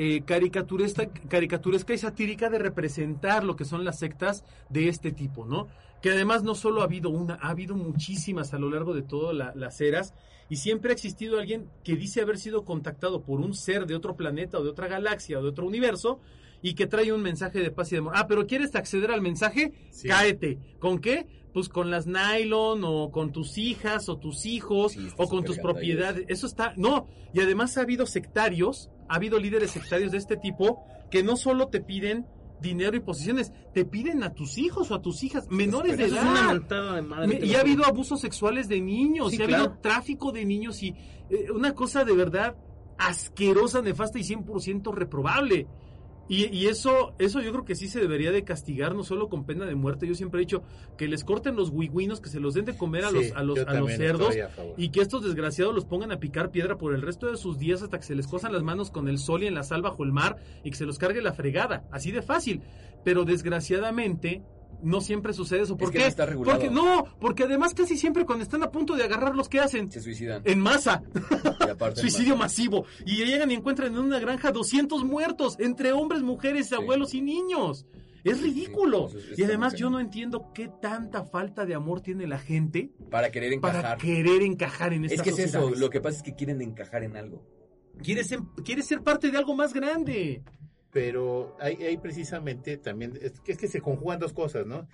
eh, 0.00 0.22
caricaturesca, 0.24 1.08
caricaturesca 1.28 1.92
y 1.92 1.98
satírica 1.98 2.48
de 2.50 2.58
representar 2.60 3.42
lo 3.42 3.56
que 3.56 3.64
son 3.64 3.84
las 3.84 3.98
sectas 3.98 4.44
de 4.70 4.88
este 4.88 5.10
tipo, 5.10 5.44
¿no? 5.44 5.66
Que 6.00 6.10
además 6.10 6.44
no 6.44 6.54
solo 6.54 6.82
ha 6.82 6.84
habido 6.84 7.10
una, 7.10 7.34
ha 7.42 7.48
habido 7.50 7.74
muchísimas 7.74 8.54
a 8.54 8.58
lo 8.58 8.70
largo 8.70 8.94
de 8.94 9.02
todas 9.02 9.34
la- 9.34 9.52
las 9.56 9.80
eras 9.80 10.14
y 10.48 10.54
siempre 10.56 10.90
ha 10.90 10.94
existido 10.94 11.40
alguien 11.40 11.68
que 11.82 11.96
dice 11.96 12.20
haber 12.20 12.38
sido 12.38 12.64
contactado 12.64 13.22
por 13.22 13.40
un 13.40 13.54
ser 13.54 13.86
de 13.86 13.96
otro 13.96 14.14
planeta 14.14 14.58
o 14.58 14.62
de 14.62 14.70
otra 14.70 14.86
galaxia 14.86 15.40
o 15.40 15.42
de 15.42 15.48
otro 15.48 15.66
universo 15.66 16.20
y 16.62 16.74
que 16.74 16.86
trae 16.86 17.12
un 17.12 17.20
mensaje 17.22 17.58
de 17.60 17.70
paz 17.72 17.90
y 17.90 17.96
de 17.96 17.98
amor. 17.98 18.12
Ah, 18.16 18.26
pero 18.28 18.46
¿quieres 18.46 18.74
acceder 18.76 19.10
al 19.10 19.20
mensaje? 19.20 19.72
Sí. 19.90 20.06
Cáete. 20.08 20.58
¿Con 20.78 21.00
qué? 21.00 21.26
Pues 21.52 21.68
con 21.68 21.90
las 21.90 22.06
nylon 22.06 22.82
o 22.84 23.10
con 23.10 23.32
tus 23.32 23.58
hijas 23.58 24.08
o 24.08 24.18
tus 24.18 24.46
hijos 24.46 24.92
Sí, 24.92 25.08
o 25.16 25.28
con 25.28 25.42
tus 25.44 25.58
propiedades. 25.58 26.24
Eso 26.28 26.46
está, 26.46 26.72
no. 26.76 27.08
Y 27.34 27.40
además 27.40 27.76
ha 27.76 27.80
habido 27.82 28.06
sectarios, 28.06 28.90
ha 29.08 29.14
habido 29.16 29.38
líderes 29.38 29.70
sectarios 29.70 30.12
de 30.12 30.18
este 30.18 30.36
tipo 30.36 30.84
que 31.10 31.22
no 31.22 31.36
solo 31.36 31.68
te 31.68 31.80
piden 31.80 32.26
dinero 32.60 32.96
y 32.96 33.00
posiciones, 33.00 33.52
te 33.72 33.84
piden 33.84 34.22
a 34.24 34.34
tus 34.34 34.58
hijos 34.58 34.90
o 34.90 34.94
a 34.96 35.00
tus 35.00 35.22
hijas 35.22 35.46
menores 35.48 35.96
de 35.96 36.06
edad. 36.06 36.54
de 36.94 37.02
madre. 37.02 37.26
Me- 37.28 37.34
te 37.36 37.46
y 37.46 37.54
ha 37.54 37.60
habido 37.60 37.84
abusos 37.86 38.20
sexuales 38.20 38.66
de 38.68 38.80
niños, 38.80 39.30
Sí, 39.30 39.36
y 39.38 39.42
ha 39.42 39.46
claro. 39.46 39.64
habido 39.64 39.78
tráfico 39.80 40.32
de 40.32 40.44
niños 40.44 40.82
y 40.82 40.88
eh, 41.30 41.50
una 41.54 41.72
cosa 41.74 42.04
de 42.04 42.14
verdad 42.14 42.56
asquerosa, 42.98 43.80
nefasta 43.80 44.18
y 44.18 44.22
100% 44.24 44.92
reprobable. 44.92 45.66
Y, 46.28 46.54
y 46.54 46.66
eso, 46.66 47.14
eso 47.18 47.40
yo 47.40 47.52
creo 47.52 47.64
que 47.64 47.74
sí 47.74 47.88
se 47.88 48.00
debería 48.00 48.30
de 48.30 48.44
castigar, 48.44 48.94
no 48.94 49.02
solo 49.02 49.28
con 49.28 49.44
pena 49.44 49.64
de 49.66 49.74
muerte. 49.74 50.06
Yo 50.06 50.14
siempre 50.14 50.40
he 50.40 50.44
dicho 50.44 50.62
que 50.96 51.08
les 51.08 51.24
corten 51.24 51.56
los 51.56 51.70
huigüinos, 51.70 52.20
que 52.20 52.28
se 52.28 52.40
los 52.40 52.54
den 52.54 52.66
de 52.66 52.76
comer 52.76 53.04
a 53.04 53.10
Sí, 53.10 53.14
los, 53.14 53.32
a 53.32 53.42
los, 53.42 53.58
a 53.60 53.74
los 53.74 53.92
cerdos 53.92 54.36
a 54.36 54.50
y 54.76 54.90
que 54.90 55.00
estos 55.00 55.24
desgraciados 55.24 55.74
los 55.74 55.84
pongan 55.84 56.12
a 56.12 56.18
picar 56.18 56.50
piedra 56.50 56.76
por 56.76 56.94
el 56.94 57.02
resto 57.02 57.30
de 57.30 57.36
sus 57.36 57.58
días 57.58 57.82
hasta 57.82 57.98
que 57.98 58.04
se 58.04 58.14
les 58.14 58.26
cosan 58.26 58.52
las 58.52 58.62
manos 58.62 58.90
con 58.90 59.08
el 59.08 59.18
sol 59.18 59.42
y 59.42 59.46
en 59.46 59.54
la 59.54 59.62
sal 59.62 59.82
bajo 59.82 60.04
el 60.04 60.12
mar 60.12 60.36
y 60.64 60.70
que 60.70 60.76
se 60.76 60.86
los 60.86 60.98
cargue 60.98 61.22
la 61.22 61.32
fregada. 61.32 61.84
Así 61.90 62.12
de 62.12 62.22
fácil. 62.22 62.62
Pero 63.04 63.24
desgraciadamente 63.24 64.42
no 64.82 65.00
siempre 65.00 65.32
sucede 65.32 65.62
eso. 65.62 65.76
¿Por 65.76 65.88
Es 65.88 65.92
que 65.92 65.98
qué? 65.98 66.04
no 66.04 66.08
está 66.08 66.26
regulado. 66.26 66.58
Porque 66.58 66.72
no, 66.74 67.04
porque 67.20 67.42
además 67.44 67.74
casi 67.74 67.96
siempre 67.96 68.24
cuando 68.24 68.42
están 68.44 68.62
a 68.62 68.70
punto 68.70 68.94
de 68.96 69.04
agarrarlos, 69.04 69.48
¿qué 69.48 69.60
hacen? 69.60 69.90
Se 69.90 70.00
suicidan. 70.00 70.42
En 70.44 70.60
masa, 70.60 71.02
Y 71.66 71.70
aparte 71.70 72.00
suicidio 72.00 72.36
masivo. 72.36 72.84
Y 73.06 73.24
llegan 73.24 73.50
y 73.50 73.54
encuentran 73.54 73.92
en 73.92 73.98
una 73.98 74.18
granja 74.18 74.52
200 74.52 75.04
muertos, 75.04 75.56
entre 75.58 75.92
hombres, 75.92 76.22
mujeres, 76.22 76.72
abuelos 76.72 77.14
y 77.14 77.20
niños. 77.22 77.86
Es 78.24 78.42
ridículo. 78.42 79.08
Sí, 79.08 79.18
es- 79.32 79.38
y 79.38 79.44
además 79.44 79.74
yo 79.74 79.90
no 79.90 80.00
entiendo 80.00 80.52
qué 80.52 80.68
tanta 80.82 81.24
falta 81.24 81.64
de 81.64 81.74
amor 81.74 82.00
tiene 82.00 82.26
la 82.26 82.38
gente 82.38 82.90
Para 83.10 83.30
querer 83.30 83.52
encajar. 83.52 83.82
para 83.82 83.96
querer 83.96 84.42
encajar 84.42 84.92
en 84.92 85.04
esta 85.04 85.14
es 85.16 85.22
que 85.22 85.30
es 85.30 85.38
eso, 85.38 85.70
lo 85.70 85.88
que 85.88 86.00
pasa 86.00 86.18
es 86.18 86.22
que 86.24 86.34
quieren 86.34 86.60
encajar 86.60 87.04
en 87.04 87.16
algo. 87.16 87.44
Quiere 88.02 88.24
ser, 88.24 88.40
quiere 88.64 88.82
ser 88.82 89.02
parte 89.02 89.30
de 89.30 89.38
algo 89.38 89.54
más 89.56 89.72
grande. 89.72 90.42
Pero 90.90 91.56
hay, 91.60 91.76
hay 91.82 91.98
precisamente 91.98 92.78
también, 92.78 93.18
es 93.20 93.40
que, 93.40 93.52
es 93.52 93.58
que 93.58 93.68
se 93.68 93.80
conjugan 93.80 94.18
dos 94.18 94.32
cosas, 94.32 94.66
¿no? 94.66 94.88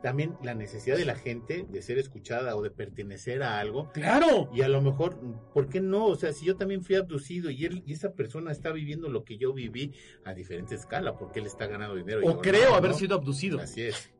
También 0.00 0.36
la 0.42 0.54
necesidad 0.54 0.96
de 0.96 1.04
la 1.04 1.16
gente 1.16 1.66
de 1.68 1.82
ser 1.82 1.98
escuchada 1.98 2.56
o 2.56 2.62
de 2.62 2.70
pertenecer 2.70 3.42
a 3.42 3.58
algo. 3.58 3.90
Claro. 3.92 4.48
Y 4.54 4.62
a 4.62 4.68
lo 4.68 4.80
mejor, 4.80 5.18
¿por 5.52 5.68
qué 5.68 5.80
no? 5.80 6.06
O 6.06 6.14
sea, 6.16 6.32
si 6.32 6.46
yo 6.46 6.56
también 6.56 6.82
fui 6.82 6.94
abducido 6.94 7.50
y, 7.50 7.66
él, 7.66 7.82
y 7.84 7.92
esa 7.92 8.12
persona 8.14 8.52
está 8.52 8.70
viviendo 8.72 9.10
lo 9.10 9.24
que 9.24 9.36
yo 9.36 9.52
viví 9.52 9.92
a 10.24 10.32
diferente 10.32 10.74
escala, 10.76 11.18
porque 11.18 11.40
él 11.40 11.46
está 11.46 11.66
ganando 11.66 11.96
dinero. 11.96 12.22
O 12.24 12.40
creo 12.40 12.70
no, 12.70 12.76
haber 12.76 12.92
¿no? 12.92 12.96
sido 12.96 13.16
abducido. 13.16 13.60
Así 13.60 13.82
es. 13.82 14.10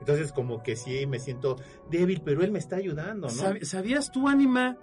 Entonces, 0.00 0.32
como 0.32 0.62
que 0.62 0.74
sí 0.76 1.06
me 1.06 1.18
siento 1.20 1.56
débil, 1.90 2.22
pero 2.24 2.42
él 2.42 2.50
me 2.50 2.58
está 2.58 2.76
ayudando, 2.76 3.28
¿no? 3.28 3.32
¿Sab- 3.34 3.62
¿Sabías 3.64 4.10
tú, 4.10 4.28
Anima, 4.28 4.78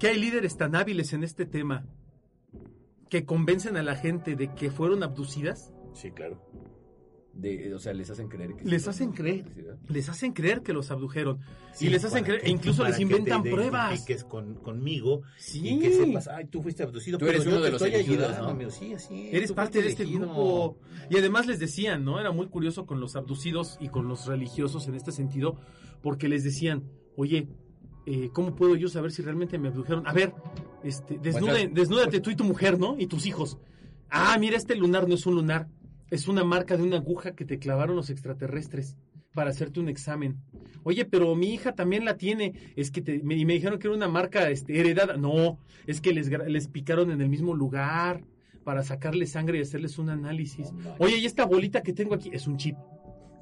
que 0.00 0.08
hay 0.08 0.18
líderes 0.18 0.56
tan 0.56 0.74
hábiles 0.74 1.12
en 1.12 1.22
este 1.22 1.46
tema 1.46 1.86
que 3.12 3.26
convencen 3.26 3.76
a 3.76 3.82
la 3.82 3.94
gente 3.94 4.36
de 4.36 4.54
que 4.54 4.70
fueron 4.70 5.02
abducidas? 5.02 5.70
Sí, 5.92 6.12
claro. 6.12 6.40
De, 7.34 7.74
o 7.74 7.78
sea, 7.78 7.92
les 7.92 8.08
hacen 8.10 8.28
creer 8.28 8.54
que 8.56 8.64
Les 8.64 8.84
sí, 8.84 8.88
hacen 8.88 9.12
creer. 9.12 9.44
Les 9.88 10.08
hacen 10.08 10.32
creer 10.32 10.62
que 10.62 10.72
los 10.72 10.90
abdujeron. 10.90 11.40
Sí, 11.74 11.86
y 11.86 11.90
les 11.90 12.02
hacen 12.06 12.24
creer, 12.24 12.40
que- 12.40 12.46
e 12.46 12.50
incluso 12.50 12.84
les 12.84 12.96
que 12.96 13.02
inventan 13.02 13.42
te 13.42 13.50
pruebas. 13.50 13.90
identifiques 13.90 14.24
con, 14.24 14.54
conmigo 14.54 15.20
Sí. 15.36 15.60
y 15.76 15.78
que 15.78 15.92
sepas, 15.92 16.26
ay, 16.28 16.46
tú 16.46 16.62
fuiste 16.62 16.82
abducido, 16.84 17.18
Tú 17.18 17.26
pero 17.26 17.32
eres 17.36 17.44
yo 17.44 17.50
uno 17.50 17.60
de 17.60 17.66
te 17.68 17.72
los 17.72 17.82
estoy 17.82 17.94
elegidos, 17.96 18.24
ayudando, 18.24 18.46
¿no? 18.46 18.50
amigo. 18.54 18.70
Sí, 18.70 18.94
así 18.94 19.28
es, 19.28 19.34
Eres 19.34 19.52
parte 19.52 19.82
de 19.82 19.88
este 19.90 20.04
elegido. 20.04 20.26
grupo. 20.26 20.78
Y 21.10 21.18
además 21.18 21.46
les 21.46 21.58
decían, 21.58 22.04
¿no? 22.06 22.18
Era 22.18 22.32
muy 22.32 22.46
curioso 22.48 22.86
con 22.86 22.98
los 22.98 23.14
abducidos 23.14 23.76
y 23.78 23.88
con 23.90 24.08
los 24.08 24.26
religiosos 24.26 24.88
en 24.88 24.94
este 24.94 25.12
sentido, 25.12 25.56
porque 26.02 26.28
les 26.30 26.44
decían, 26.44 26.84
oye, 27.16 27.46
eh, 28.06 28.30
¿cómo 28.32 28.54
puedo 28.56 28.74
yo 28.74 28.88
saber 28.88 29.10
si 29.12 29.20
realmente 29.22 29.58
me 29.58 29.68
abdujeron? 29.68 30.06
A 30.06 30.12
ver, 30.14 30.32
este, 30.84 31.18
desnude- 31.18 31.40
Muestras- 31.68 31.74
desnúdate 31.74 32.20
tú 32.20 32.30
y 32.30 32.36
tu 32.36 32.44
mujer, 32.44 32.78
¿no? 32.78 32.96
Y 32.98 33.06
tus 33.06 33.26
hijos. 33.26 33.58
Ah, 34.10 34.36
mira, 34.38 34.56
este 34.56 34.74
lunar 34.76 35.08
no 35.08 35.14
es 35.14 35.24
un 35.26 35.34
lunar, 35.36 35.68
es 36.10 36.28
una 36.28 36.44
marca 36.44 36.76
de 36.76 36.82
una 36.82 36.96
aguja 36.98 37.34
que 37.34 37.44
te 37.44 37.58
clavaron 37.58 37.96
los 37.96 38.10
extraterrestres 38.10 38.96
para 39.34 39.50
hacerte 39.50 39.80
un 39.80 39.88
examen. 39.88 40.36
Oye, 40.84 41.04
pero 41.06 41.34
mi 41.34 41.54
hija 41.54 41.72
también 41.74 42.04
la 42.04 42.16
tiene. 42.16 42.52
Es 42.76 42.90
que 42.90 43.00
te, 43.00 43.22
me, 43.22 43.36
y 43.36 43.44
me 43.46 43.54
dijeron 43.54 43.78
que 43.78 43.86
era 43.86 43.96
una 43.96 44.08
marca 44.08 44.50
este, 44.50 44.78
heredada. 44.78 45.16
No, 45.16 45.58
es 45.86 46.00
que 46.00 46.12
les, 46.12 46.28
les 46.28 46.68
picaron 46.68 47.10
en 47.10 47.20
el 47.22 47.28
mismo 47.30 47.54
lugar 47.54 48.24
para 48.64 48.82
sacarle 48.82 49.26
sangre 49.26 49.58
y 49.58 49.62
hacerles 49.62 49.98
un 49.98 50.10
análisis. 50.10 50.68
Oye, 50.98 51.16
y 51.18 51.24
esta 51.24 51.46
bolita 51.46 51.82
que 51.82 51.92
tengo 51.94 52.14
aquí 52.14 52.30
es 52.32 52.46
un 52.46 52.58
chip 52.58 52.76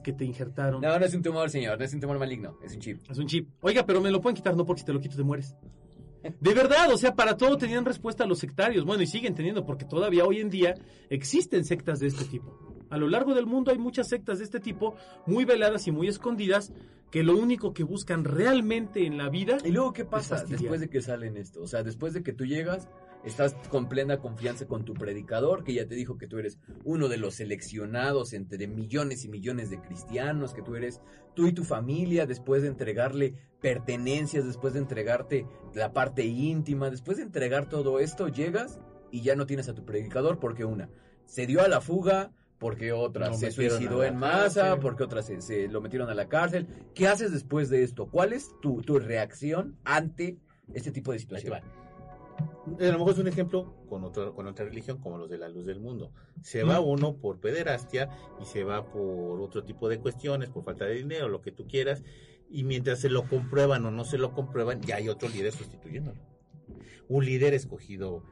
que 0.05 0.12
te 0.12 0.24
injertaron. 0.24 0.81
No, 0.81 0.98
no 0.98 1.05
es 1.05 1.14
un 1.14 1.22
tumor, 1.22 1.50
señor, 1.50 1.79
no 1.79 1.85
es 1.85 1.92
un 1.92 2.00
tumor 2.00 2.18
maligno, 2.18 2.57
es 2.64 2.74
un 2.74 2.81
chip. 2.81 3.00
Es 3.11 3.18
un 3.18 3.26
chip. 3.26 3.48
Oiga, 3.61 3.85
pero 3.85 4.00
me 4.00 4.11
lo 4.11 4.20
pueden 4.20 4.37
quitar, 4.37 4.57
no 4.57 4.64
porque 4.64 4.81
si 4.81 4.87
te 4.87 4.92
lo 4.92 5.00
quito 5.00 5.16
te 5.16 5.22
mueres. 5.24 5.57
De 6.22 6.54
verdad, 6.54 6.92
o 6.92 6.98
sea, 6.98 7.14
para 7.14 7.37
todo 7.37 7.56
tenían 7.56 7.85
respuesta 7.85 8.26
los 8.26 8.38
sectarios. 8.38 8.85
Bueno, 8.85 9.02
y 9.02 9.06
siguen 9.06 9.35
teniendo, 9.35 9.64
porque 9.64 9.85
todavía 9.85 10.24
hoy 10.24 10.40
en 10.40 10.50
día 10.50 10.74
existen 11.09 11.64
sectas 11.64 12.00
de 12.00 12.09
este 12.09 12.24
tipo. 12.24 12.59
A 12.90 12.98
lo 12.98 13.09
largo 13.09 13.35
del 13.35 13.46
mundo 13.46 13.70
hay 13.70 13.78
muchas 13.78 14.09
sectas 14.09 14.38
de 14.38 14.44
este 14.44 14.61
tipo, 14.61 14.96
muy 15.26 15.44
veladas 15.44 15.87
y 15.87 15.92
muy 15.92 16.09
escondidas, 16.09 16.72
que 17.11 17.22
lo 17.22 17.37
único 17.37 17.72
que 17.72 17.85
buscan 17.85 18.24
realmente 18.24 19.04
en 19.04 19.18
la 19.18 19.28
vida 19.28 19.59
¿Y 19.64 19.70
luego 19.70 19.92
qué 19.92 20.04
pasa 20.04 20.44
después 20.44 20.80
de 20.80 20.88
que 20.88 21.00
salen 21.00 21.37
esto? 21.37 21.62
O 21.62 21.66
sea, 21.66 21.83
después 21.83 22.12
de 22.12 22.22
que 22.22 22.33
tú 22.33 22.44
llegas, 22.44 22.88
estás 23.24 23.54
con 23.68 23.88
plena 23.88 24.18
confianza 24.18 24.66
con 24.66 24.85
tu 24.85 24.94
predicador, 24.94 25.64
que 25.64 25.74
ya 25.74 25.87
te 25.87 25.94
dijo 25.94 26.16
que 26.18 26.26
tú 26.26 26.38
eres 26.38 26.59
uno 26.85 27.09
de 27.09 27.18
los 27.18 27.35
seleccionados 27.35 28.33
entre 28.33 28.66
millones 28.66 29.24
y 29.24 29.28
millones 29.28 29.70
de 29.70 29.80
cristianos, 29.80 30.54
que 30.54 30.62
tú 30.62 30.76
eres 30.76 31.00
tú 31.35 31.46
y 31.46 31.52
tu 31.52 31.64
familia, 31.64 32.26
después 32.26 32.62
de 32.62 32.68
entregarle 32.68 33.35
pertenencias, 33.61 34.46
después 34.46 34.72
de 34.72 34.80
entregarte 34.80 35.46
la 35.74 35.92
parte 35.92 36.24
íntima, 36.24 36.90
después 36.90 37.18
de 37.18 37.24
entregar 37.24 37.68
todo 37.68 38.00
esto, 38.00 38.28
llegas 38.28 38.80
y 39.11 39.22
ya 39.22 39.37
no 39.37 39.46
tienes 39.46 39.68
a 39.68 39.74
tu 39.74 39.85
predicador 39.85 40.38
porque 40.38 40.64
una, 40.64 40.88
se 41.26 41.46
dio 41.46 41.62
a 41.62 41.68
la 41.68 41.80
fuga, 41.80 42.33
porque 42.59 42.92
otra 42.92 43.33
se 43.33 43.50
suicidó 43.50 44.04
en 44.04 44.16
masa, 44.16 44.62
cárcel. 44.62 44.80
porque 44.80 45.02
otra 45.02 45.22
se, 45.22 45.40
se 45.40 45.68
lo 45.68 45.80
metieron 45.80 46.11
a 46.11 46.14
la 46.14 46.28
cárcel. 46.28 46.66
¿Qué 46.94 47.09
haces 47.09 47.33
después 47.33 47.70
de 47.70 47.83
esto? 47.83 48.06
¿Cuál 48.11 48.35
es 48.35 48.50
tu, 48.61 48.83
tu 48.83 48.98
reacción 48.98 49.78
ante 49.85 50.37
este 50.74 50.90
tipo 50.90 51.11
de 51.11 51.16
Ahí 51.16 51.24
te 51.24 51.24
situación? 51.24 51.80
A 52.81 52.85
lo 52.85 52.98
mejor 52.98 53.12
es 53.12 53.18
un 53.18 53.29
ejemplo 53.29 53.74
con, 53.88 54.05
otro, 54.05 54.35
con 54.35 54.46
otra 54.46 54.64
religión 54.64 54.98
como 54.98 55.18
los 55.18 55.31
de 55.31 55.38
la 55.38 55.48
luz 55.48 55.66
del 55.66 55.81
mundo. 55.81 56.12
Se 56.42 56.62
va 56.62 56.81
uno 56.81 57.16
por 57.16 57.40
pederastia 57.40 58.11
y 58.40 58.44
se 58.44 58.64
va 58.64 58.90
por 58.90 59.40
otro 59.40 59.64
tipo 59.64 59.88
de 59.88 59.98
cuestiones, 59.98 60.50
por 60.50 60.64
falta 60.64 60.85
de 60.85 60.94
dinero, 60.94 61.29
lo 61.29 61.42
que 61.42 61.53
tú 61.53 61.66
quieras. 61.66 62.03
Y 62.50 62.64
mientras 62.64 63.00
se 63.00 63.09
lo 63.09 63.29
comprueban 63.29 63.85
o 63.87 63.90
no 63.90 64.05
se 64.05 64.18
lo 64.18 64.33
comprueban, 64.33 64.81
ya 64.83 64.96
hay 64.96 65.09
otro 65.09 65.29
líder 65.29 65.53
sustituyéndolo. 65.53 66.20
Un 67.09 67.24
líder 67.24 67.55
escogido 67.55 68.22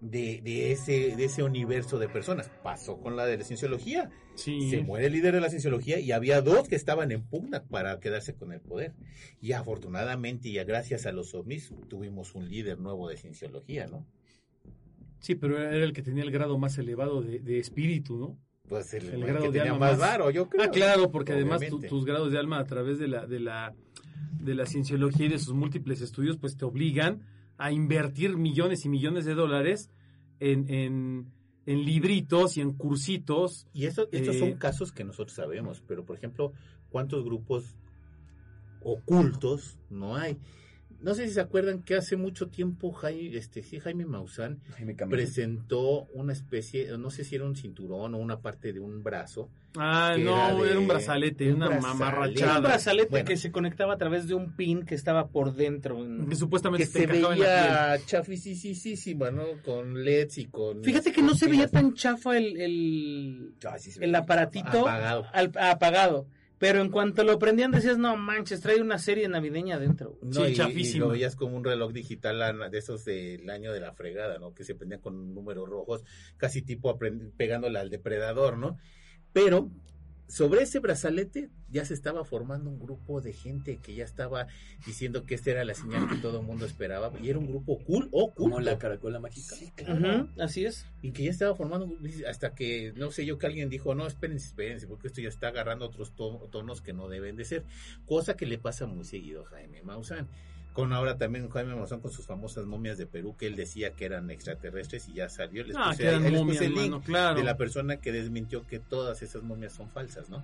de, 0.00 0.40
de 0.42 0.72
ese, 0.72 1.14
de 1.16 1.24
ese 1.24 1.42
universo 1.42 1.98
de 1.98 2.08
personas. 2.08 2.50
Pasó 2.62 2.98
con 3.00 3.16
la 3.16 3.24
de 3.26 3.38
la 3.38 3.44
cienciología. 3.44 4.10
Sí. 4.34 4.70
Se 4.70 4.80
muere 4.82 5.06
el 5.06 5.12
líder 5.12 5.34
de 5.34 5.40
la 5.40 5.48
cienciología 5.50 6.00
y 6.00 6.10
había 6.12 6.40
dos 6.40 6.68
que 6.68 6.74
estaban 6.74 7.12
en 7.12 7.22
pugna 7.22 7.62
para 7.64 8.00
quedarse 8.00 8.34
con 8.34 8.52
el 8.52 8.60
poder. 8.60 8.94
Y 9.40 9.52
afortunadamente 9.52 10.48
y 10.48 10.54
gracias 10.64 11.06
a 11.06 11.12
los 11.12 11.34
ovnis 11.34 11.72
tuvimos 11.88 12.34
un 12.34 12.48
líder 12.48 12.78
nuevo 12.78 13.08
de 13.08 13.16
cienciología, 13.16 13.86
¿no? 13.86 14.06
Sí, 15.20 15.34
pero 15.36 15.56
era 15.58 15.84
el 15.84 15.92
que 15.92 16.02
tenía 16.02 16.24
el 16.24 16.30
grado 16.32 16.58
más 16.58 16.78
elevado 16.78 17.22
de, 17.22 17.38
de 17.38 17.58
espíritu, 17.60 18.18
¿no? 18.18 18.38
Pues 18.68 18.92
el, 18.94 19.22
grado 19.22 19.40
que 19.46 19.50
de 19.52 19.58
tenía 19.58 19.72
alma 19.74 19.90
más 19.90 19.98
varo, 19.98 20.30
yo 20.30 20.48
creo. 20.48 20.64
Ah, 20.64 20.70
claro, 20.70 21.10
porque 21.10 21.32
además 21.32 21.60
tu- 21.68 21.80
tus 21.80 22.04
grados 22.04 22.32
de 22.32 22.38
alma 22.38 22.58
a 22.58 22.64
través 22.64 22.98
de 22.98 23.06
la, 23.08 23.26
de 23.26 23.38
la 23.38 23.74
de 24.40 24.54
la 24.54 24.66
cienciología 24.66 25.26
y 25.26 25.28
de 25.28 25.38
sus 25.38 25.54
múltiples 25.54 26.00
estudios, 26.00 26.36
pues 26.38 26.56
te 26.56 26.64
obligan 26.64 27.22
a 27.62 27.70
invertir 27.70 28.36
millones 28.36 28.84
y 28.84 28.88
millones 28.88 29.24
de 29.24 29.34
dólares 29.34 29.90
en, 30.40 30.68
en, 30.68 31.32
en 31.64 31.84
libritos 31.84 32.56
y 32.56 32.60
en 32.60 32.72
cursitos. 32.72 33.68
Y 33.72 33.86
eso, 33.86 34.08
estos 34.10 34.34
Eh, 34.34 34.38
son 34.40 34.52
casos 34.54 34.90
que 34.90 35.04
nosotros 35.04 35.36
sabemos, 35.36 35.80
pero 35.86 36.04
por 36.04 36.16
ejemplo, 36.16 36.52
¿cuántos 36.90 37.24
grupos 37.24 37.76
ocultos 38.82 39.78
no 39.90 40.16
hay? 40.16 40.38
No 41.02 41.14
sé 41.14 41.26
si 41.26 41.34
se 41.34 41.40
acuerdan 41.40 41.82
que 41.82 41.96
hace 41.96 42.16
mucho 42.16 42.48
tiempo 42.48 42.92
Jaime, 42.92 43.36
este, 43.36 43.62
sí, 43.62 43.80
Jaime 43.80 44.06
Maussan 44.06 44.60
Jaime 44.76 44.94
presentó 45.10 46.04
una 46.14 46.32
especie, 46.32 46.96
no 46.96 47.10
sé 47.10 47.24
si 47.24 47.34
era 47.34 47.44
un 47.44 47.56
cinturón 47.56 48.14
o 48.14 48.18
una 48.18 48.40
parte 48.40 48.72
de 48.72 48.80
un 48.80 49.02
brazo. 49.02 49.48
Ah, 49.76 50.16
no, 50.18 50.64
era 50.64 50.78
un 50.78 50.86
brazalete, 50.86 51.48
un 51.48 51.56
una 51.56 51.68
brazalete. 51.68 51.88
Era 51.88 51.94
un 51.94 51.98
mamarrachada. 51.98 52.60
brazalete 52.60 53.08
Bueno. 53.10 53.24
que 53.26 53.36
se 53.36 53.50
conectaba 53.50 53.94
a 53.94 53.98
través 53.98 54.28
de 54.28 54.34
un 54.34 54.54
pin 54.54 54.84
que 54.84 54.94
estaba 54.94 55.28
por 55.28 55.54
dentro. 55.54 56.04
en- 56.04 56.28
Que 56.28 56.36
supuestamente 56.36 56.84
que 56.86 56.92
se 56.92 57.02
encajaba 57.04 57.34
en 57.34 57.40
la 57.40 57.46
veía 57.96 58.06
chafisísima, 58.06 59.30
¿no? 59.30 59.44
Con 59.64 60.04
LEDs 60.04 60.38
y 60.38 60.44
con... 60.46 60.84
Fíjate 60.84 61.10
que 61.12 61.22
no 61.22 61.34
se 61.34 61.48
veía 61.48 61.68
tan 61.68 61.94
chafa 61.94 62.36
el, 62.36 62.60
el, 62.60 63.54
Ah, 63.66 63.78
sí 63.78 63.90
se 63.90 64.00
ve 64.00 64.06
el 64.06 64.12
bien 64.12 64.22
aparatito 64.22 64.80
apagado. 64.80 65.24
al- 65.32 65.52
apagado. 65.58 66.26
Pero 66.62 66.80
en 66.80 66.90
cuanto 66.90 67.24
lo 67.24 67.40
prendían 67.40 67.72
decías, 67.72 67.98
no 67.98 68.16
manches, 68.16 68.60
trae 68.60 68.80
una 68.80 68.96
serie 68.96 69.26
navideña 69.26 69.74
adentro. 69.74 70.16
No, 70.22 70.44
Sí, 70.46 70.54
y- 70.76 70.92
lo 71.00 71.08
veías 71.08 71.34
como 71.34 71.56
un 71.56 71.64
reloj 71.64 71.92
digital 71.92 72.70
de 72.70 72.78
esos 72.78 73.04
del 73.04 73.50
año 73.50 73.72
de 73.72 73.80
la 73.80 73.92
fregada, 73.94 74.38
¿no? 74.38 74.54
Que 74.54 74.62
se 74.62 74.76
prendían 74.76 75.00
con 75.00 75.34
números 75.34 75.68
rojos, 75.68 76.04
casi 76.36 76.62
tipo 76.62 76.96
pegándole 77.36 77.80
al 77.80 77.90
depredador, 77.90 78.58
¿no? 78.58 78.78
Pero 79.32 79.72
sobre 80.32 80.62
ese 80.62 80.78
brazalete 80.78 81.50
ya 81.68 81.84
se 81.84 81.92
estaba 81.92 82.24
formando 82.24 82.70
un 82.70 82.78
grupo 82.78 83.20
de 83.20 83.34
gente 83.34 83.76
que 83.82 83.94
ya 83.94 84.04
estaba 84.04 84.46
diciendo 84.86 85.24
que 85.24 85.34
esta 85.34 85.50
era 85.50 85.64
la 85.64 85.74
señal 85.74 86.08
que 86.08 86.16
todo 86.16 86.40
el 86.40 86.46
mundo 86.46 86.64
esperaba 86.64 87.12
y 87.22 87.28
era 87.28 87.38
un 87.38 87.46
grupo 87.46 87.78
cool 87.84 88.08
o 88.12 88.32
cool 88.32 88.50
Como 88.52 88.60
la 88.60 88.78
caracola 88.78 89.20
mágica. 89.20 89.54
Sí, 89.54 89.70
claro. 89.76 90.22
Ujú, 90.24 90.42
así 90.42 90.64
es. 90.64 90.86
Y 91.02 91.12
que 91.12 91.24
ya 91.24 91.30
estaba 91.30 91.54
formando 91.54 91.94
hasta 92.26 92.54
que 92.54 92.94
no 92.96 93.10
sé 93.10 93.26
yo 93.26 93.36
que 93.38 93.46
alguien 93.46 93.68
dijo, 93.68 93.94
"No, 93.94 94.06
espérense, 94.06 94.46
espérense, 94.46 94.86
porque 94.86 95.08
esto 95.08 95.20
ya 95.20 95.28
está 95.28 95.48
agarrando 95.48 95.84
otros 95.84 96.12
to- 96.14 96.48
tonos 96.50 96.80
que 96.80 96.94
no 96.94 97.08
deben 97.08 97.36
de 97.36 97.44
ser." 97.44 97.64
Cosa 98.06 98.34
que 98.34 98.46
le 98.46 98.56
pasa 98.56 98.86
muy 98.86 99.04
seguido 99.04 99.42
a 99.42 99.50
Jaime 99.50 99.82
Maussan. 99.82 100.28
Con 100.72 100.92
ahora 100.94 101.18
también 101.18 101.50
Jaime 101.50 101.74
Maussan 101.74 102.00
con 102.00 102.10
sus 102.12 102.24
famosas 102.26 102.64
momias 102.64 102.96
de 102.96 103.06
Perú 103.06 103.36
que 103.38 103.46
él 103.46 103.56
decía 103.56 103.92
que 103.92 104.06
eran 104.06 104.30
extraterrestres 104.30 105.06
y 105.08 105.12
ya 105.14 105.28
salió. 105.28 105.64
Les 105.64 105.76
Ah, 105.76 105.90
puse 105.90 106.08
ahí- 106.08 106.18
les 106.22 106.32
momias, 106.32 106.56
puse 106.58 106.64
el 106.66 106.72
link 106.74 106.90
mano, 106.92 107.02
claro. 107.02 107.36
de 107.38 107.44
la 107.44 107.56
persona 107.58 107.98
que 107.98 108.10
desmintió 108.12 108.66
que 108.66 108.78
todas 108.78 109.20
esas 109.22 109.42
momias 109.42 109.72
son 109.74 109.90
falsas, 109.90 110.30
¿no? 110.30 110.42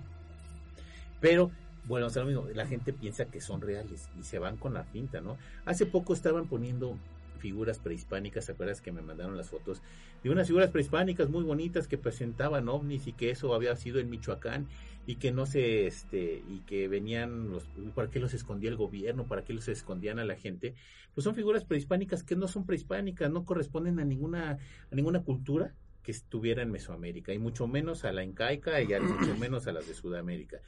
Pero, 1.19 1.51
bueno, 1.85 2.07
o 2.07 2.09
sea, 2.11 2.21
lo 2.23 2.27
mismo, 2.29 2.45
la 2.53 2.67
gente 2.67 2.93
piensa 2.93 3.25
que 3.25 3.41
son 3.41 3.61
reales 3.61 4.07
y 4.19 4.23
se 4.23 4.37
van 4.39 4.57
con 4.57 4.73
la 4.75 4.83
finta, 4.83 5.19
¿no? 5.19 5.37
Hace 5.65 5.85
poco 5.87 6.13
estaban 6.13 6.47
poniendo 6.47 6.97
figuras 7.39 7.79
prehispánicas, 7.79 8.45
¿te 8.45 8.51
acuerdas 8.51 8.81
que 8.81 8.91
me 8.91 9.01
mandaron 9.01 9.35
las 9.35 9.49
fotos? 9.49 9.81
De 10.23 10.29
unas 10.29 10.47
figuras 10.47 10.69
prehispánicas 10.69 11.29
muy 11.29 11.43
bonitas 11.43 11.87
que 11.87 11.97
presentaban 11.97 12.69
ovnis 12.69 13.07
y 13.07 13.13
que 13.13 13.31
eso 13.31 13.53
había 13.53 13.75
sido 13.75 13.99
en 13.99 14.09
Michoacán 14.09 14.67
y 15.07 15.15
que 15.15 15.31
no 15.31 15.45
se, 15.45 15.87
este, 15.87 16.43
y 16.47 16.59
que 16.67 16.87
venían 16.87 17.49
los, 17.49 17.63
¿para 17.95 18.09
qué 18.09 18.19
los 18.19 18.33
escondía 18.33 18.69
el 18.69 18.75
gobierno? 18.75 19.25
¿Para 19.25 19.43
qué 19.43 19.53
los 19.53 19.67
escondían 19.67 20.19
a 20.19 20.25
la 20.25 20.35
gente? 20.35 20.75
Pues 21.15 21.23
son 21.23 21.33
figuras 21.33 21.65
prehispánicas 21.65 22.23
que 22.23 22.35
no 22.35 22.47
son 22.47 22.65
prehispánicas, 22.65 23.31
no 23.31 23.45
corresponden 23.45 23.99
a 23.99 24.05
ninguna, 24.05 24.51
a 24.91 24.95
ninguna 24.95 25.23
cultura 25.23 25.73
que 26.03 26.11
estuviera 26.11 26.61
en 26.61 26.71
Mesoamérica, 26.71 27.33
y 27.33 27.39
mucho 27.39 27.67
menos 27.67 28.05
a 28.05 28.11
la 28.11 28.23
incaica 28.23 28.81
y 28.81 28.87
mucho 28.87 29.35
menos 29.37 29.67
a 29.67 29.71
las 29.71 29.87
de 29.87 29.93
Sudamérica. 29.93 30.61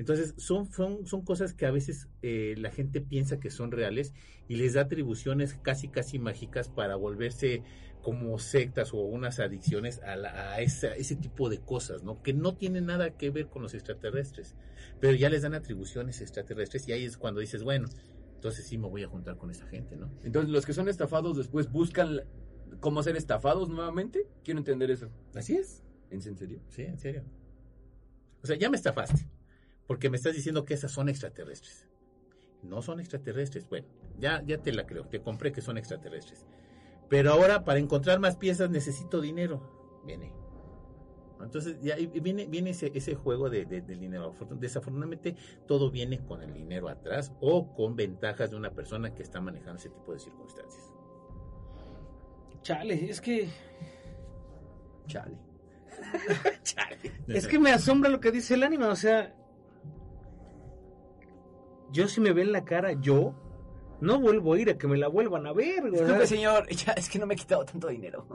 Entonces, 0.00 0.34
son, 0.38 0.72
son, 0.72 1.06
son 1.06 1.22
cosas 1.26 1.52
que 1.52 1.66
a 1.66 1.70
veces 1.70 2.08
eh, 2.22 2.54
la 2.56 2.70
gente 2.70 3.02
piensa 3.02 3.38
que 3.38 3.50
son 3.50 3.70
reales 3.70 4.14
y 4.48 4.56
les 4.56 4.72
da 4.72 4.80
atribuciones 4.82 5.54
casi, 5.62 5.88
casi 5.88 6.18
mágicas 6.18 6.70
para 6.70 6.96
volverse 6.96 7.62
como 8.00 8.38
sectas 8.38 8.94
o 8.94 8.96
unas 9.02 9.40
adicciones 9.40 10.00
a, 10.00 10.16
la- 10.16 10.52
a 10.54 10.60
esa- 10.62 10.94
ese 10.96 11.16
tipo 11.16 11.50
de 11.50 11.58
cosas, 11.58 12.02
¿no? 12.02 12.22
Que 12.22 12.32
no 12.32 12.56
tienen 12.56 12.86
nada 12.86 13.10
que 13.18 13.28
ver 13.28 13.48
con 13.48 13.60
los 13.62 13.74
extraterrestres, 13.74 14.56
pero 15.00 15.14
ya 15.18 15.28
les 15.28 15.42
dan 15.42 15.52
atribuciones 15.52 16.22
extraterrestres 16.22 16.88
y 16.88 16.92
ahí 16.92 17.04
es 17.04 17.18
cuando 17.18 17.40
dices, 17.40 17.62
bueno, 17.62 17.86
entonces 18.36 18.66
sí 18.66 18.78
me 18.78 18.88
voy 18.88 19.02
a 19.02 19.08
juntar 19.08 19.36
con 19.36 19.50
esa 19.50 19.66
gente, 19.66 19.96
¿no? 19.98 20.10
Entonces, 20.24 20.50
los 20.50 20.64
que 20.64 20.72
son 20.72 20.88
estafados 20.88 21.36
después 21.36 21.70
buscan 21.70 22.22
cómo 22.80 23.02
ser 23.02 23.16
estafados 23.18 23.68
nuevamente. 23.68 24.26
Quiero 24.44 24.58
entender 24.60 24.90
eso. 24.90 25.10
Así 25.34 25.56
es. 25.56 25.84
¿En 26.10 26.22
serio? 26.22 26.60
Sí, 26.70 26.82
en 26.82 26.98
serio. 26.98 27.22
O 28.42 28.46
sea, 28.46 28.56
ya 28.56 28.70
me 28.70 28.76
estafaste. 28.76 29.26
Porque 29.90 30.08
me 30.08 30.16
estás 30.18 30.34
diciendo 30.36 30.64
que 30.64 30.74
esas 30.74 30.92
son 30.92 31.08
extraterrestres. 31.08 31.88
No 32.62 32.80
son 32.80 33.00
extraterrestres. 33.00 33.68
Bueno, 33.68 33.88
ya, 34.20 34.40
ya 34.46 34.58
te 34.58 34.70
la 34.70 34.86
creo. 34.86 35.06
Te 35.06 35.20
compré 35.20 35.50
que 35.50 35.62
son 35.62 35.76
extraterrestres. 35.78 36.46
Pero 37.08 37.32
ahora, 37.32 37.64
para 37.64 37.80
encontrar 37.80 38.20
más 38.20 38.36
piezas, 38.36 38.70
necesito 38.70 39.20
dinero. 39.20 40.00
Viene. 40.06 40.32
Entonces, 41.40 41.76
ya 41.82 41.96
viene, 41.96 42.46
viene 42.46 42.70
ese, 42.70 42.92
ese 42.94 43.16
juego 43.16 43.50
de, 43.50 43.64
de- 43.64 43.80
del 43.80 43.98
dinero. 43.98 44.32
Afortun- 44.32 44.60
Desafortunadamente, 44.60 45.34
todo 45.66 45.90
viene 45.90 46.24
con 46.24 46.40
el 46.44 46.54
dinero 46.54 46.88
atrás 46.88 47.32
o 47.40 47.74
con 47.74 47.96
ventajas 47.96 48.52
de 48.52 48.56
una 48.58 48.70
persona 48.70 49.12
que 49.12 49.24
está 49.24 49.40
manejando 49.40 49.80
ese 49.80 49.88
tipo 49.90 50.12
de 50.12 50.20
circunstancias. 50.20 50.84
Chale, 52.62 53.10
es 53.10 53.20
que 53.20 53.48
Chale. 55.08 55.36
es 57.26 57.46
que 57.48 57.58
me 57.58 57.72
asombra 57.72 58.08
lo 58.08 58.20
que 58.20 58.30
dice 58.30 58.54
el 58.54 58.62
ánima, 58.62 58.88
o 58.88 58.94
sea, 58.96 59.34
yo 61.92 62.08
si 62.08 62.20
me 62.20 62.32
ven 62.32 62.52
la 62.52 62.64
cara, 62.64 62.92
yo 62.92 63.34
no 64.00 64.18
vuelvo 64.20 64.54
a 64.54 64.58
ir 64.60 64.70
a 64.70 64.78
que 64.78 64.86
me 64.88 64.96
la 64.96 65.08
vuelvan 65.08 65.46
a 65.46 65.52
ver, 65.52 65.82
¿verdad? 65.84 65.98
Disculpe, 66.00 66.26
señor. 66.26 66.66
Ya, 66.86 66.92
es 66.92 67.08
que 67.08 67.18
no 67.18 67.26
me 67.26 67.34
he 67.34 67.36
quitado 67.36 67.64
tanto 67.64 67.88
dinero. 67.88 68.26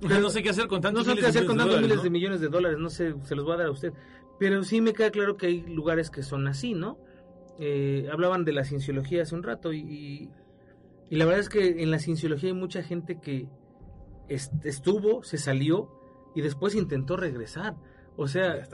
no 0.00 0.30
sé 0.30 0.42
qué 0.42 0.50
hacer 0.50 0.66
con 0.68 0.78
No 0.78 0.82
tantos 0.82 1.04
sé 1.04 1.10
qué 1.10 1.14
miles 1.16 1.24
de 1.32 1.38
hacer 1.38 1.46
con 1.46 1.56
tantos 1.56 1.74
dólares, 1.76 1.82
miles 1.88 1.96
¿no? 1.98 2.02
de 2.04 2.10
millones 2.10 2.40
de 2.40 2.48
dólares, 2.48 2.78
no 2.78 2.90
sé, 2.90 3.14
se 3.22 3.34
los 3.34 3.44
voy 3.44 3.54
a 3.54 3.58
dar 3.58 3.66
a 3.66 3.70
usted. 3.70 3.92
Pero 4.38 4.62
sí 4.64 4.80
me 4.80 4.92
queda 4.92 5.10
claro 5.10 5.36
que 5.36 5.46
hay 5.46 5.60
lugares 5.62 6.10
que 6.10 6.22
son 6.22 6.46
así, 6.48 6.74
¿no? 6.74 6.98
Eh, 7.58 8.08
hablaban 8.12 8.44
de 8.44 8.52
la 8.52 8.64
cienciología 8.64 9.22
hace 9.22 9.34
un 9.34 9.42
rato 9.42 9.72
y, 9.72 9.78
y, 9.80 10.30
y 11.10 11.16
la 11.16 11.24
verdad 11.26 11.40
es 11.40 11.48
que 11.48 11.82
en 11.82 11.90
la 11.90 11.98
cienciología 11.98 12.48
hay 12.48 12.54
mucha 12.56 12.82
gente 12.82 13.20
que 13.20 13.46
est- 14.28 14.64
estuvo, 14.64 15.22
se 15.22 15.38
salió 15.38 15.90
y 16.34 16.40
después 16.40 16.74
intentó 16.74 17.16
regresar. 17.16 17.76
O 18.16 18.26
sea, 18.26 18.66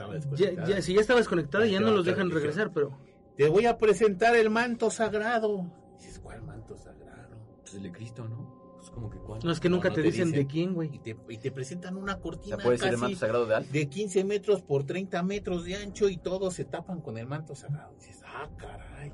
Ya 0.67 0.81
si 0.81 0.93
ya 0.95 1.01
estaba 1.01 1.19
desconectada 1.19 1.65
Ya 1.65 1.73
ya 1.73 1.79
no 1.81 1.91
los 1.91 2.05
dejan 2.05 2.29
regresar, 2.31 2.71
pero 2.73 2.97
Te 3.39 3.47
voy 3.47 3.65
a 3.67 3.77
presentar 3.77 4.35
el 4.35 4.49
manto 4.49 4.89
sagrado. 4.91 5.71
Dices, 5.97 6.19
¿cuál 6.19 6.41
manto 6.43 6.75
sagrado? 6.77 7.37
Pues 7.61 7.73
el 7.73 7.83
de 7.83 7.91
Cristo, 7.93 8.27
¿no? 8.27 8.75
Pues 8.75 8.89
como 8.89 9.09
que 9.09 9.17
cuál. 9.19 9.39
no 9.45 9.51
es 9.53 9.61
que 9.61 9.69
nunca 9.69 9.87
no 9.87 9.95
te, 9.95 10.01
te 10.01 10.07
dicen 10.11 10.27
dicen. 10.27 10.41
de 10.41 10.47
quién, 10.51 10.71
Y 10.71 10.73
güey. 10.73 10.99
te, 10.99 11.15
y 11.29 11.37
te 11.37 11.49
presentan 11.49 11.95
una 11.95 12.15
O 12.15 12.21
cortina 12.21 12.57
sea, 12.57 12.65
puede 12.65 12.77
ser 12.77 12.87
el 12.89 12.93
casi 12.95 13.01
manto 13.01 13.17
sagrado 13.17 13.45
de 13.45 13.55
Alf. 13.55 13.71
de 13.71 13.87
15 13.87 14.23
metros 14.25 14.61
por 14.61 14.83
30 14.85 15.23
metros 15.23 15.63
de 15.63 15.75
ancho 15.77 16.09
y 16.09 16.17
todos 16.17 16.53
se 16.53 16.65
tapan 16.65 16.99
con 16.99 17.17
el 17.17 17.27
manto 17.27 17.55
sagrado. 17.55 17.93
Dices, 17.95 18.21
ah, 18.25 18.49
caray. 18.57 19.13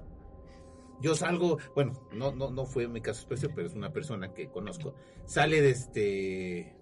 Yo 1.01 1.13
salgo, 1.13 1.59
bueno, 1.75 1.93
no, 2.11 2.31
no, 2.33 2.49
no 2.49 2.65
fue 2.65 2.87
mi 2.87 3.01
caso 3.01 3.19
especial, 3.19 3.51
pero 3.53 3.67
es 3.67 3.75
una 3.75 3.93
persona 3.93 4.33
que 4.33 4.49
conozco. 4.49 4.95
Sale 5.25 5.61
de 5.61 5.69
este 5.69 6.75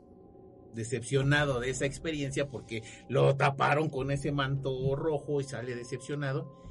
decepcionado 0.73 1.59
de 1.59 1.71
esa 1.71 1.85
experiencia 1.85 2.47
porque 2.47 2.83
lo 3.09 3.35
taparon 3.35 3.89
con 3.89 4.11
ese 4.11 4.31
manto 4.31 4.95
rojo 4.95 5.41
y 5.41 5.43
sale 5.43 5.75
decepcionado, 5.75 6.63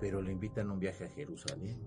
pero 0.00 0.22
le 0.22 0.32
invitan 0.32 0.70
a 0.70 0.72
un 0.72 0.80
viaje 0.80 1.04
a 1.04 1.08
Jerusalén. 1.08 1.78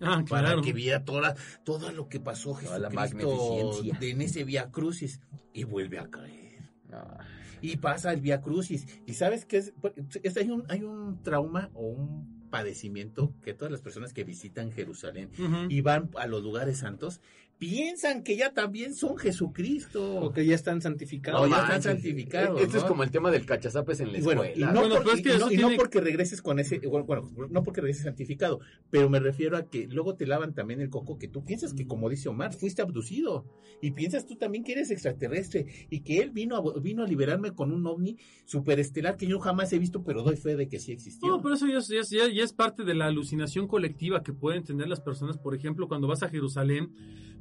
Ah, 0.00 0.24
para 0.28 0.46
claro. 0.48 0.62
que 0.62 0.72
viera 0.72 1.04
toda, 1.04 1.34
todo 1.62 1.92
lo 1.92 2.08
que 2.08 2.20
pasó 2.20 2.58
Toda 2.58 2.78
la 2.78 2.90
Jesucristo 2.90 3.28
magnificencia. 3.28 3.98
de- 3.98 4.10
en 4.10 4.20
ese 4.22 4.44
Via 4.44 4.70
Crucis 4.70 5.20
y 5.52 5.64
vuelve 5.64 5.98
a 5.98 6.08
caer. 6.08 6.70
Ah, 6.90 7.18
y 7.60 7.76
pasa 7.76 8.12
el 8.12 8.22
Via 8.22 8.40
Crucis. 8.40 8.86
Y 9.04 9.12
sabes 9.14 9.44
que 9.44 9.58
es, 9.58 9.74
es- 10.22 10.36
hay 10.38 10.50
un 10.50 10.64
hay 10.68 10.82
un 10.84 11.22
trauma 11.22 11.68
o 11.74 11.86
un 11.86 12.48
padecimiento 12.50 13.34
que 13.42 13.52
todas 13.54 13.70
las 13.70 13.82
personas 13.82 14.12
que 14.14 14.24
visitan 14.24 14.72
Jerusalén 14.72 15.30
y 15.68 15.82
van 15.82 16.10
a 16.16 16.26
los 16.26 16.42
lugares 16.42 16.78
santos 16.78 17.20
piensan 17.60 18.24
que 18.24 18.36
ya 18.36 18.54
también 18.54 18.94
son 18.94 19.18
Jesucristo 19.18 20.16
O 20.16 20.32
que 20.32 20.46
ya 20.46 20.54
están 20.54 20.80
santificados. 20.80 21.42
No, 21.42 21.54
ya 21.54 21.62
están 21.62 21.82
santificados, 21.82 22.58
Esto 22.62 22.78
es 22.78 22.82
¿no? 22.84 22.88
como 22.88 23.02
el 23.04 23.10
tema 23.10 23.30
del 23.30 23.44
cachazapes 23.44 24.00
en 24.00 24.12
la 24.12 24.18
Y 24.18 24.22
bueno, 24.22 24.44
y 24.44 24.48
escuela. 24.48 24.72
no, 24.72 24.80
Bueno, 24.80 24.94
por- 24.96 25.04
pero 25.04 25.14
es 25.14 25.20
y 25.20 25.22
que 25.22 25.38
no- 25.38 25.52
y 25.52 25.56
no 25.58 25.68
porque 25.76 26.00
regreses 26.00 26.40
con 26.40 26.58
ese, 26.58 26.78
bueno, 26.78 27.04
bueno, 27.04 27.30
no 27.50 27.62
porque 27.62 27.82
regreses 27.82 28.04
santificado, 28.04 28.60
pero 28.88 29.10
me 29.10 29.20
refiero 29.20 29.58
a 29.58 29.68
que 29.68 29.86
luego 29.88 30.14
te 30.16 30.26
lavan 30.26 30.54
también 30.54 30.80
el 30.80 30.88
coco 30.88 31.18
que 31.18 31.28
tú 31.28 31.44
piensas 31.44 31.74
que, 31.74 31.86
como 31.86 32.08
dice 32.08 32.30
Omar, 32.30 32.54
fuiste 32.54 32.80
abducido 32.80 33.44
y 33.82 33.90
piensas 33.90 34.24
tú 34.26 34.36
también 34.36 34.64
que 34.64 34.72
eres 34.72 34.90
extraterrestre 34.90 35.66
y 35.90 36.00
que 36.00 36.18
él 36.22 36.30
vino 36.30 36.56
a, 36.56 36.80
vino 36.80 37.02
a 37.02 37.06
liberarme 37.06 37.52
con 37.52 37.72
un 37.72 37.86
ovni 37.86 38.16
superestelar 38.46 39.18
que 39.18 39.26
yo 39.26 39.38
jamás 39.38 39.70
he 39.74 39.78
visto, 39.78 40.02
pero 40.02 40.22
doy 40.22 40.36
fe 40.36 40.56
de 40.56 40.66
que 40.66 40.80
sí 40.80 40.92
existió. 40.92 41.28
No, 41.28 41.42
pero 41.42 41.56
eso 41.56 41.66
ya 41.66 41.76
es, 41.78 41.88
ya 41.88 42.00
es- 42.00 42.08
ya- 42.10 42.28
ya 42.28 42.42
es 42.42 42.54
parte 42.54 42.84
de 42.84 42.94
la 42.94 43.04
alucinación 43.06 43.68
colectiva 43.68 44.22
que 44.22 44.32
pueden 44.32 44.64
tener 44.64 44.88
las 44.88 45.00
personas. 45.00 45.36
Por 45.36 45.54
ejemplo, 45.54 45.88
cuando 45.88 46.08
vas 46.08 46.22
a 46.22 46.28
Jerusalén, 46.30 46.90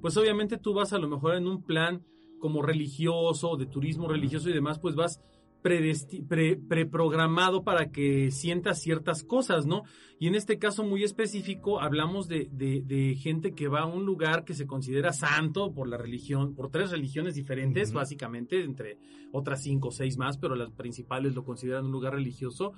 pues 0.01 0.08
obviamente 0.17 0.57
tú 0.57 0.73
vas 0.73 0.93
a 0.93 0.99
lo 0.99 1.07
mejor 1.07 1.35
en 1.35 1.47
un 1.47 1.63
plan 1.63 2.03
como 2.39 2.61
religioso, 2.61 3.57
de 3.57 3.65
turismo 3.65 4.07
religioso 4.07 4.49
y 4.49 4.53
demás, 4.53 4.79
pues 4.79 4.95
vas 4.95 5.19
predesti- 5.61 6.25
pre- 6.25 6.55
preprogramado 6.55 7.63
para 7.65 7.91
que 7.91 8.31
sientas 8.31 8.81
ciertas 8.81 9.23
cosas, 9.25 9.65
¿no? 9.65 9.83
Y 10.17 10.27
en 10.27 10.35
este 10.35 10.57
caso 10.57 10.83
muy 10.85 11.03
específico 11.03 11.81
hablamos 11.81 12.29
de, 12.29 12.47
de- 12.51 12.81
de 12.81 13.15
gente 13.15 13.53
que 13.53 13.67
va 13.67 13.81
a 13.81 13.85
un 13.85 14.05
lugar 14.05 14.45
que 14.45 14.53
se 14.53 14.65
considera 14.65 15.11
santo 15.11 15.73
por 15.73 15.89
la 15.89 15.97
religión, 15.97 16.55
por 16.55 16.69
tres 16.71 16.91
religiones 16.91 17.35
diferentes, 17.35 17.91
básicamente, 17.91 18.63
entre 18.63 18.97
otras 19.33 19.61
cinco 19.61 19.89
o 19.89 19.91
seis 19.91 20.17
más, 20.17 20.37
pero 20.37 20.55
las 20.55 20.71
principales 20.71 21.35
lo 21.35 21.43
consideran 21.43 21.85
un 21.87 21.91
lugar 21.91 22.13
religioso. 22.13 22.71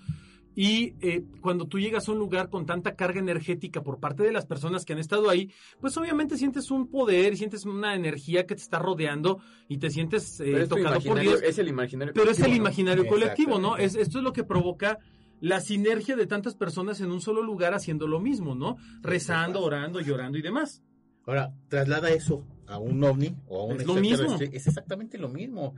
Y 0.56 0.96
eh, 1.02 1.24
cuando 1.40 1.66
tú 1.66 1.80
llegas 1.80 2.08
a 2.08 2.12
un 2.12 2.20
lugar 2.20 2.50
con 2.50 2.66
tanta 2.66 2.96
carga 2.96 3.20
energética 3.20 3.82
por 3.82 4.00
parte 4.00 4.24
de 4.24 4.34
las 4.34 4.46
personas 4.46 4.84
que 4.84 4.94
han 4.94 5.00
estado 5.00 5.30
ahí, 5.30 5.50
pues 5.80 5.96
obviamente 5.98 6.38
sientes 6.38 6.72
un 6.72 6.88
poder, 6.88 7.38
sientes 7.38 7.66
una 7.66 7.96
energía 7.96 8.46
que 8.46 8.56
te 8.56 8.62
está 8.62 8.80
rodeando 8.80 9.40
y 9.70 9.78
te 9.78 9.90
sientes 9.90 10.40
eh, 10.42 10.46
Pero 10.46 10.58
es 10.64 10.70
tu 10.70 10.76
tocado 10.76 11.02
por 11.02 11.20
Dios. 11.20 11.42
es 11.42 11.58
el 11.58 11.70
imaginario 11.70 12.14
Pero 12.14 12.32
es 12.32 12.40
el 12.40 12.46
colectivo, 12.46 12.58
¿no? 12.58 12.68
imaginario 12.68 13.08
colectivo, 13.08 13.60
¿no? 13.60 13.78
Es, 13.78 13.96
esto 13.96 14.18
es 14.18 14.24
lo 14.24 14.34
que 14.34 14.44
provoca 14.44 15.00
la 15.40 15.60
sinergia 15.60 16.16
de 16.16 16.28
tantas 16.28 16.56
personas 16.56 17.02
en 17.02 17.12
un 17.12 17.22
solo 17.22 17.42
lugar 17.42 17.74
haciendo 17.74 18.08
lo 18.08 18.20
mismo, 18.20 18.54
¿no? 18.54 18.78
Rezando, 19.02 19.62
orando, 19.62 20.00
llorando 20.00 20.38
y 20.38 20.42
demás. 20.42 20.84
Ahora, 21.26 21.54
traslada 21.68 22.10
eso 22.12 22.46
a 22.68 22.78
un 22.78 23.04
ovni 23.04 23.36
o 23.48 23.62
a 23.62 23.66
un 23.66 23.82
Es 23.82 23.88
lo 23.88 23.98
extraterrestre, 23.98 24.50
es 24.54 24.68
exactamente 24.68 25.18
lo 25.18 25.30
mismo. 25.30 25.76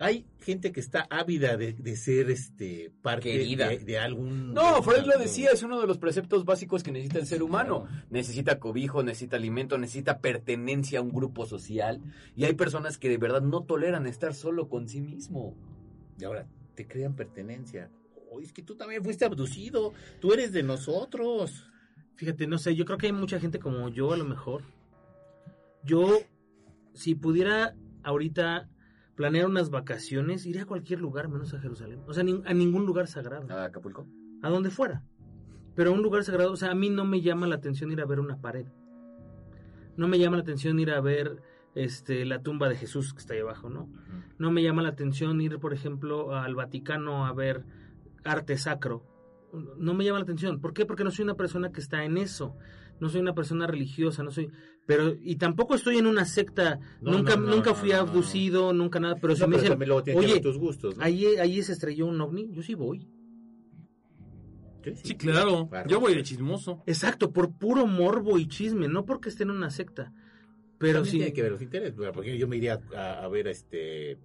Hay 0.00 0.26
gente 0.40 0.70
que 0.72 0.80
está 0.80 1.06
ávida 1.10 1.56
de, 1.56 1.72
de 1.72 1.96
ser 1.96 2.30
este 2.30 2.92
parte 3.02 3.28
de, 3.30 3.78
de 3.78 3.98
algún... 3.98 4.54
No, 4.54 4.76
de- 4.76 4.82
Freud 4.82 5.04
lo 5.06 5.18
de- 5.18 5.24
decía, 5.24 5.50
es 5.50 5.62
uno 5.62 5.80
de 5.80 5.86
los 5.86 5.98
preceptos 5.98 6.44
básicos 6.44 6.82
que 6.82 6.92
necesita 6.92 7.18
el 7.18 7.26
ser 7.26 7.42
humano. 7.42 7.86
Necesita 8.10 8.58
cobijo, 8.58 9.02
necesita 9.02 9.36
alimento, 9.36 9.76
necesita 9.78 10.20
pertenencia 10.20 11.00
a 11.00 11.02
un 11.02 11.10
grupo 11.12 11.46
social. 11.46 12.00
Y 12.36 12.44
hay 12.44 12.54
personas 12.54 12.96
que 12.98 13.08
de 13.08 13.18
verdad 13.18 13.42
no 13.42 13.64
toleran 13.64 14.06
estar 14.06 14.34
solo 14.34 14.68
con 14.68 14.88
sí 14.88 15.00
mismo. 15.00 15.56
Y 16.18 16.24
ahora, 16.24 16.46
te 16.74 16.86
crean 16.86 17.14
pertenencia 17.16 17.90
"Oh, 18.30 18.40
es 18.40 18.52
que 18.52 18.62
tú 18.62 18.76
también 18.76 19.02
fuiste 19.02 19.24
abducido, 19.24 19.92
tú 20.20 20.32
eres 20.32 20.52
de 20.52 20.62
nosotros. 20.62 21.66
Fíjate, 22.16 22.46
no 22.46 22.58
sé, 22.58 22.74
yo 22.76 22.84
creo 22.84 22.98
que 22.98 23.06
hay 23.06 23.12
mucha 23.12 23.40
gente 23.40 23.58
como 23.58 23.88
yo 23.88 24.12
a 24.12 24.16
lo 24.16 24.24
mejor. 24.24 24.62
Yo, 25.84 26.18
si 26.94 27.14
pudiera 27.14 27.74
ahorita 28.02 28.68
planear 29.18 29.46
unas 29.46 29.68
vacaciones, 29.70 30.46
iría 30.46 30.62
a 30.62 30.66
cualquier 30.66 31.00
lugar 31.00 31.28
menos 31.28 31.52
a 31.52 31.58
Jerusalén. 31.60 32.00
O 32.06 32.14
sea, 32.14 32.22
ni- 32.22 32.40
a 32.46 32.54
ningún 32.54 32.86
lugar 32.86 33.08
sagrado. 33.08 33.52
¿A 33.52 33.64
Acapulco? 33.64 34.06
a 34.42 34.48
donde 34.48 34.70
fuera. 34.70 35.02
Pero 35.74 35.92
un 35.92 36.02
lugar 36.02 36.22
sagrado, 36.22 36.52
o 36.52 36.56
sea, 36.56 36.70
a 36.70 36.74
mí 36.76 36.88
no 36.88 37.04
me 37.04 37.20
llama 37.20 37.48
la 37.48 37.56
atención 37.56 37.90
ir 37.90 38.00
a 38.00 38.06
ver 38.06 38.20
una 38.20 38.40
pared. 38.40 38.66
No 39.96 40.06
me 40.06 40.20
llama 40.20 40.36
la 40.36 40.42
atención 40.42 40.78
ir 40.78 40.92
a 40.92 41.00
ver 41.00 41.42
este 41.74 42.24
la 42.24 42.40
tumba 42.42 42.68
de 42.68 42.76
Jesús 42.76 43.12
que 43.12 43.18
está 43.18 43.34
ahí 43.34 43.40
abajo, 43.40 43.68
¿no? 43.68 43.88
No 44.38 44.52
me 44.52 44.62
llama 44.62 44.82
la 44.82 44.90
atención 44.90 45.40
ir, 45.40 45.58
por 45.58 45.74
ejemplo, 45.74 46.36
al 46.36 46.54
Vaticano 46.54 47.26
a 47.26 47.32
ver 47.32 47.64
arte 48.24 48.56
sacro. 48.56 49.04
No 49.78 49.94
me 49.94 50.04
llama 50.04 50.18
la 50.20 50.24
atención. 50.24 50.60
¿Por 50.60 50.72
qué? 50.72 50.86
Porque 50.86 51.02
no 51.02 51.10
soy 51.10 51.24
una 51.24 51.34
persona 51.34 51.72
que 51.72 51.80
está 51.80 52.04
en 52.04 52.18
eso. 52.18 52.56
No 53.00 53.08
soy 53.08 53.20
una 53.20 53.34
persona 53.34 53.66
religiosa, 53.66 54.22
no 54.22 54.30
soy, 54.30 54.50
pero 54.86 55.14
y 55.20 55.36
tampoco 55.36 55.74
estoy 55.74 55.98
en 55.98 56.06
una 56.06 56.24
secta. 56.24 56.80
No, 57.00 57.12
nunca, 57.12 57.36
no, 57.36 57.42
no, 57.42 57.54
nunca 57.56 57.74
fui 57.74 57.90
no, 57.90 57.96
no. 57.96 58.00
abducido, 58.02 58.72
nunca 58.72 58.98
nada. 59.00 59.16
Pero 59.20 59.34
si 59.34 59.40
No, 59.42 59.48
me 59.48 59.58
pero 59.58 60.00
dicen, 60.02 60.18
oye, 60.18 60.40
tus 60.40 60.58
gustos, 60.58 60.96
¿no? 60.96 61.04
ahí, 61.04 61.24
ahí 61.36 61.62
se 61.62 61.72
estrelló 61.72 62.06
un 62.06 62.20
ovni, 62.20 62.50
yo 62.52 62.62
sí 62.62 62.74
voy. 62.74 63.06
Sí, 64.84 64.94
Sí, 65.04 65.14
claro. 65.16 65.68
Claro. 65.68 65.88
Yo 65.90 66.00
voy 66.00 66.14
de 66.14 66.22
chismoso. 66.22 66.82
Exacto, 66.86 67.30
por 67.32 67.52
puro 67.58 67.86
morbo 67.86 68.38
y 68.38 68.48
chisme, 68.48 68.88
no 68.88 69.04
porque 69.04 69.28
esté 69.28 69.42
en 69.42 69.50
una 69.50 69.70
secta. 69.70 70.12
Pero 70.78 71.00
También 71.00 71.10
sí. 71.10 71.16
tiene 71.18 71.32
que 71.32 71.42
ver 71.42 71.52
los 71.52 71.62
intereses, 71.62 71.94
porque 72.14 72.38
yo 72.38 72.46
me 72.48 72.56
iría 72.56 72.80
a, 72.96 73.24
a 73.24 73.28
ver 73.28 73.48
este 73.48 74.18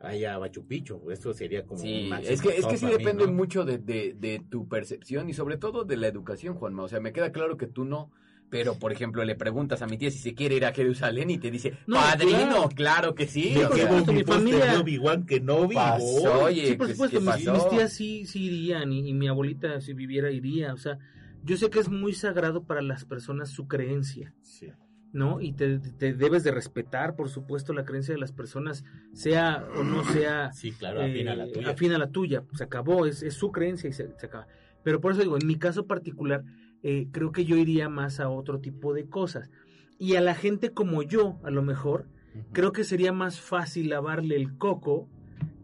allá 0.00 0.34
a 0.34 0.38
Machu 0.40 0.66
Picchu, 0.66 1.10
esto 1.10 1.32
sería 1.34 1.64
como 1.66 1.80
Sí, 1.80 2.08
un 2.10 2.18
es 2.24 2.40
que, 2.40 2.56
es 2.56 2.66
que 2.66 2.76
sí 2.76 2.86
mí, 2.86 2.92
depende 2.92 3.26
¿no? 3.26 3.32
mucho 3.32 3.64
de, 3.64 3.78
de, 3.78 4.14
de 4.18 4.40
tu 4.48 4.68
percepción 4.68 5.28
y 5.28 5.34
sobre 5.34 5.56
todo 5.56 5.84
de 5.84 5.96
la 5.96 6.06
educación, 6.06 6.54
Juanma. 6.54 6.84
O 6.84 6.88
sea, 6.88 7.00
me 7.00 7.12
queda 7.12 7.32
claro 7.32 7.56
que 7.56 7.66
tú 7.66 7.84
no, 7.84 8.10
pero 8.50 8.78
por 8.78 8.92
ejemplo 8.92 9.24
le 9.24 9.34
preguntas 9.34 9.82
a 9.82 9.86
mi 9.86 9.98
tía 9.98 10.10
si 10.10 10.18
se 10.18 10.34
quiere 10.34 10.54
ir 10.56 10.64
a 10.64 10.72
Jerusalén 10.72 11.30
y 11.30 11.38
te 11.38 11.50
dice, 11.50 11.74
No, 11.86 11.96
padrino, 11.96 12.36
claro. 12.38 12.68
claro, 12.74 13.14
que 13.14 13.26
sí. 13.26 13.42
Sí, 13.42 13.54
que 13.54 13.66
sea, 13.74 13.84
supuesto, 13.88 14.12
mi 14.12 14.24
familia- 14.24 14.80
Obi-Wan 14.80 15.26
Kenobi, 15.26 15.74
pasó, 15.74 16.04
voy. 16.32 16.42
oye, 16.44 16.66
Sí, 16.68 16.72
por 16.74 16.86
pues, 16.86 16.92
supuesto, 16.92 17.20
mis 17.20 17.68
tías 17.68 17.92
sí, 17.92 18.24
sí 18.24 18.44
irían 18.44 18.92
y, 18.92 19.08
y 19.08 19.14
mi 19.14 19.28
abuelita 19.28 19.80
si 19.80 19.92
viviera 19.94 20.30
iría. 20.30 20.72
O 20.74 20.78
sea, 20.78 20.98
yo 21.44 21.56
sé 21.56 21.70
que 21.70 21.80
es 21.80 21.88
muy 21.88 22.14
sagrado 22.14 22.62
para 22.64 22.82
las 22.82 23.04
personas 23.04 23.50
su 23.50 23.66
creencia, 23.68 24.32
Sí. 24.42 24.68
¿No? 25.12 25.40
Y 25.40 25.52
te, 25.52 25.78
te 25.78 26.12
debes 26.14 26.44
de 26.44 26.50
respetar, 26.50 27.16
por 27.16 27.28
supuesto, 27.28 27.72
la 27.72 27.84
creencia 27.84 28.14
de 28.14 28.20
las 28.20 28.32
personas, 28.32 28.84
sea 29.12 29.66
o 29.76 29.82
no 29.84 30.04
sea 30.04 30.52
Sí, 30.52 30.72
claro, 30.72 31.02
afín 31.02 31.28
a 31.28 31.34
la 31.34 31.46
eh, 31.46 31.52
tuya. 31.52 31.70
afín 31.70 31.92
a 31.92 31.98
la 31.98 32.10
tuya. 32.10 32.44
Se 32.54 32.64
acabó, 32.64 33.06
es, 33.06 33.22
es 33.22 33.34
su 33.34 33.50
creencia 33.50 33.88
y 33.88 33.92
se, 33.92 34.12
se 34.18 34.26
acaba. 34.26 34.46
Pero 34.82 35.00
por 35.00 35.12
eso 35.12 35.22
digo, 35.22 35.36
en 35.40 35.46
mi 35.46 35.56
caso 35.56 35.86
particular, 35.86 36.44
eh, 36.82 37.08
creo 37.10 37.32
que 37.32 37.44
yo 37.44 37.56
iría 37.56 37.88
más 37.88 38.20
a 38.20 38.28
otro 38.28 38.60
tipo 38.60 38.94
de 38.94 39.08
cosas. 39.08 39.50
Y 39.98 40.14
a 40.14 40.20
la 40.20 40.34
gente 40.34 40.70
como 40.70 41.02
yo, 41.02 41.38
a 41.42 41.50
lo 41.50 41.62
mejor, 41.62 42.06
creo 42.52 42.72
que 42.72 42.84
sería 42.84 43.12
más 43.12 43.40
fácil 43.40 43.88
lavarle 43.90 44.36
el 44.36 44.56
coco 44.56 45.08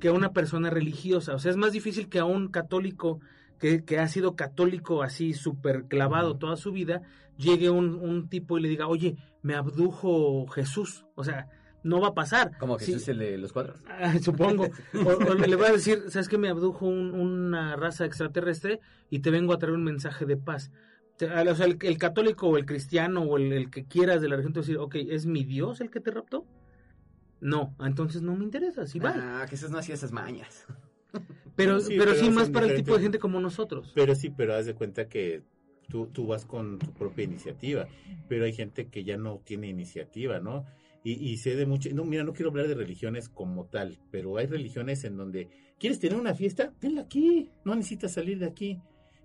que 0.00 0.08
a 0.08 0.12
una 0.12 0.32
persona 0.32 0.70
religiosa. 0.70 1.34
O 1.34 1.38
sea, 1.38 1.50
es 1.50 1.56
más 1.56 1.72
difícil 1.72 2.08
que 2.08 2.18
a 2.18 2.24
un 2.24 2.48
católico 2.48 3.20
que, 3.58 3.84
que 3.84 3.98
ha 3.98 4.08
sido 4.08 4.34
católico 4.34 5.02
así 5.02 5.32
súper 5.32 5.84
clavado 5.84 6.36
toda 6.36 6.56
su 6.56 6.72
vida, 6.72 7.02
llegue 7.36 7.70
un, 7.70 7.94
un 7.94 8.28
tipo 8.28 8.58
y 8.58 8.62
le 8.62 8.68
diga, 8.68 8.86
oye, 8.86 9.16
me 9.42 9.54
abdujo 9.54 10.46
Jesús. 10.48 11.04
O 11.14 11.24
sea, 11.24 11.48
no 11.82 12.00
va 12.00 12.08
a 12.08 12.14
pasar. 12.14 12.56
Como 12.58 12.78
Sí, 12.78 12.92
Jesús 12.92 13.08
el 13.08 13.18
de 13.18 13.38
los 13.38 13.52
cuadros. 13.52 13.80
Ah, 13.88 14.18
supongo. 14.20 14.68
O, 14.94 15.08
o 15.30 15.34
le 15.34 15.56
va 15.56 15.68
a 15.68 15.72
decir, 15.72 16.04
¿sabes 16.08 16.28
que 16.28 16.38
me 16.38 16.48
abdujo 16.48 16.86
un- 16.86 17.12
una 17.14 17.76
raza 17.76 18.04
extraterrestre 18.04 18.80
y 19.10 19.20
te 19.20 19.30
vengo 19.30 19.52
a 19.52 19.58
traer 19.58 19.74
un 19.74 19.84
mensaje 19.84 20.24
de 20.26 20.36
paz? 20.36 20.70
O 21.16 21.54
sea, 21.54 21.66
el, 21.66 21.78
el 21.80 21.98
católico 21.98 22.48
o 22.48 22.56
el 22.56 22.66
cristiano 22.66 23.22
o 23.22 23.36
el, 23.36 23.52
el 23.52 23.70
que 23.70 23.84
quieras 23.84 24.20
de 24.20 24.28
la 24.28 24.34
religión 24.36 24.52
te 24.52 24.60
va 24.60 24.64
a 24.64 24.66
decir, 24.66 24.78
ok, 24.78 24.94
¿es 25.14 25.26
mi 25.26 25.44
Dios 25.44 25.80
el 25.80 25.90
que 25.90 26.00
te 26.00 26.10
raptó? 26.10 26.44
No, 27.40 27.76
entonces 27.80 28.22
no 28.22 28.34
me 28.34 28.44
interesa, 28.44 28.86
sí, 28.86 28.98
vale. 28.98 29.20
Ah, 29.22 29.46
Jesús 29.48 29.70
no 29.70 29.78
hacía 29.78 29.94
esas 29.94 30.10
mañas. 30.12 30.66
pero, 31.54 31.78
sí, 31.80 31.94
pero 31.98 32.12
pero 32.12 32.14
sí 32.24 32.30
más 32.30 32.50
para 32.50 32.66
el 32.66 32.74
tipo 32.74 32.96
de 32.96 33.02
gente 33.02 33.18
como 33.18 33.38
nosotros. 33.38 33.92
Pero 33.94 34.14
sí, 34.14 34.30
pero 34.30 34.54
haz 34.54 34.66
de 34.66 34.74
cuenta 34.74 35.06
que 35.08 35.42
tú, 35.88 36.06
tú 36.12 36.26
vas 36.26 36.44
con 36.44 36.78
tu 36.78 36.92
propia 36.92 37.24
iniciativa, 37.24 37.86
pero 38.28 38.44
hay 38.44 38.52
gente 38.52 38.86
que 38.88 39.04
ya 39.04 39.16
no 39.16 39.40
tiene 39.44 39.68
iniciativa, 39.68 40.40
¿no? 40.40 40.64
Y, 41.02 41.12
y 41.12 41.36
sé 41.36 41.54
de 41.54 41.66
mucho, 41.66 41.90
no, 41.92 42.04
mira, 42.04 42.24
no 42.24 42.32
quiero 42.32 42.50
hablar 42.50 42.66
de 42.68 42.74
religiones 42.74 43.28
como 43.28 43.66
tal, 43.66 43.98
pero 44.10 44.36
hay 44.38 44.46
religiones 44.46 45.04
en 45.04 45.16
donde, 45.16 45.48
¿quieres 45.78 46.00
tener 46.00 46.18
una 46.18 46.34
fiesta? 46.34 46.72
Tenla 46.80 47.02
aquí, 47.02 47.50
no 47.64 47.74
necesitas 47.74 48.12
salir 48.12 48.38
de 48.38 48.46
aquí. 48.46 48.80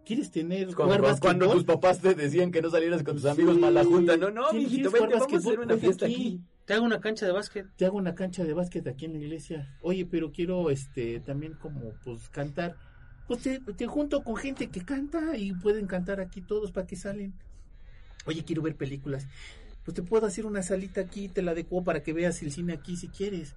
¿Quieres 0.06 0.32
tener 0.32 0.74
Cuando, 0.74 0.96
jugar 0.98 1.20
cuando 1.20 1.52
tus 1.52 1.64
papás 1.66 2.02
te 2.02 2.16
decían 2.16 2.52
que 2.52 2.62
no 2.64 2.70
salieras 2.72 3.04
con 3.04 3.14
tus 3.16 3.24
Sí. 3.24 3.30
amigos 3.30 3.60
mala 3.60 3.84
junta. 3.86 4.18
No, 4.18 4.32
no, 4.32 4.52
mijito, 4.54 4.90
¿quieres 4.90 4.92
vente, 4.94 5.16
vamos 5.20 5.34
a 5.34 5.38
hacer 5.38 5.60
una 5.60 5.78
fiesta 5.78 6.06
aquí. 6.08 6.16
aquí. 6.16 6.42
Te 6.66 6.74
hago 6.74 6.86
una 6.86 7.00
cancha 7.00 7.26
de 7.28 7.32
básquet. 7.32 7.68
te 7.78 7.86
hago 7.86 7.98
una 7.98 8.16
cancha 8.16 8.44
de 8.44 8.54
básquet 8.54 8.88
aquí 8.88 9.06
en 9.06 9.14
la 9.14 9.20
iglesia. 9.20 9.78
Oye, 9.82 10.06
pero 10.06 10.32
quiero 10.32 10.70
este 10.72 11.20
también 11.20 11.54
como 11.54 11.94
pues 12.04 12.28
cantar. 12.30 12.76
Pues 13.30 13.44
te, 13.78 13.86
junto 13.86 14.24
con 14.24 14.38
gente 14.38 14.72
que 14.72 14.84
canta 14.84 15.38
y 15.38 15.54
pueden 15.54 15.86
cantar 15.86 16.20
aquí 16.20 16.42
todos 16.42 16.72
para 16.72 16.88
que 16.88 16.96
salen. 16.96 17.32
Oye, 18.26 18.44
quiero 18.44 18.64
ver 18.64 18.76
películas. 18.76 19.28
Pues 19.86 19.94
te 19.94 20.02
puedo 20.02 20.26
hacer 20.26 20.48
una 20.48 20.64
salita 20.64 21.02
aquí, 21.02 21.30
te 21.30 21.44
la 21.44 21.52
adecuo 21.52 21.84
para 21.84 22.02
que 22.02 22.12
veas 22.12 22.42
el 22.42 22.52
cine 22.52 22.74
aquí 22.74 22.98
si 22.98 23.08
quieres. 23.08 23.54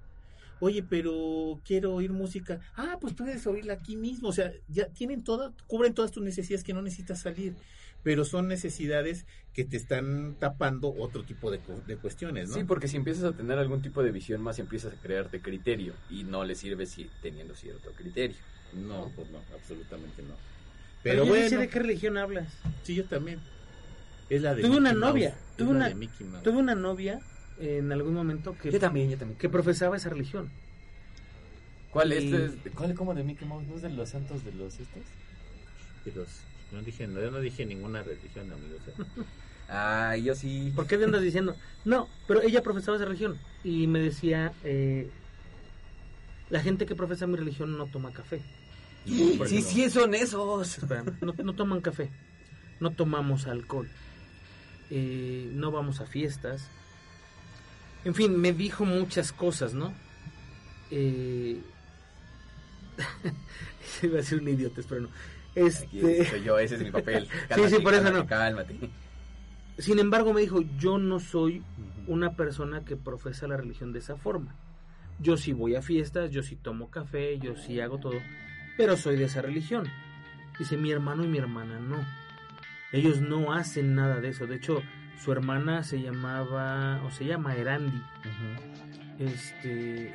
Oye, 0.61 0.83
pero 0.83 1.59
quiero 1.65 1.95
oír 1.95 2.13
música. 2.13 2.61
Ah, 2.77 2.99
pues 3.01 3.15
puedes 3.15 3.47
oírla 3.47 3.73
aquí 3.73 3.97
mismo. 3.97 4.29
O 4.29 4.33
sea, 4.35 4.53
ya 4.69 4.89
tienen 4.89 5.25
todo, 5.25 5.55
cubren 5.69 5.95
todas 5.95 6.11
tus 6.11 6.23
necesidades 6.23 6.65
que 6.65 6.75
no 6.75 6.83
necesitas 6.83 7.23
salir. 7.23 7.55
Pero 8.03 8.27
son 8.27 8.49
necesidades 8.49 9.25
que 9.55 9.65
te 9.65 9.79
están 9.79 10.37
tapando 10.39 10.95
otro 10.95 11.25
tipo 11.25 11.51
de, 11.51 11.61
de 11.87 11.97
cuestiones, 11.97 12.51
¿no? 12.51 12.57
Sí, 12.57 12.65
porque 12.65 12.89
si 12.89 12.99
empiezas 12.99 13.25
a 13.25 13.33
tener 13.33 13.59
algún 13.59 13.81
tipo 13.81 14.03
de 14.03 14.13
visión 14.13 14.43
más, 14.43 14.59
empiezas 14.59 14.93
a 14.93 14.97
crearte 14.97 15.41
criterio 15.41 15.95
y 16.11 16.25
no 16.25 16.45
le 16.45 16.57
sirve 16.57 16.85
si 16.85 17.09
teniendo 17.23 17.55
cierto 17.55 17.91
criterio. 17.93 18.37
No, 18.75 19.11
pues 19.15 19.31
no, 19.31 19.39
absolutamente 19.55 20.23
no. 20.23 20.35
Pero 21.03 21.15
Pero 21.17 21.25
yo 21.25 21.31
bueno, 21.31 21.49
sé 21.49 21.57
de 21.59 21.69
qué 21.69 21.79
religión 21.81 22.17
hablas. 22.17 22.53
sí, 22.83 22.95
yo 22.95 23.05
también. 23.05 23.41
Es 24.31 24.41
la 24.43 24.55
de 24.55 24.63
Tuve 24.63 24.77
una 24.77 24.91
Mickey 24.91 25.01
Mouse, 25.01 25.11
novia, 25.15 25.29
es 25.29 25.57
tuve 25.57 25.69
una- 25.71 25.89
de 25.89 25.95
Mickey 25.95 26.27
Mouse. 26.27 26.43
Tuve 26.43 26.57
una 26.59 26.75
novia 26.75 27.21
en 27.61 27.93
algún 27.93 28.15
momento 28.15 28.57
que, 28.57 28.71
Yo 28.71 28.79
también, 28.81 29.11
yo 29.11 29.19
también. 29.19 29.39
que 29.39 29.49
profesaba 29.49 29.97
esa 29.97 30.09
religión. 30.11 30.51
¿Cuál, 31.91 32.13
Y- 32.13 32.17
este 32.17 32.45
es, 32.47 32.53
¿Cuál 32.75 32.95
como 32.95 33.15
de 33.15 33.23
Mickey 33.25 33.47
Mouse? 33.47 33.67
¿No 33.67 33.77
es 33.77 33.83
de 33.83 33.91
los 33.91 34.09
santos 34.09 34.45
de 34.45 34.53
los 34.53 34.73
estos? 34.79 35.03
De 36.05 36.13
los- 36.13 36.41
no 36.73 36.81
dije, 36.83 37.07
no, 37.07 37.21
yo 37.21 37.31
no 37.31 37.41
dije 37.41 37.67
ninguna 37.67 38.03
religión, 38.03 38.51
amigos. 38.53 38.81
Ah, 39.75 40.17
yo 40.17 40.35
sí. 40.35 40.71
¿Por 40.77 40.87
qué 40.87 40.99
te 40.99 41.05
andas 41.05 41.23
diciendo? 41.23 41.57
No, 41.87 42.07
pero 42.29 42.43
ella 42.43 42.63
profesaba 42.63 42.97
esa 42.97 43.07
religión 43.07 43.39
y 43.65 43.87
me 43.87 44.01
decía, 44.01 44.53
eh, 44.65 45.09
la 46.51 46.61
gente 46.61 46.85
que 46.85 46.95
profesa 46.95 47.27
mi 47.27 47.37
religión 47.37 47.79
no 47.79 47.87
toma 47.87 48.13
café. 48.13 48.43
Sí, 49.05 49.23
ejemplo, 49.23 49.47
sí, 49.47 49.91
son 49.91 50.15
esos. 50.15 50.79
Espérame, 50.79 51.17
no, 51.21 51.35
no 51.45 51.55
toman 51.55 51.81
café, 51.81 52.11
no 52.81 52.91
tomamos 52.91 53.47
alcohol, 53.47 53.89
eh, 54.91 55.51
no 55.53 55.71
vamos 55.71 56.01
a 56.01 56.07
fiestas. 56.07 56.69
En 58.05 58.15
fin, 58.15 58.39
me 58.41 58.53
dijo 58.53 58.85
muchas 58.85 59.33
cosas, 59.33 59.75
¿no? 59.75 59.93
Eh... 60.91 61.61
Iba 64.03 64.21
a 64.21 64.23
ser 64.23 64.41
un 64.41 64.49
idiota, 64.49 64.83
pero 64.89 65.03
no. 65.03 65.09
Aquí 65.51 65.61
Este... 66.01 66.25
soy 66.31 66.43
yo, 66.43 66.59
ese 66.59 66.77
es 66.77 66.83
mi 66.83 66.91
papel. 66.91 67.29
sí, 67.69 67.79
por 67.79 67.95
eso 67.95 68.11
no. 68.11 68.27
Cálmate. 68.27 68.77
Sin 69.79 69.99
embargo, 69.99 70.33
me 70.33 70.41
dijo, 70.41 70.63
yo 70.79 70.99
no 70.99 71.21
soy 71.21 71.63
una 72.07 72.37
persona 72.37 72.85
que 72.85 72.97
profesa 72.97 73.47
la 73.47 73.57
religión 73.57 73.93
de 73.93 74.01
esa 74.01 74.17
forma. 74.17 74.55
Yo 75.19 75.37
sí 75.37 75.53
voy 75.53 75.77
a 75.77 75.83
fiestas, 75.83 76.31
yo 76.31 76.43
sí 76.43 76.57
tomo 76.57 76.91
café, 76.91 77.39
yo 77.39 77.55
sí 77.57 77.81
hago 77.81 77.99
todo, 77.99 78.15
pero 78.83 78.97
soy 78.97 79.15
de 79.15 79.27
esa 79.27 79.41
religión. 79.41 79.89
Dice, 80.59 80.77
mi 80.77 80.91
hermano 80.91 81.23
y 81.23 81.29
mi 81.29 81.39
hermana 81.39 81.79
no. 81.79 82.05
Ellos 82.91 83.21
no 83.21 83.53
hacen 83.53 83.95
nada 83.95 84.21
de 84.21 84.31
eso. 84.31 84.49
De 84.49 84.57
hecho, 84.57 84.83
su 85.23 85.31
hermana 85.31 85.85
se 85.85 86.03
llamaba, 86.03 87.01
o 87.05 87.11
se 87.13 87.25
llama 87.25 87.55
Erandi. 87.55 88.03
Este, 89.21 90.13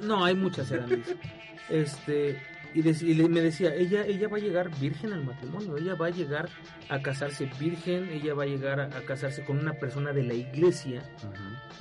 no, 0.00 0.24
hay 0.24 0.34
muchas 0.34 0.72
Erandis. 0.72 1.14
Este, 1.68 2.42
y, 2.74 2.82
le- 3.14 3.28
me 3.28 3.40
decía, 3.40 3.74
ella, 3.74 4.04
ella 4.06 4.28
va 4.28 4.36
a 4.36 4.40
llegar 4.40 4.70
virgen 4.80 5.12
al 5.12 5.24
matrimonio, 5.24 5.76
ella 5.76 5.94
va 5.94 6.06
a 6.06 6.10
llegar 6.10 6.48
a 6.88 7.00
casarse 7.00 7.48
virgen, 7.58 8.08
ella 8.10 8.34
va 8.34 8.44
a 8.44 8.46
llegar 8.46 8.80
a, 8.80 8.84
a 8.86 9.02
casarse 9.02 9.44
con 9.44 9.58
una 9.58 9.74
persona 9.74 10.12
de 10.12 10.22
la 10.22 10.34
iglesia, 10.34 11.02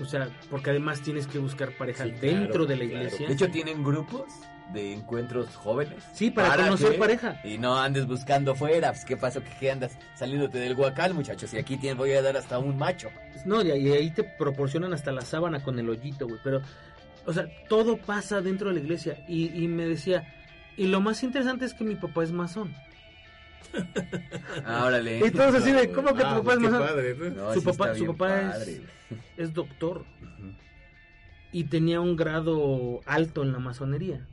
o 0.01 0.05
sea, 0.05 0.29
porque 0.49 0.71
además 0.71 1.01
tienes 1.01 1.27
que 1.27 1.39
buscar 1.39 1.71
pareja 1.77 2.05
Sí, 2.05 2.11
dentro 2.21 2.65
claro, 2.65 2.65
de 2.65 2.75
la 2.77 2.85
claro. 2.85 2.97
iglesia. 3.05 3.27
De 3.27 3.33
hecho, 3.33 3.49
tienen 3.49 3.83
grupos 3.83 4.25
de 4.73 4.93
encuentros 4.93 5.47
jóvenes. 5.55 6.03
sí, 6.13 6.29
para, 6.29 6.55
conocer 6.55 6.91
que- 6.91 6.97
pareja. 6.99 7.41
Y 7.43 7.57
no 7.57 7.75
andes 7.79 8.05
buscando 8.05 8.53
fuera. 8.55 8.91
Pues, 8.91 9.03
¿Qué 9.03 9.17
pasó? 9.17 9.43
¿Qué, 9.43 9.49
qué 9.59 9.71
andas 9.71 9.97
saliéndote 10.15 10.59
del 10.59 10.75
guacal, 10.75 11.13
muchachos? 11.15 11.51
Y 11.53 11.57
aquí 11.57 11.75
tienes, 11.77 11.97
voy 11.97 12.11
a 12.11 12.21
dar 12.21 12.37
hasta 12.37 12.59
un 12.59 12.77
macho. 12.77 13.09
No, 13.45 13.63
y 13.63 13.71
ahí- 13.71 13.87
y 13.87 13.91
ahí 13.93 14.11
te 14.11 14.23
proporcionan 14.23 14.93
hasta 14.93 15.11
la 15.11 15.21
sábana 15.21 15.63
con 15.63 15.79
el 15.79 15.89
hoyito, 15.89 16.27
güey, 16.27 16.39
pero, 16.43 16.61
o 17.25 17.33
sea, 17.33 17.45
todo 17.67 17.97
pasa 17.97 18.41
dentro 18.41 18.69
de 18.69 18.75
la 18.75 18.81
iglesia. 18.81 19.17
Y, 19.27 19.63
y 19.63 19.67
me 19.67 19.87
decía, 19.87 20.23
Y 20.79 20.87
lo 20.87 21.01
más 21.01 21.23
interesante 21.23 21.65
es 21.65 21.73
que 21.73 21.83
mi 21.83 21.95
papá 21.95 22.23
es 22.23 22.31
masón. 22.31 22.73
Ah, 24.65 24.85
órale. 24.85 25.25
Y 25.27 25.31
todos 25.31 25.55
así 25.55 25.71
de, 25.71 25.91
¿cómo 25.91 26.13
que 26.15 26.21
tu 26.21 26.27
Ah, 26.27 26.37
papá 26.37 26.53
es 26.53 26.59
masón? 26.59 26.79
padre, 26.79 27.15
¿no? 27.15 27.29
No, 27.31 27.53
su 27.53 27.59
sí 27.59 27.65
papá, 27.65 27.95
su 27.95 28.05
papá 28.07 28.17
padre, 28.27 28.81
es, 29.37 29.53
doctor 29.53 30.05
y 31.51 31.65
tenía 31.65 31.99
un 31.99 32.15
grado 32.15 33.01
alto 33.05 33.43
en 33.43 33.51
la 33.51 33.59
masonería. 33.59 34.25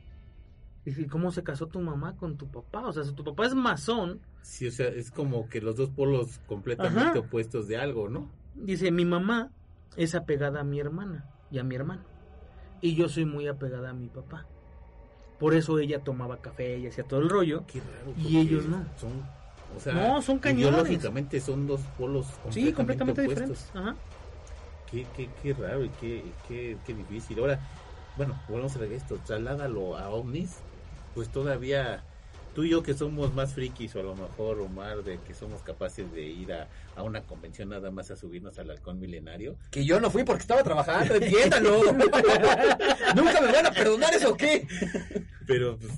Dije, 0.85 1.07
¿cómo 1.07 1.31
se 1.31 1.43
casó 1.43 1.67
tu 1.67 1.81
mamá 1.81 2.15
con 2.15 2.37
tu 2.37 2.47
papá? 2.49 2.87
O 2.87 2.93
sea, 2.93 3.03
si 3.03 3.13
tu 3.13 3.23
papá 3.23 3.45
es 3.45 3.53
masón, 3.53 4.21
Sí, 4.41 4.67
o 4.67 4.71
sea, 4.71 4.87
es 4.87 5.11
como 5.11 5.49
que 5.49 5.59
los 5.59 5.75
dos 5.75 5.89
polos 5.89 6.39
completamente 6.47 7.09
Ajá. 7.09 7.19
opuestos 7.19 7.67
de 7.67 7.75
algo, 7.77 8.07
¿no? 8.07 8.31
dice, 8.55 8.91
mi 8.91 9.03
mamá 9.03 9.51
es 9.97 10.15
apegada 10.15 10.61
a 10.61 10.63
mi 10.63 10.79
hermana 10.79 11.25
y 11.51 11.59
a 11.59 11.63
mi 11.63 11.75
hermano. 11.75 12.03
Y 12.79 12.95
yo 12.95 13.09
soy 13.09 13.25
muy 13.25 13.47
apegada 13.47 13.89
a 13.89 13.93
mi 13.93 14.07
papá. 14.07 14.45
Por 15.39 15.53
eso 15.53 15.77
ella 15.79 15.99
tomaba 15.99 16.37
café 16.37 16.77
y 16.79 16.87
hacía 16.87 17.03
todo 17.03 17.19
el 17.19 17.29
rollo. 17.29 17.63
Qué 17.71 17.79
raro. 17.79 18.13
Y 18.17 18.37
ellos 18.37 18.65
no. 18.65 18.83
Son, 18.99 19.11
o 19.75 19.79
sea, 19.79 19.93
No, 19.93 20.21
son 20.21 20.39
cañones. 20.39 20.69
Ideológicamente 20.73 21.39
son 21.39 21.67
dos 21.67 21.81
polos 21.97 22.25
completamente, 22.25 22.69
Sí, 22.69 22.73
completamente 22.73 23.21
opuestos. 23.21 23.49
diferentes. 23.49 23.71
Ajá. 23.75 23.95
Qué, 24.89 25.05
qué, 25.15 25.29
qué 25.43 25.53
raro 25.53 25.83
y 25.83 25.89
qué, 25.89 26.23
qué, 26.47 26.77
qué 26.85 26.93
difícil. 26.93 27.37
Ahora, 27.39 27.59
bueno, 28.15 28.39
volvemos 28.47 28.75
a 28.77 28.85
esto, 28.85 29.19
trasládalo 29.25 29.97
a 29.97 30.09
ovnis, 30.09 30.57
pues 31.13 31.29
todavía 31.29 32.03
tú 32.57 32.63
y 32.63 32.69
yo 32.69 32.81
que 32.81 32.95
somos 32.95 33.35
más 33.35 33.53
frikis 33.53 33.95
o 33.95 33.99
a 33.99 34.03
lo 34.03 34.15
mejor 34.15 34.59
Omar 34.61 35.03
de 35.03 35.19
que 35.27 35.35
somos 35.35 35.61
capaces 35.61 36.11
de 36.11 36.23
ir 36.23 36.51
a, 36.51 36.67
a 36.95 37.03
una 37.03 37.21
convención 37.21 37.69
nada 37.69 37.91
más 37.91 38.09
a 38.09 38.15
subirnos 38.15 38.57
al 38.57 38.71
halcón 38.71 38.99
milenario. 38.99 39.55
Que 39.69 39.85
yo 39.85 39.99
no 39.99 40.09
fui 40.09 40.23
porque 40.23 40.41
estaba 40.41 40.63
trabajando, 40.63 41.13
entiéndalo. 41.21 41.83
¿Nunca 43.15 43.41
me 43.41 43.51
van 43.51 43.67
a 43.67 43.71
perdonar 43.71 44.11
eso 44.11 44.31
o 44.31 44.35
qué? 44.35 44.65
Pero 45.45 45.77
pues, 45.77 45.93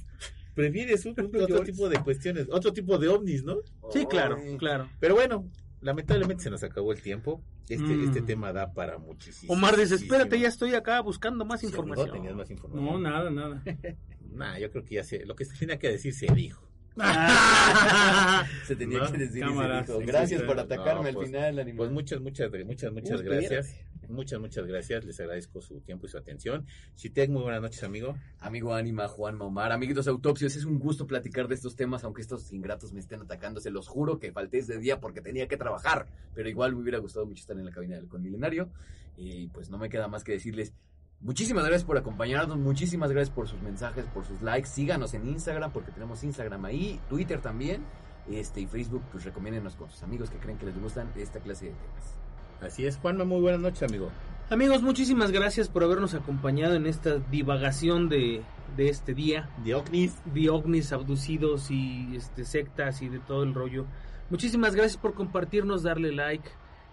prefieres 0.54 1.06
un- 1.06 1.16
otro 1.18 1.62
tipo 1.64 1.88
de 1.88 1.98
cuestiones, 2.04 2.48
otro 2.52 2.74
tipo 2.74 2.98
de 2.98 3.08
ovnis, 3.08 3.46
¿no? 3.46 3.60
Sí, 3.94 4.06
claro, 4.06 4.38
claro. 4.58 4.90
Pero 5.00 5.16
bueno, 5.16 5.46
lamentablemente 5.82 6.44
se 6.44 6.50
nos 6.50 6.64
acabó 6.64 6.92
el 6.92 7.02
tiempo. 7.02 7.42
Este, 7.70 7.84
Mm. 7.86 8.04
este 8.08 8.22
tema 8.22 8.52
da 8.52 8.74
para 8.74 8.98
muchísimo. 8.98 9.54
Omar 9.54 9.78
dice, 9.78 9.96
espérate, 9.96 10.40
ya 10.40 10.48
estoy 10.48 10.74
acá 10.74 11.00
buscando 11.02 11.46
más 11.46 11.62
No, 11.64 11.70
información. 11.70 12.12
tenías 12.12 12.36
más 12.36 12.50
información. 12.50 12.86
No, 12.86 13.00
nada, 13.00 13.30
nada. 13.30 13.62
Nah, 14.32 14.58
yo 14.60 14.70
creo 14.72 14.86
que 14.86 14.96
ya 14.96 15.04
sé. 15.04 15.26
Lo 15.26 15.36
que 15.36 15.44
se 15.44 15.58
tenía 15.58 15.80
que 15.80 15.90
decir 15.90 16.14
se 16.14 16.28
dijo. 16.34 16.64
Se 18.66 18.76
tenía 18.76 19.00
No, 19.00 19.12
que 19.12 19.18
decir 19.18 19.38
y 19.38 19.40
se 19.40 19.48
cámaras, 19.48 19.88
dijo. 19.88 20.00
Gracias 20.06 20.42
sí, 20.42 20.46
por 20.48 20.56
sí. 20.58 20.62
atacarme 20.62 21.02
No, 21.04 21.08
al 21.10 21.14
pues- 21.16 21.28
final, 21.28 21.60
animal. 21.60 21.78
Pues 21.78 21.92
muchas, 21.92 22.22
muchas, 22.22 22.52
muchas, 22.66 22.92
muchas 22.94 23.20
Uy, 23.22 23.26
gracias. 23.26 23.76
Muchas, 24.10 24.40
muchas 24.40 24.66
gracias. 24.66 25.06
Les 25.06 25.20
agradezco 25.20 25.62
su 25.62 25.82
tiempo 25.82 26.08
y 26.08 26.10
su 26.10 26.18
atención. 26.18 26.66
Chitec, 26.96 27.30
muy 27.30 27.44
buenas 27.44 27.62
noches, 27.62 27.84
amigo. 27.84 28.16
Amigo 28.40 28.74
Anima, 28.74 29.08
Juan 29.08 29.38
Maumar, 29.38 29.72
amiguitos 29.72 30.08
autopsios, 30.08 30.56
es 30.56 30.66
un 30.66 30.80
gusto 30.80 31.06
platicar 31.06 31.48
de 31.48 31.56
estos 31.56 31.76
temas, 31.76 32.04
aunque 32.04 32.22
estos 32.22 32.52
ingratos 32.52 32.92
me 32.92 33.00
estén 33.00 33.22
atacando. 33.22 33.62
Se 33.62 33.70
los 33.70 33.88
juro 33.88 34.20
que 34.20 34.32
falté 34.32 34.60
ese 34.60 34.80
día 34.80 35.00
porque 35.00 35.22
tenía 35.22 35.48
que 35.48 35.58
trabajar, 35.58 36.08
pero 36.34 36.50
igual 36.50 36.76
me 36.76 36.82
hubiera 36.82 36.98
gustado 36.98 37.26
mucho 37.26 37.42
estar 37.42 37.58
en 37.58 37.66
la 37.66 37.72
cabina 37.72 37.96
del 37.96 38.08
Con 38.08 38.22
Milenario. 38.22 38.70
Y 39.16 39.48
pues 39.48 39.70
no 39.70 39.78
me 39.78 39.90
queda 39.90 40.08
más 40.08 40.24
que 40.24 40.32
decirles 40.32 40.74
muchísimas 41.22 41.66
gracias 41.66 41.84
por 41.84 41.98
acompañarnos, 41.98 42.58
muchísimas 42.58 43.12
gracias 43.12 43.34
por 43.36 43.48
sus 43.48 43.62
mensajes, 43.62 44.06
por 44.06 44.26
sus 44.26 44.42
likes. 44.42 44.70
Síganos 44.70 45.14
en 45.14 45.28
Instagram 45.28 45.72
porque 45.72 45.92
tenemos 45.92 46.24
Instagram 46.24 46.66
ahí, 46.66 47.00
Twitter 47.10 47.42
también. 47.42 47.84
Este, 48.30 48.62
y 48.62 48.68
Facebook, 48.68 49.04
pues 49.12 49.24
recomiéndenos 49.24 49.76
con 49.76 49.90
sus 49.90 50.04
amigos 50.04 50.30
que 50.30 50.38
creen 50.38 50.58
que 50.58 50.66
les 50.66 50.80
gustan 50.80 51.12
esta 51.16 51.40
clase 51.40 51.66
de 51.66 51.72
temas. 51.72 52.19
Así 52.62 52.86
es, 52.86 52.98
Juanma, 52.98 53.24
muy 53.24 53.42
buenas 53.42 53.62
noches, 53.62 53.84
amigo. 53.84 54.10
Amigos, 54.50 54.82
muchísimas 54.82 55.32
gracias 55.32 55.70
por 55.70 55.84
habernos 55.84 56.14
acompañado 56.14 56.76
en 56.76 56.88
esta 56.88 57.20
divagación 57.20 58.10
de, 58.10 58.42
de 58.76 58.90
este 58.90 59.14
día. 59.14 59.50
De 59.64 59.76
ovnis. 59.76 60.16
de 60.26 60.50
ovnis 60.50 60.92
abducidos 60.92 61.70
y 61.70 62.16
este, 62.16 62.46
sectas 62.46 63.02
y 63.02 63.10
de 63.10 63.20
todo 63.20 63.44
el 63.44 63.54
rollo. 63.54 63.86
Muchísimas 64.30 64.76
gracias 64.76 64.98
por 64.98 65.14
compartirnos, 65.14 65.84
darle 65.84 66.12
like. 66.12 66.50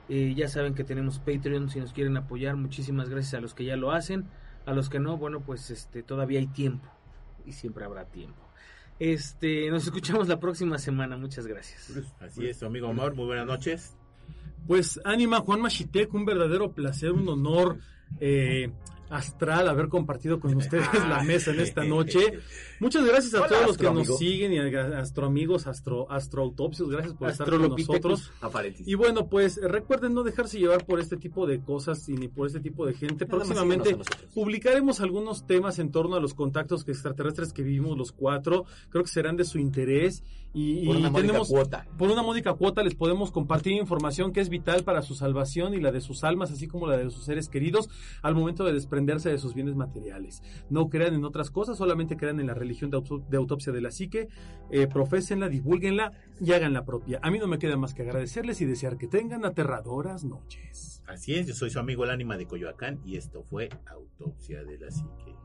Eh, 0.09 0.35
ya 0.37 0.49
saben 0.49 0.75
que 0.75 0.85
tenemos 0.85 1.19
Patreon 1.19 1.71
si 1.71 1.81
nos 1.81 1.93
quieren 1.93 2.17
apoyar. 2.17 2.57
Muchísimas 2.57 3.09
gracias 3.09 3.35
a 3.35 3.41
los 3.41 3.55
que 3.55 3.65
ya 3.65 3.77
lo 3.77 3.91
hacen. 3.91 4.29
A 4.67 4.73
los 4.73 4.89
que 4.89 5.01
no, 5.01 5.17
bueno, 5.17 5.41
pues 5.41 5.71
este 5.71 6.03
todavía 6.03 6.39
hay 6.41 6.47
tiempo 6.47 6.89
y 7.45 7.53
siempre 7.53 7.85
habrá 7.85 8.05
tiempo. 8.05 8.43
Este, 8.99 9.71
nos 9.71 9.85
escuchamos 9.85 10.29
la 10.29 10.41
próxima 10.41 10.79
semana. 10.79 11.17
Muchas 11.17 11.47
gracias. 11.47 11.93
Así 12.21 12.47
es, 12.47 12.63
amigo 12.63 12.89
Omar, 12.89 13.15
muy 13.15 13.27
buenas 13.27 13.47
noches. 13.47 13.97
Pues 14.67 15.01
Anima, 15.05 15.41
Juan 15.41 15.61
Machitec, 15.61 16.13
un 16.15 16.25
verdadero 16.25 16.73
placer, 16.73 17.13
un 17.13 17.29
honor 17.29 17.79
eh, 18.21 18.71
astral 19.11 19.69
haber 19.69 19.89
compartido 19.89 20.41
con 20.41 20.55
ustedes 20.55 20.87
la 21.09 21.23
mesa 21.23 21.53
en 21.53 21.61
esta 21.61 21.85
noche. 21.85 22.41
Muchas 22.81 23.05
gracias 23.05 23.35
a 23.35 23.39
Hola, 23.39 23.49
todos 23.49 23.67
los 23.67 23.77
que 23.79 23.91
nos 23.91 24.19
siguen 24.19 24.53
y 24.53 24.59
a 24.59 24.99
astroamigos, 24.99 25.67
astro, 25.67 26.11
astroautopsios, 26.11 26.91
gracias 26.91 27.15
por 27.15 27.31
estar 27.31 27.49
con 27.49 27.69
nosotros. 27.69 28.33
Y 28.85 28.95
bueno, 28.95 29.29
pues 29.29 29.61
recuerden 29.63 30.15
no 30.15 30.23
dejarse 30.23 30.59
llevar 30.59 30.85
por 30.85 31.01
este 31.01 31.17
tipo 31.17 31.47
de 31.47 31.61
cosas 31.61 32.09
y 32.09 32.15
ni 32.15 32.29
por 32.29 32.47
este 32.47 32.61
tipo 32.61 32.87
de 32.87 32.95
gente. 32.95 33.27
Próximamente 33.27 33.97
publicaremos 34.35 35.01
algunos 35.01 35.47
temas 35.47 35.79
en 35.79 35.91
torno 35.91 36.17
a 36.17 36.21
los 36.21 36.35
contactos 36.35 36.87
extraterrestres 36.89 37.53
que 37.53 37.63
vivimos 37.63 37.97
los 37.97 38.13
cuatro. 38.13 38.65
Creo 38.91 39.05
que 39.05 39.11
serán 39.11 39.37
de 39.37 39.45
su 39.45 39.59
interés. 39.59 40.23
Y, 40.59 40.87
Por 40.87 40.97
una 40.97 41.11
módica 41.11 41.27
tenemos, 41.27 41.49
cuota. 41.51 41.87
por 41.99 42.11
una 42.11 42.23
módica 42.23 42.55
cuota 42.55 42.83
les 42.83 42.95
podemos 42.95 43.31
compartir 43.31 43.75
información 43.75 44.33
que 44.33 44.41
es 44.41 44.49
vital 44.49 44.85
para 44.85 45.03
su 45.03 45.15
salvación 45.15 45.75
y 45.75 45.81
la 45.83 45.93
de 45.93 46.01
sus 46.01 46.25
almas, 46.25 46.51
así 46.51 46.67
como 46.67 46.87
la 46.87 46.97
de 46.97 47.11
sus 47.11 47.25
seres 47.27 47.51
queridos, 47.51 47.91
al 48.23 48.35
momento 48.35 48.65
de 48.65 48.73
desprenderse 48.73 49.29
de 49.29 49.37
sus 49.37 49.53
bienes 49.53 49.77
materiales. 49.77 50.43
No 50.71 50.89
crean 50.89 51.13
en 51.13 51.27
otras 51.27 51.51
cosas, 51.51 51.77
solamente 51.77 52.17
crean 52.17 52.41
en 52.41 52.47
la 52.47 52.55
religión 52.55 52.91
de, 52.91 52.97
auto- 52.97 53.23
de 53.29 53.37
autopsia 53.37 53.71
de 53.71 53.83
la 53.83 53.91
psique, 53.91 54.29
eh, 54.71 54.87
profésenla, 54.87 55.51
divulguenla 55.51 56.13
y 56.41 56.53
hagan 56.53 56.73
la 56.73 56.87
propia. 56.87 57.21
A 57.23 57.31
mí 57.31 57.39
no 57.39 57.49
me 57.49 57.59
queda 57.59 57.77
más 57.77 57.93
que 57.93 58.01
agradecerles 58.01 58.63
y 58.63 58.65
desear 58.65 58.97
que 58.97 59.09
tengan 59.09 59.45
aterradoras 59.45 60.25
noches. 60.25 61.03
Así 61.07 61.35
es, 61.35 61.47
yo 61.47 61.53
soy 61.55 61.69
su 61.69 61.79
amigo 61.79 62.05
el 62.05 62.11
ánima 62.11 62.39
de 62.39 62.47
Coyoacán 62.47 62.99
y 63.05 63.17
esto 63.17 63.43
fue 63.43 63.69
Autopsia 63.87 64.65
de 64.65 64.79
la 64.79 64.91
Psique. 64.91 65.36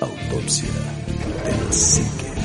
Autopsia 0.00 0.68
de 0.68 1.50
la 1.50 1.70
psique. 1.70 2.37